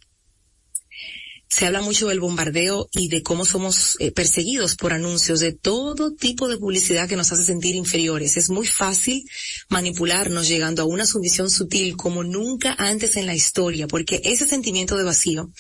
se 1.48 1.66
habla 1.66 1.82
mucho 1.82 2.08
del 2.08 2.20
bombardeo 2.20 2.90
y 2.92 3.10
de 3.10 3.24
cómo 3.24 3.46
somos 3.46 3.96
eh, 4.00 4.12
perseguidos 4.12 4.76
por 4.76 4.94
anuncios 4.94 5.40
de 5.40 5.54
todo 5.54 6.14
tipo 6.14 6.48
de 6.48 6.58
publicidad 6.58 7.08
que 7.08 7.16
nos 7.16 7.32
hace 7.32 7.44
sentir 7.44 7.76
inferiores. 7.76 8.38
Es 8.38 8.50
muy 8.50 8.68
fácil 8.68 9.24
manipularnos 9.70 10.48
llegando 10.48 10.82
a 10.82 10.86
una 10.86 11.06
sumisión 11.06 11.50
sutil 11.50 11.96
como 11.96 12.24
nunca 12.24 12.76
antes 12.78 13.16
en 13.16 13.26
la 13.26 13.36
historia, 13.36 13.88
porque 13.88 14.22
ese 14.26 14.48
sentimiento 14.48 14.98
de 14.98 15.04
vacío 15.04 15.52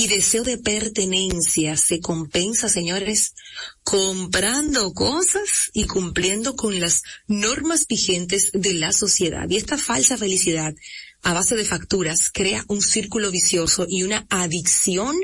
y 0.00 0.08
deseo 0.08 0.44
de 0.44 0.56
pertenencia 0.56 1.76
se 1.76 2.00
compensa, 2.00 2.70
señores, 2.70 3.34
comprando 3.82 4.94
cosas 4.94 5.70
y 5.74 5.84
cumpliendo 5.84 6.56
con 6.56 6.80
las 6.80 7.02
normas 7.26 7.86
vigentes 7.86 8.50
de 8.54 8.72
la 8.72 8.94
sociedad. 8.94 9.46
Y 9.50 9.56
esta 9.56 9.76
falsa 9.76 10.16
felicidad 10.16 10.74
a 11.22 11.34
base 11.34 11.54
de 11.54 11.66
facturas 11.66 12.30
crea 12.32 12.64
un 12.66 12.80
círculo 12.80 13.30
vicioso 13.30 13.84
y 13.86 14.04
una 14.04 14.26
adicción, 14.30 15.14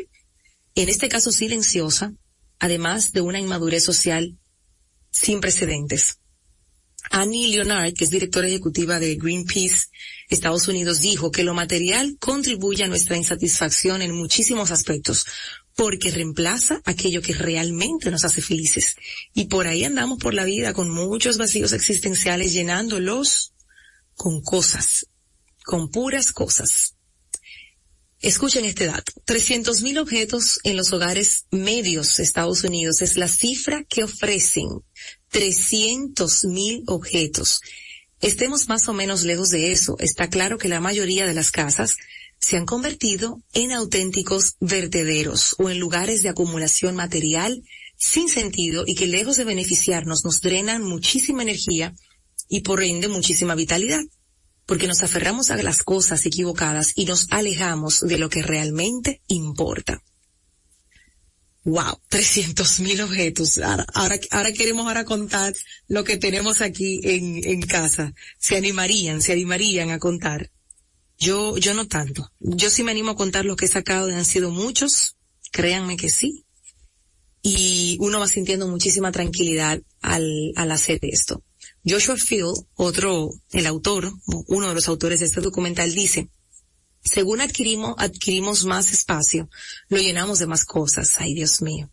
en 0.74 0.88
este 0.90 1.08
caso 1.08 1.32
silenciosa, 1.32 2.12
además 2.58 3.12
de 3.12 3.22
una 3.22 3.40
inmadurez 3.40 3.82
social 3.82 4.36
sin 5.10 5.40
precedentes. 5.40 6.18
Annie 7.10 7.48
Leonard, 7.48 7.94
que 7.94 8.04
es 8.04 8.10
directora 8.10 8.48
ejecutiva 8.48 8.98
de 8.98 9.16
Greenpeace 9.16 9.86
Estados 10.28 10.68
Unidos, 10.68 11.00
dijo 11.00 11.30
que 11.30 11.44
lo 11.44 11.54
material 11.54 12.16
contribuye 12.18 12.84
a 12.84 12.88
nuestra 12.88 13.16
insatisfacción 13.16 14.02
en 14.02 14.12
muchísimos 14.12 14.70
aspectos, 14.70 15.26
porque 15.74 16.10
reemplaza 16.10 16.80
aquello 16.84 17.22
que 17.22 17.34
realmente 17.34 18.10
nos 18.10 18.24
hace 18.24 18.42
felices. 18.42 18.96
Y 19.34 19.44
por 19.44 19.66
ahí 19.66 19.84
andamos 19.84 20.18
por 20.18 20.34
la 20.34 20.44
vida 20.44 20.72
con 20.72 20.90
muchos 20.90 21.38
vacíos 21.38 21.72
existenciales 21.72 22.52
llenándolos 22.52 23.52
con 24.14 24.40
cosas, 24.42 25.06
con 25.64 25.90
puras 25.90 26.32
cosas. 26.32 26.96
Escuchen 28.20 28.64
este 28.64 28.86
dato. 28.86 29.12
300.000 29.26 30.00
objetos 30.00 30.58
en 30.64 30.76
los 30.76 30.92
hogares 30.92 31.46
medios 31.50 32.16
de 32.16 32.22
Estados 32.22 32.64
Unidos 32.64 33.02
es 33.02 33.16
la 33.16 33.28
cifra 33.28 33.84
que 33.84 34.04
ofrecen 34.04 34.68
300.000 35.32 36.84
objetos. 36.86 37.60
Estemos 38.20 38.68
más 38.68 38.88
o 38.88 38.92
menos 38.92 39.22
lejos 39.22 39.50
de 39.50 39.72
eso. 39.72 39.96
Está 39.98 40.28
claro 40.28 40.58
que 40.58 40.68
la 40.68 40.80
mayoría 40.80 41.26
de 41.26 41.34
las 41.34 41.50
casas 41.50 41.96
se 42.38 42.56
han 42.56 42.66
convertido 42.66 43.42
en 43.52 43.72
auténticos 43.72 44.56
vertederos 44.60 45.54
o 45.58 45.70
en 45.70 45.78
lugares 45.78 46.22
de 46.22 46.28
acumulación 46.28 46.94
material 46.94 47.62
sin 47.96 48.28
sentido 48.28 48.84
y 48.86 48.94
que 48.94 49.06
lejos 49.06 49.36
de 49.36 49.44
beneficiarnos 49.44 50.24
nos 50.24 50.40
drenan 50.40 50.82
muchísima 50.82 51.42
energía 51.42 51.94
y 52.48 52.60
por 52.60 52.82
ende 52.82 53.08
muchísima 53.08 53.54
vitalidad 53.54 54.02
porque 54.66 54.88
nos 54.88 55.02
aferramos 55.02 55.50
a 55.50 55.62
las 55.62 55.82
cosas 55.82 56.26
equivocadas 56.26 56.92
y 56.96 57.06
nos 57.06 57.28
alejamos 57.30 58.00
de 58.00 58.18
lo 58.18 58.28
que 58.28 58.42
realmente 58.42 59.22
importa. 59.28 60.02
Wow, 61.66 62.00
300 62.08 62.78
mil 62.78 63.00
objetos. 63.00 63.58
Ahora, 63.58 64.20
ahora, 64.30 64.52
queremos 64.52 64.86
ahora 64.86 65.04
contar 65.04 65.52
lo 65.88 66.04
que 66.04 66.16
tenemos 66.16 66.60
aquí 66.60 67.00
en, 67.02 67.42
en 67.42 67.60
casa. 67.60 68.14
Se 68.38 68.56
animarían, 68.56 69.20
se 69.20 69.32
animarían 69.32 69.90
a 69.90 69.98
contar. 69.98 70.52
Yo, 71.18 71.56
yo 71.58 71.74
no 71.74 71.88
tanto. 71.88 72.30
Yo 72.38 72.70
sí 72.70 72.84
me 72.84 72.92
animo 72.92 73.10
a 73.10 73.16
contar 73.16 73.44
lo 73.44 73.56
que 73.56 73.64
he 73.64 73.68
sacado, 73.68 74.06
han 74.06 74.24
sido 74.24 74.52
muchos. 74.52 75.16
Créanme 75.50 75.96
que 75.96 76.08
sí. 76.08 76.44
Y 77.42 77.96
uno 77.98 78.20
va 78.20 78.28
sintiendo 78.28 78.68
muchísima 78.68 79.10
tranquilidad 79.10 79.80
al, 80.02 80.52
al 80.54 80.70
hacer 80.70 81.00
esto. 81.02 81.42
Joshua 81.84 82.16
Field, 82.16 82.54
otro, 82.74 83.30
el 83.50 83.66
autor, 83.66 84.12
uno 84.46 84.68
de 84.68 84.74
los 84.74 84.86
autores 84.86 85.18
de 85.18 85.26
este 85.26 85.40
documental 85.40 85.92
dice, 85.92 86.28
según 87.06 87.40
adquirimos, 87.40 87.94
adquirimos 87.98 88.64
más 88.64 88.92
espacio, 88.92 89.48
lo 89.88 89.98
llenamos 89.98 90.38
de 90.38 90.46
más 90.46 90.64
cosas. 90.64 91.14
Ay, 91.18 91.34
Dios 91.34 91.62
mío 91.62 91.90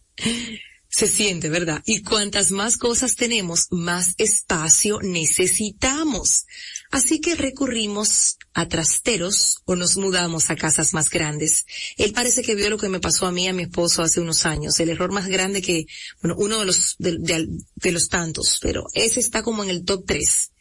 se 0.94 1.08
siente, 1.08 1.50
¿verdad? 1.50 1.82
Y 1.88 2.04
cuantas 2.04 2.52
más 2.52 2.78
cosas 2.78 3.16
tenemos, 3.16 3.66
más 3.72 4.14
espacio 4.20 5.00
necesitamos. 5.02 6.46
Así 6.92 7.20
que 7.20 7.34
recurrimos 7.34 8.38
a 8.54 8.68
trasteros 8.68 9.58
o 9.66 9.76
nos 9.76 9.98
mudamos 9.98 10.52
a 10.52 10.56
casas 10.56 10.94
más 10.94 11.10
grandes. 11.10 11.66
Él 11.98 12.14
parece 12.14 12.44
que 12.44 12.54
vio 12.54 12.70
lo 12.70 12.78
que 12.78 12.90
me 12.90 13.00
pasó 13.00 13.26
a 13.26 13.32
mí 13.32 13.48
a 13.48 13.54
mi 13.54 13.64
esposo 13.64 14.04
hace 14.04 14.22
unos 14.22 14.46
años. 14.46 14.80
El 14.80 14.90
error 14.90 15.12
más 15.12 15.26
grande 15.26 15.64
que, 15.64 15.88
bueno, 16.22 16.36
uno 16.38 16.60
de 16.60 16.66
los, 16.66 16.96
de, 17.00 17.92
los 17.92 18.08
tantos, 18.10 18.60
pero 18.62 18.86
ese 18.94 19.20
está 19.20 19.42
como 19.42 19.64
en 19.64 19.72
el 19.72 19.86
top 19.86 20.06
tres. 20.06 20.52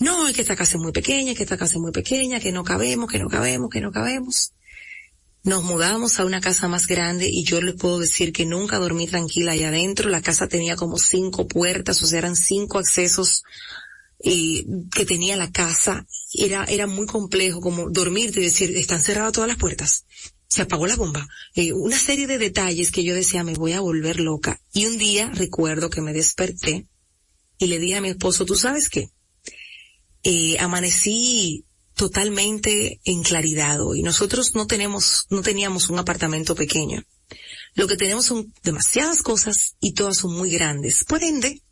No, 0.00 0.26
es 0.26 0.34
que 0.34 0.42
esta 0.42 0.56
casa 0.56 0.76
es 0.76 0.82
muy 0.82 0.92
pequeña, 0.92 1.34
que 1.34 1.44
esta 1.44 1.56
casa 1.56 1.74
es 1.74 1.80
muy 1.80 1.92
pequeña, 1.92 2.40
que 2.40 2.52
no 2.52 2.64
cabemos, 2.64 3.10
que 3.10 3.18
no 3.18 3.28
cabemos, 3.28 3.70
que 3.70 3.80
no 3.80 3.92
cabemos 3.92 4.52
nos 5.42 5.64
mudamos 5.64 6.20
a 6.20 6.24
una 6.24 6.40
casa 6.40 6.68
más 6.68 6.86
grande 6.86 7.28
y 7.30 7.44
yo 7.44 7.62
les 7.62 7.74
puedo 7.74 7.98
decir 7.98 8.32
que 8.32 8.44
nunca 8.44 8.78
dormí 8.78 9.06
tranquila 9.06 9.52
allá 9.52 9.68
adentro. 9.68 10.10
La 10.10 10.20
casa 10.20 10.48
tenía 10.48 10.76
como 10.76 10.98
cinco 10.98 11.46
puertas, 11.48 12.02
o 12.02 12.06
sea, 12.06 12.18
eran 12.18 12.36
cinco 12.36 12.78
accesos 12.78 13.42
que 14.22 15.06
tenía 15.06 15.36
la 15.36 15.50
casa. 15.50 16.06
Era, 16.34 16.64
era 16.64 16.86
muy 16.86 17.06
complejo 17.06 17.60
como 17.60 17.88
dormir 17.88 18.32
y 18.36 18.42
decir, 18.42 18.76
están 18.76 19.02
cerradas 19.02 19.32
todas 19.32 19.48
las 19.48 19.56
puertas. 19.56 20.04
Se 20.46 20.62
apagó 20.62 20.86
la 20.86 20.96
bomba. 20.96 21.26
Eh, 21.54 21.72
una 21.72 21.96
serie 21.96 22.26
de 22.26 22.36
detalles 22.36 22.90
que 22.90 23.04
yo 23.04 23.14
decía, 23.14 23.44
me 23.44 23.54
voy 23.54 23.72
a 23.72 23.80
volver 23.80 24.20
loca. 24.20 24.60
Y 24.72 24.86
un 24.86 24.98
día 24.98 25.30
recuerdo 25.32 25.88
que 25.88 26.02
me 26.02 26.12
desperté 26.12 26.86
y 27.56 27.66
le 27.66 27.78
dije 27.78 27.96
a 27.96 28.00
mi 28.00 28.10
esposo, 28.10 28.44
¿tú 28.44 28.56
sabes 28.56 28.90
qué? 28.90 29.10
Eh, 30.22 30.56
amanecí 30.58 31.64
totalmente 31.94 33.00
en 33.04 33.22
claridad 33.22 33.80
hoy. 33.80 34.02
Nosotros 34.02 34.54
no 34.54 34.66
tenemos, 34.66 35.26
no 35.30 35.42
teníamos 35.42 35.90
un 35.90 35.98
apartamento 35.98 36.54
pequeño. 36.54 37.04
Lo 37.74 37.86
que 37.86 37.96
tenemos 37.96 38.26
son 38.26 38.52
demasiadas 38.62 39.22
cosas 39.22 39.76
y 39.80 39.92
todas 39.92 40.18
son 40.18 40.34
muy 40.34 40.50
grandes. 40.50 41.04
Por 41.04 41.22
ende, 41.22 41.62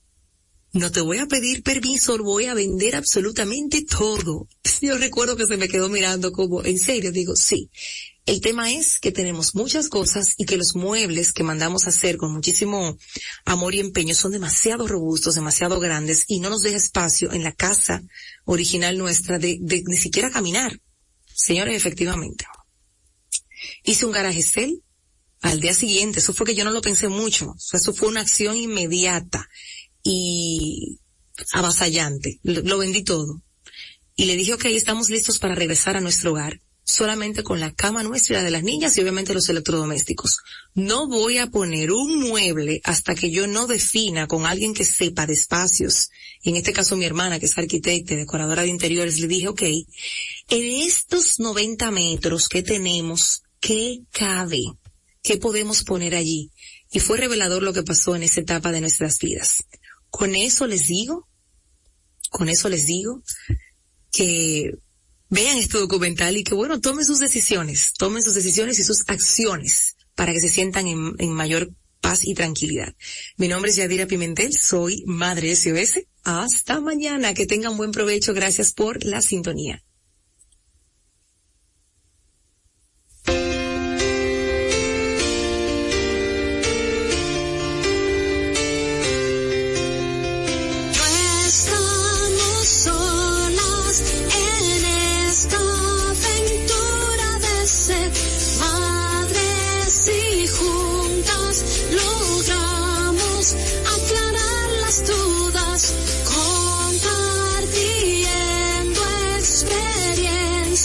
no 0.72 0.92
te 0.92 1.00
voy 1.00 1.18
a 1.18 1.26
pedir 1.26 1.62
permiso, 1.62 2.16
voy 2.18 2.44
a 2.44 2.54
vender 2.54 2.94
absolutamente 2.94 3.84
todo. 3.84 4.46
Yo 4.82 4.98
recuerdo 4.98 5.36
que 5.36 5.46
se 5.46 5.56
me 5.56 5.68
quedó 5.68 5.88
mirando 5.88 6.32
como, 6.32 6.62
en 6.62 6.78
serio, 6.78 7.10
digo, 7.10 7.34
sí. 7.34 7.70
El 8.28 8.42
tema 8.42 8.70
es 8.70 9.00
que 9.00 9.10
tenemos 9.10 9.54
muchas 9.54 9.88
cosas 9.88 10.34
y 10.36 10.44
que 10.44 10.58
los 10.58 10.76
muebles 10.76 11.32
que 11.32 11.44
mandamos 11.44 11.86
a 11.86 11.88
hacer 11.88 12.18
con 12.18 12.30
muchísimo 12.30 12.98
amor 13.46 13.74
y 13.74 13.80
empeño 13.80 14.14
son 14.14 14.32
demasiado 14.32 14.86
robustos, 14.86 15.34
demasiado 15.34 15.80
grandes 15.80 16.26
y 16.28 16.38
no 16.38 16.50
nos 16.50 16.60
deja 16.60 16.76
espacio 16.76 17.32
en 17.32 17.42
la 17.42 17.52
casa 17.52 18.02
original 18.44 18.98
nuestra 18.98 19.38
de, 19.38 19.58
ni 19.62 19.96
siquiera 19.96 20.30
caminar. 20.30 20.78
Señores, 21.34 21.74
efectivamente. 21.74 22.44
Hice 23.82 24.04
un 24.04 24.12
garaje 24.12 24.42
cel 24.42 24.82
al 25.40 25.60
día 25.60 25.72
siguiente. 25.72 26.18
Eso 26.18 26.34
fue 26.34 26.44
que 26.44 26.54
yo 26.54 26.64
no 26.64 26.70
lo 26.70 26.82
pensé 26.82 27.08
mucho. 27.08 27.54
eso 27.72 27.94
fue 27.94 28.08
una 28.08 28.20
acción 28.20 28.58
inmediata 28.58 29.48
y 30.02 31.00
avasallante. 31.54 32.40
Lo, 32.42 32.60
lo 32.60 32.76
vendí 32.76 33.04
todo. 33.04 33.42
Y 34.16 34.26
le 34.26 34.36
dije, 34.36 34.52
ok, 34.52 34.66
estamos 34.66 35.08
listos 35.08 35.38
para 35.38 35.54
regresar 35.54 35.96
a 35.96 36.02
nuestro 36.02 36.32
hogar 36.32 36.60
solamente 36.88 37.42
con 37.42 37.60
la 37.60 37.74
cama 37.74 38.02
nuestra 38.02 38.32
y 38.32 38.36
la 38.38 38.44
de 38.44 38.50
las 38.50 38.62
niñas 38.62 38.96
y 38.96 39.02
obviamente 39.02 39.34
los 39.34 39.48
electrodomésticos. 39.50 40.38
No 40.74 41.06
voy 41.06 41.36
a 41.36 41.48
poner 41.48 41.92
un 41.92 42.18
mueble 42.18 42.80
hasta 42.82 43.14
que 43.14 43.30
yo 43.30 43.46
no 43.46 43.66
defina 43.66 44.26
con 44.26 44.46
alguien 44.46 44.72
que 44.72 44.86
sepa 44.86 45.26
de 45.26 45.34
espacios. 45.34 46.08
Y 46.42 46.48
en 46.48 46.56
este 46.56 46.72
caso 46.72 46.96
mi 46.96 47.04
hermana, 47.04 47.38
que 47.38 47.44
es 47.44 47.58
arquitecta 47.58 48.14
y 48.14 48.16
decoradora 48.16 48.62
de 48.62 48.68
interiores, 48.68 49.20
le 49.20 49.28
dije, 49.28 49.48
ok, 49.48 49.62
en 49.62 50.82
estos 50.82 51.38
90 51.38 51.90
metros 51.90 52.48
que 52.48 52.62
tenemos, 52.62 53.42
¿qué 53.60 54.00
cabe? 54.10 54.62
¿Qué 55.22 55.36
podemos 55.36 55.84
poner 55.84 56.14
allí? 56.14 56.50
Y 56.90 57.00
fue 57.00 57.18
revelador 57.18 57.62
lo 57.62 57.74
que 57.74 57.82
pasó 57.82 58.16
en 58.16 58.22
esa 58.22 58.40
etapa 58.40 58.72
de 58.72 58.80
nuestras 58.80 59.18
vidas. 59.18 59.64
Con 60.08 60.34
eso 60.34 60.66
les 60.66 60.86
digo, 60.86 61.28
con 62.30 62.48
eso 62.48 62.70
les 62.70 62.86
digo 62.86 63.22
que 64.10 64.72
vean 65.28 65.58
este 65.58 65.78
documental 65.78 66.36
y 66.36 66.44
que 66.44 66.54
bueno, 66.54 66.80
tomen 66.80 67.04
sus 67.04 67.18
decisiones, 67.18 67.92
tomen 67.94 68.22
sus 68.22 68.34
decisiones 68.34 68.78
y 68.78 68.84
sus 68.84 69.04
acciones 69.06 69.96
para 70.14 70.32
que 70.32 70.40
se 70.40 70.48
sientan 70.48 70.86
en, 70.86 71.14
en 71.18 71.32
mayor 71.32 71.70
paz 72.00 72.26
y 72.26 72.34
tranquilidad. 72.34 72.94
Mi 73.36 73.48
nombre 73.48 73.70
es 73.70 73.76
Yadira 73.76 74.06
Pimentel, 74.06 74.54
soy 74.54 75.02
Madre 75.06 75.54
SOS. 75.54 76.00
Hasta 76.24 76.80
mañana, 76.80 77.34
que 77.34 77.46
tengan 77.46 77.76
buen 77.76 77.92
provecho, 77.92 78.34
gracias 78.34 78.72
por 78.72 79.04
la 79.04 79.22
sintonía. 79.22 79.82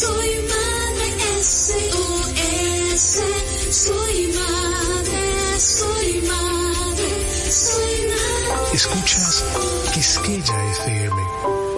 soy 0.00 0.32
madre 0.48 1.08
S.O.S. 1.40 3.20
Soy 3.70 4.32
madre, 4.32 5.60
soy 5.60 6.22
madre, 6.22 7.50
soy 7.50 8.08
madre. 8.08 8.72
Escuchas 8.72 9.44
Quisqueya 9.92 10.70
FM 10.72 11.16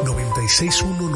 961 0.05 1.11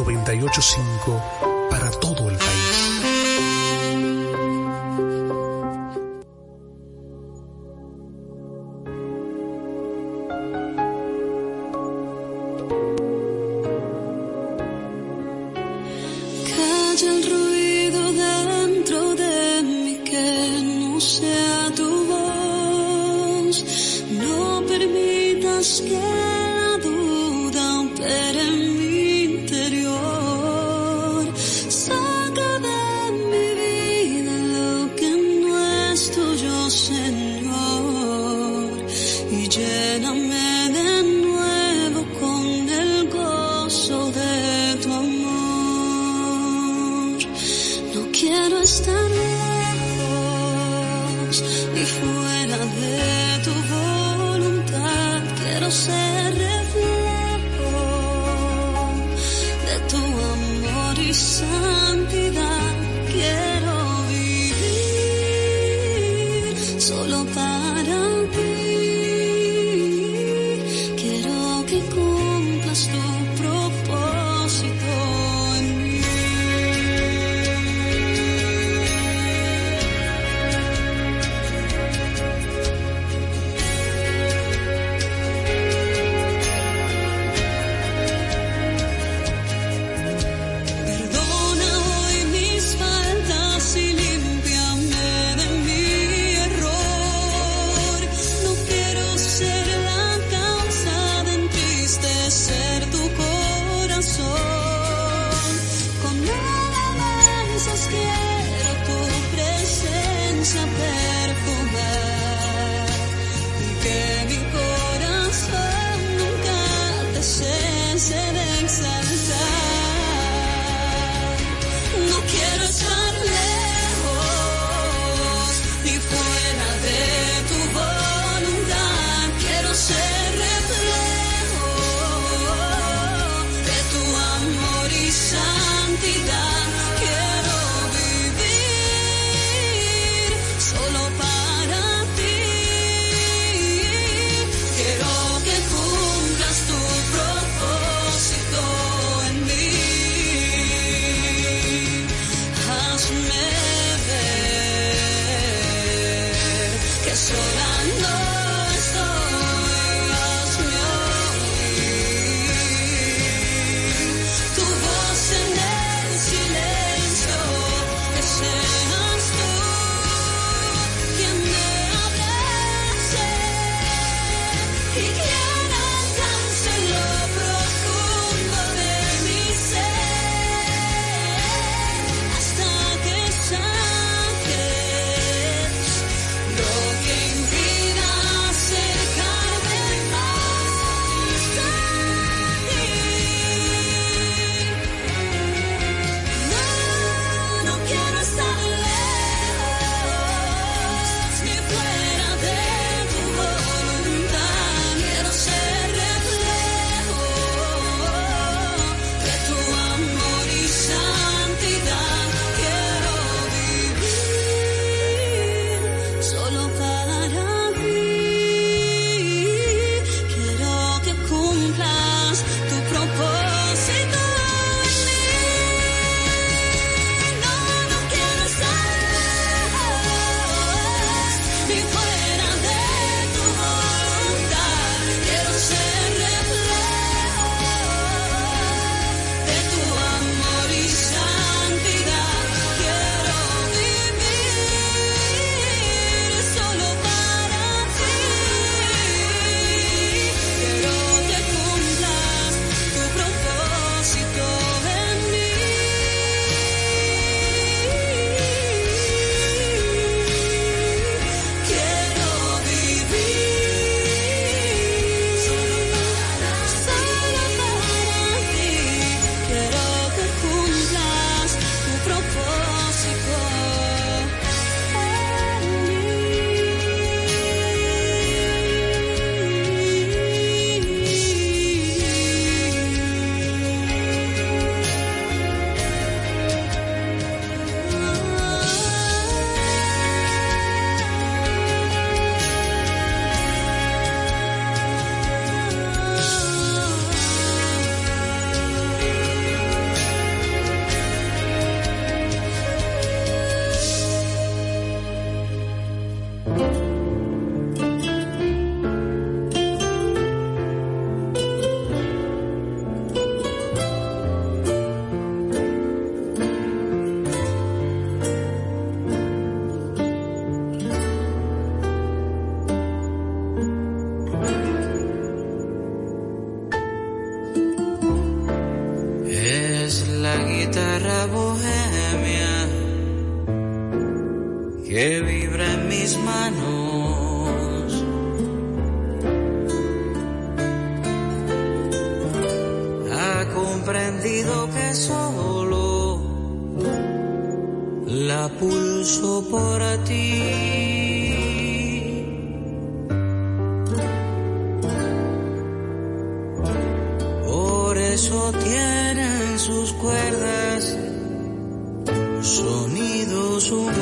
sonidos 362.47 363.71
humanos. 363.71 364.01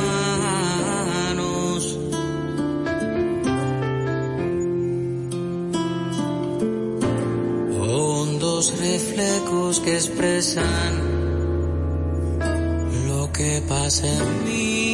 Hondos 7.81 8.79
reflejos 8.79 9.81
que 9.81 9.95
expresan 9.95 10.93
lo 13.09 13.33
que 13.33 13.63
pasa 13.67 14.07
en 14.07 14.45
mí. 14.45 14.94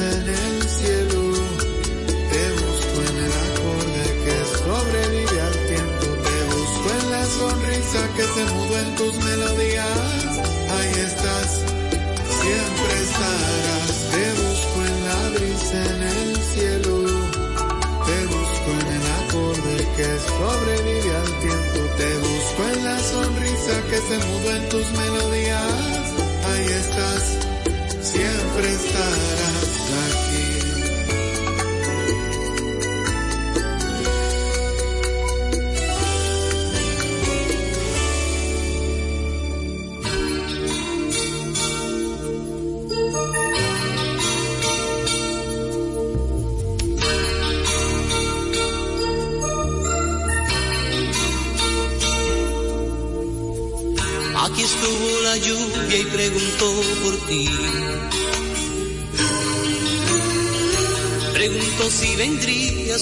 en 0.00 0.28
el 0.28 0.62
cielo. 0.62 1.22
Te 2.30 2.44
busco 2.62 2.98
en 3.08 3.16
el 3.26 3.32
acorde 3.48 4.04
que 4.24 4.36
sobrevive 4.58 5.40
al 5.40 5.56
tiempo. 5.66 6.06
Te 6.26 6.38
busco 6.54 6.88
en 7.00 7.10
la 7.10 7.24
sonrisa 7.26 8.00
que 8.16 8.24
se 8.34 8.44
mudó 8.54 8.78
en 8.78 8.94
tus 8.94 9.14
melodías. 9.24 10.30
Ahí 10.70 10.92
estás, 11.08 11.48
siempre 12.42 12.90
estarás. 13.06 13.94
Te 14.12 14.24
busco 14.42 14.78
en 14.86 14.96
la 15.08 15.20
brisa 15.34 15.78
en 15.94 16.02
el 16.02 16.36
cielo. 16.52 16.96
Te 18.06 18.18
busco 18.26 18.68
en 18.80 18.86
el 18.98 19.04
acorde 19.20 19.76
que 19.96 20.08
sobrevive 20.30 21.16
al 21.16 21.32
tiempo. 21.40 21.78
Te 21.98 22.10
busco 22.18 22.60
en 22.72 22.84
la 22.84 22.98
sonrisa 23.02 23.74
que 23.90 23.98
se 24.08 24.16
mudó 24.26 24.56
en 24.56 24.68
tus 24.68 24.90
melodías. 24.92 26.04
Ahí 26.46 26.66
estás, 26.66 27.22
siempre 28.02 28.72
estarás. 28.72 29.87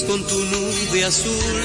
Con 0.02 0.22
tu 0.24 0.38
nube 0.44 1.04
azul. 1.04 1.62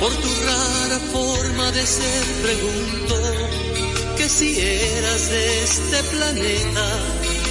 Por 0.00 0.12
tu 0.12 0.28
rara 0.46 0.98
forma 1.12 1.72
de 1.72 1.86
ser 1.86 2.24
preguntó 2.42 3.20
que 4.16 4.28
si 4.28 4.60
eras 4.60 5.30
de 5.30 5.62
este 5.64 6.02
planeta, 6.12 6.86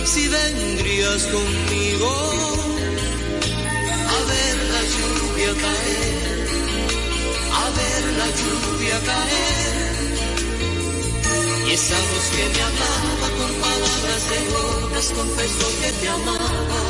si 0.05 0.27
vendrías 0.27 1.23
conmigo 1.23 2.09
a 4.15 4.19
ver 4.31 4.57
la 4.75 4.83
lluvia 4.95 5.53
caer, 5.65 6.47
a 7.63 7.65
ver 7.79 8.03
la 8.19 8.29
lluvia 8.39 8.97
caer. 9.09 9.63
Y 11.67 11.73
esa 11.73 11.95
voz 11.95 12.27
que 12.35 12.45
me 12.53 12.61
hablaba 12.61 13.32
palabras 13.83 14.23
de 14.29 14.39
gotas 14.53 15.07
confesó 15.19 15.67
que 15.81 15.91
te 15.99 16.07
amaba. 16.09 16.81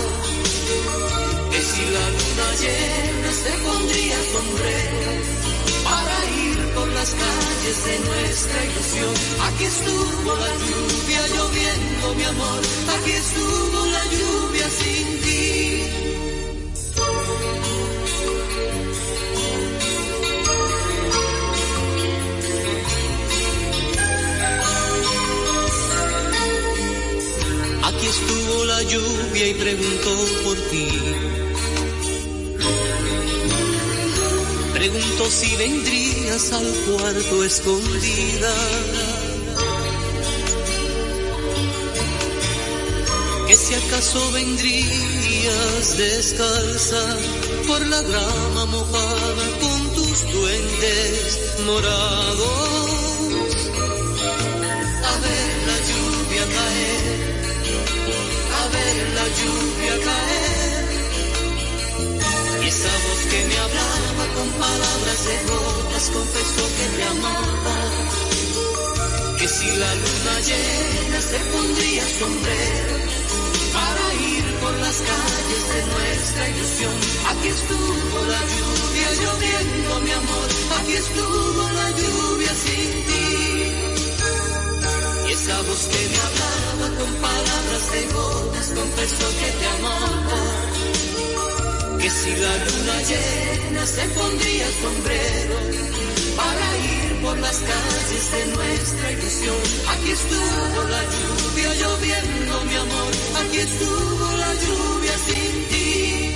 Que 1.52 1.62
si 1.62 1.84
la 1.96 2.06
luna 2.18 2.48
llena 2.62 3.32
se 3.44 3.52
pondría 3.66 4.18
sombrero 4.34 5.12
para 5.88 6.16
ir 6.46 6.58
por 6.76 6.88
las 6.98 7.10
calles 7.22 7.78
de 7.88 7.96
nuestra 8.10 8.60
ilusión. 8.70 9.14
Aquí 9.48 9.66
estuvo 9.66 10.36
la 10.36 10.54
lluvia 10.68 11.22
lloviendo, 11.34 12.16
mi 12.16 12.24
amor. 12.24 12.62
Aquí 12.96 13.12
estuvo 13.12 13.80
la 13.96 14.04
lluvia 14.16 14.68
sin 14.70 15.22
ti. 15.22 16.13
Aquí 27.86 28.08
estuvo 28.08 28.64
la 28.64 28.82
lluvia 28.84 29.48
y 29.48 29.54
preguntó 29.56 30.16
por 30.46 30.56
ti. 30.70 30.88
Preguntó 34.74 35.30
si 35.30 35.54
vendrías 35.58 36.54
al 36.54 36.66
cuarto 36.88 37.44
escondida. 37.44 38.54
Que 43.48 43.56
si 43.58 43.74
acaso 43.76 44.32
vendrías 44.32 45.98
descalza 45.98 47.18
por 47.68 47.86
la 47.86 48.02
grama 48.02 48.66
mojada 48.68 49.46
con 49.60 49.94
tus 49.96 50.22
duendes 50.32 51.58
morados. 51.66 52.93
Lluvia 59.28 59.96
caer. 60.08 60.86
Y 62.64 62.68
esa 62.68 62.94
voz 63.06 63.22
que 63.32 63.40
me 63.50 63.58
hablaba 63.58 64.26
con 64.36 64.48
palabras 64.66 65.20
de 65.30 65.36
gotas 65.50 66.06
confesó 66.14 66.64
que 66.78 66.86
te 66.96 67.04
amaba. 67.14 67.78
Que 69.38 69.48
si 69.48 69.68
la 69.82 69.92
luna 69.96 70.36
llena 70.48 71.20
se 71.22 71.40
pondría 71.52 72.04
sombrero 72.20 72.96
para 73.74 74.06
ir 74.32 74.46
por 74.62 74.74
las 74.86 74.98
calles 75.10 75.64
de 75.74 75.82
nuestra 75.94 76.44
ilusión. 76.50 76.96
Aquí 77.32 77.48
estuvo 77.48 78.18
la 78.34 78.42
lluvia 78.54 79.10
lloviendo, 79.22 79.92
mi 80.06 80.12
amor. 80.12 80.50
Aquí 80.80 80.94
estuvo 80.94 81.64
la 81.80 81.88
lluvia 82.00 82.54
sin 82.64 82.90
ti. 83.08 83.26
Y 85.28 85.32
esa 85.34 85.58
voz 85.68 85.82
que 85.92 86.02
me 86.12 86.18
hablaba 86.26 86.63
con 86.98 87.12
palabras 87.16 87.92
de 87.94 88.02
gotas 88.14 88.68
confesó 88.76 89.28
que 89.40 89.50
te 89.60 89.68
amaba 89.78 90.42
que 92.00 92.10
si 92.10 92.32
la 92.36 92.54
luna 92.66 92.98
llena 93.10 93.86
se 93.86 94.04
pondría 94.10 94.68
sombrero 94.82 95.58
para 96.36 96.68
ir 96.94 97.22
por 97.22 97.38
las 97.40 97.58
calles 97.58 98.32
de 98.34 98.46
nuestra 98.56 99.12
ilusión. 99.12 99.62
Aquí 99.94 100.12
estuvo 100.12 100.84
la 100.96 101.04
lluvia 101.14 101.72
lloviendo, 101.82 102.54
mi 102.70 102.76
amor, 102.76 103.12
aquí 103.42 103.60
estuvo 103.60 104.26
la 104.44 104.52
lluvia 104.64 105.16
sin 105.28 105.54
ti. 105.72 106.36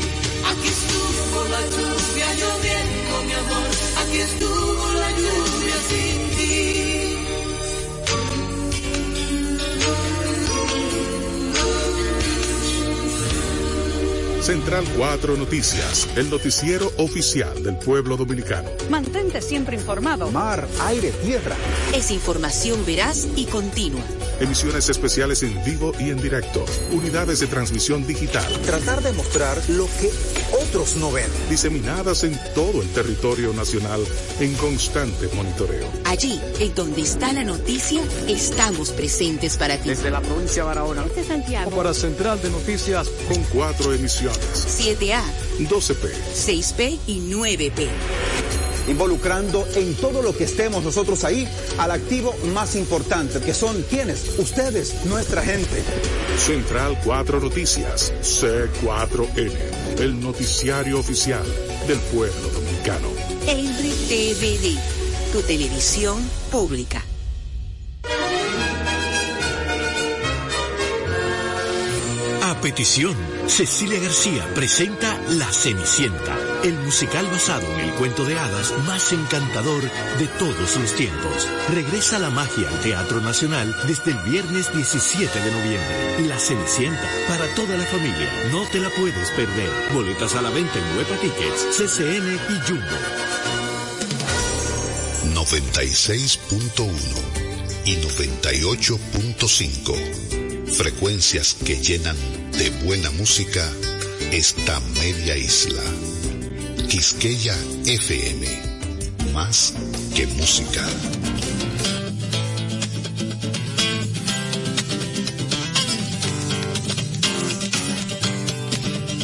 Aquí 0.51 0.67
estuvo 0.77 1.43
la 1.55 1.61
lluvia 1.75 2.27
lloviendo, 2.39 3.13
mi 3.27 3.33
amor, 3.33 3.67
aquí 4.01 4.19
estuvo 4.19 4.93
la 4.93 5.11
lluvia 5.11 5.77
sin 5.89 6.17
ti. 6.21 6.26
Central 14.47 14.85
4 14.95 15.35
Noticias, 15.35 16.07
el 16.15 16.29
noticiero 16.29 16.89
oficial 16.99 17.61
del 17.63 17.75
pueblo 17.75 18.15
dominicano. 18.15 18.69
Mantente 18.89 19.41
siempre 19.41 19.75
informado. 19.75 20.31
Mar, 20.31 20.65
aire, 20.83 21.11
tierra. 21.21 21.57
Es 21.93 22.11
información 22.11 22.85
veraz 22.85 23.27
y 23.35 23.43
continua. 23.47 23.99
Emisiones 24.39 24.87
especiales 24.87 25.43
en 25.43 25.61
vivo 25.65 25.91
y 25.99 26.11
en 26.11 26.21
directo. 26.21 26.63
Unidades 26.93 27.41
de 27.41 27.47
transmisión 27.47 28.07
digital. 28.07 28.47
Tratar 28.65 29.03
de 29.03 29.11
mostrar 29.11 29.57
lo 29.67 29.85
que 29.99 30.11
otros 30.67 30.97
no 30.97 31.11
ven. 31.11 31.25
Diseminadas 31.49 32.23
en 32.23 32.37
todo 32.53 32.81
el 32.81 32.89
territorio 32.89 33.53
nacional 33.53 34.03
en 34.39 34.53
constante 34.55 35.29
monitoreo. 35.33 35.87
Allí, 36.05 36.39
en 36.59 36.75
donde 36.75 37.01
está 37.01 37.31
la 37.31 37.43
noticia, 37.43 38.01
estamos 38.27 38.89
presentes 38.91 39.57
para 39.57 39.77
ti. 39.77 39.89
Desde 39.89 40.11
la 40.11 40.21
provincia 40.21 40.63
de 40.63 40.67
Barahona. 40.67 41.05
Es 41.15 41.27
Santiago. 41.27 41.71
Para 41.71 41.93
Central 41.93 42.41
de 42.41 42.49
Noticias. 42.49 43.07
Con 43.29 43.41
cuatro 43.43 43.93
emisiones. 43.93 44.37
7A, 44.37 45.21
12P, 45.59 46.09
6P 46.35 46.99
y 47.07 47.21
9P. 47.31 47.87
Involucrando 48.87 49.67
en 49.75 49.95
todo 49.95 50.21
lo 50.21 50.35
que 50.35 50.45
estemos 50.45 50.81
nosotros 50.83 51.25
ahí 51.25 51.47
al 51.77 51.91
activo 51.91 52.33
más 52.53 52.75
importante, 52.75 53.41
que 53.41 53.53
son 53.53 53.83
quienes, 53.89 54.39
ustedes, 54.39 55.05
nuestra 55.05 55.41
gente. 55.41 55.83
Central 56.37 56.97
4 57.03 57.41
Noticias, 57.41 58.13
C4N, 58.21 59.51
el 59.99 60.19
noticiario 60.19 60.99
oficial 60.99 61.43
del 61.87 61.97
pueblo 61.99 62.49
dominicano. 62.49 63.07
RTVD, 63.45 64.77
tu 65.31 65.41
televisión 65.41 66.17
pública. 66.51 67.03
A 72.43 72.61
petición, 72.61 73.15
Cecilia 73.47 73.99
García 73.99 74.47
presenta 74.53 75.19
La 75.29 75.51
Cenicienta, 75.51 76.37
el 76.63 76.77
musical 76.79 77.27
basado 77.27 77.71
en 77.73 77.81
el 77.81 77.91
cuento 77.93 78.25
de 78.25 78.37
hadas 78.37 78.73
más 78.85 79.13
encantador 79.13 79.83
de 80.17 80.27
todos 80.39 80.75
los 80.77 80.93
tiempos. 80.93 81.47
Regresa 81.73 82.19
la 82.19 82.29
magia 82.29 82.69
al 82.69 82.79
Teatro 82.81 83.21
Nacional 83.21 83.73
desde 83.87 84.11
el 84.11 84.17
viernes 84.19 84.71
17 84.73 85.39
de 85.39 85.51
noviembre. 85.51 86.27
La 86.27 86.37
Cenicienta, 86.39 87.09
para 87.27 87.47
toda 87.55 87.75
la 87.77 87.85
familia, 87.85 88.29
no 88.51 88.63
te 88.71 88.79
la 88.79 88.89
puedes 88.89 89.29
perder. 89.31 89.69
Boletas 89.93 90.35
a 90.35 90.41
la 90.41 90.49
venta 90.49 90.79
en 90.79 90.97
Huepa 90.97 91.15
Tickets, 91.17 91.77
CCN 91.77 92.39
y 92.49 92.59
Jumbo. 92.67 92.97
96.1 95.35 96.91
y 97.85 97.97
98.5. 97.97 100.67
Frecuencias 100.67 101.53
que 101.53 101.75
llenan 101.77 102.17
de 102.51 102.71
buena 102.85 103.11
música 103.11 103.71
esta 104.31 104.79
media 105.01 105.37
isla. 105.37 105.83
Quisqueya 106.89 107.53
FM. 107.85 108.47
Más 109.33 109.73
que 110.15 110.25
música. 110.25 110.87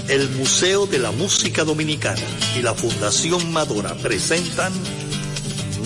El 0.10 0.30
Museo 0.32 0.86
de 0.88 1.00
la 1.00 1.12
Música 1.12 1.64
Dominicana 1.64 2.22
y 2.58 2.62
la 2.62 2.74
Fundación 2.74 3.54
Madora 3.54 3.96
presentan 3.96 4.74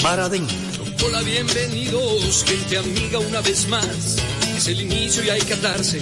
Mar 0.01 0.19
Adentro. 0.19 0.83
Hola, 1.05 1.21
bienvenidos, 1.21 2.43
gente 2.43 2.79
amiga, 2.79 3.19
una 3.19 3.41
vez 3.41 3.67
más. 3.67 4.17
Es 4.57 4.67
el 4.67 4.81
inicio 4.81 5.23
y 5.23 5.29
hay 5.29 5.41
que 5.41 5.53
atarse 5.53 6.01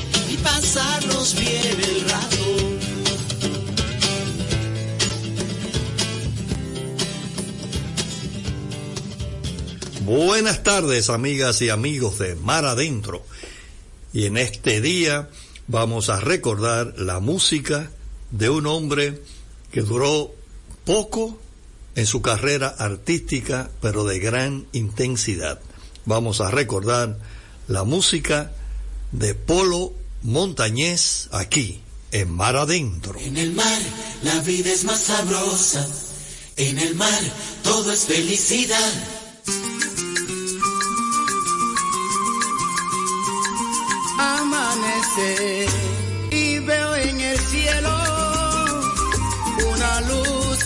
pasarnos 0.43 1.35
bien 1.39 1.81
el 1.81 2.09
rato. 2.09 2.71
Buenas 10.05 10.63
tardes, 10.63 11.09
amigas 11.09 11.61
y 11.61 11.69
amigos 11.69 12.19
de 12.19 12.35
Mar 12.35 12.65
Adentro. 12.65 13.23
Y 14.13 14.25
en 14.25 14.37
este 14.37 14.81
día 14.81 15.29
vamos 15.67 16.09
a 16.09 16.19
recordar 16.19 16.95
la 16.97 17.19
música 17.19 17.91
de 18.31 18.49
un 18.49 18.67
hombre 18.67 19.21
que 19.71 19.81
duró 19.81 20.33
poco 20.85 21.39
en 21.95 22.05
su 22.05 22.21
carrera 22.21 22.67
artística, 22.67 23.69
pero 23.81 24.03
de 24.03 24.19
gran 24.19 24.65
intensidad. 24.71 25.59
Vamos 26.05 26.41
a 26.41 26.51
recordar 26.51 27.17
la 27.67 27.83
música 27.83 28.51
de 29.11 29.35
Polo 29.35 29.93
Montañés 30.23 31.29
aquí, 31.31 31.81
en 32.11 32.31
Mar 32.31 32.55
Adentro. 32.55 33.19
En 33.19 33.37
el 33.37 33.53
mar 33.53 33.79
la 34.21 34.39
vida 34.41 34.71
es 34.71 34.83
más 34.83 34.99
sabrosa, 34.99 35.87
en 36.57 36.77
el 36.77 36.93
mar 36.93 37.19
todo 37.63 37.91
es 37.91 38.01
felicidad. 38.01 38.93
Amanece 44.19 45.65
y 46.29 46.59
veo 46.59 46.95
en 46.95 47.19
el 47.19 47.39
cielo 47.39 47.89
una 49.73 50.01
luz 50.01 50.59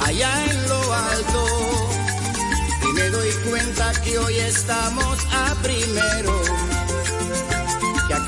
allá 0.00 0.44
en 0.50 0.68
lo 0.68 0.94
alto 0.94 1.46
y 2.82 2.92
me 2.92 3.10
doy 3.10 3.30
cuenta 3.48 3.92
que 4.02 4.18
hoy 4.18 4.34
estamos 4.34 5.18
a 5.30 5.54
primero 5.62 6.77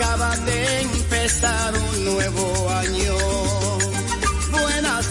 acaba 0.00 0.34
de 0.36 0.80
empezar 0.80 1.74
un 1.74 2.04
nuevo 2.06 2.70
año. 2.70 3.16
Buenas 4.50 5.10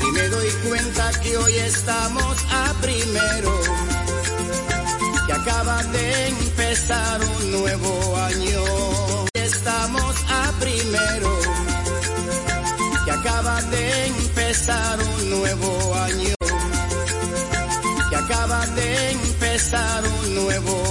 y 0.00 0.12
me 0.12 0.28
doy 0.28 0.50
cuenta 0.66 1.10
que 1.22 1.36
hoy 1.36 1.54
estamos 1.56 2.36
a 2.50 2.72
primero 2.80 3.52
que 5.26 5.32
acaba 5.32 5.82
de 5.82 6.28
empezar 6.28 7.20
un 7.20 7.50
nuevo 7.52 8.16
año. 8.16 8.64
Estamos 9.34 10.14
a 10.28 10.52
primero, 10.60 11.38
que 13.04 13.10
acaba 13.10 13.60
de 13.62 14.06
empezar 14.06 14.98
un 15.00 15.30
nuevo 15.30 15.94
año. 15.94 16.34
Que 18.08 18.16
acaba 18.16 18.66
de 18.66 19.10
empezar 19.10 20.04
un 20.04 20.34
nuevo 20.36 20.86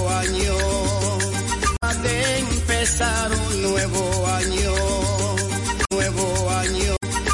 empezar 2.86 3.32
un 3.32 3.62
nuevo 3.62 4.26
año. 4.28 5.05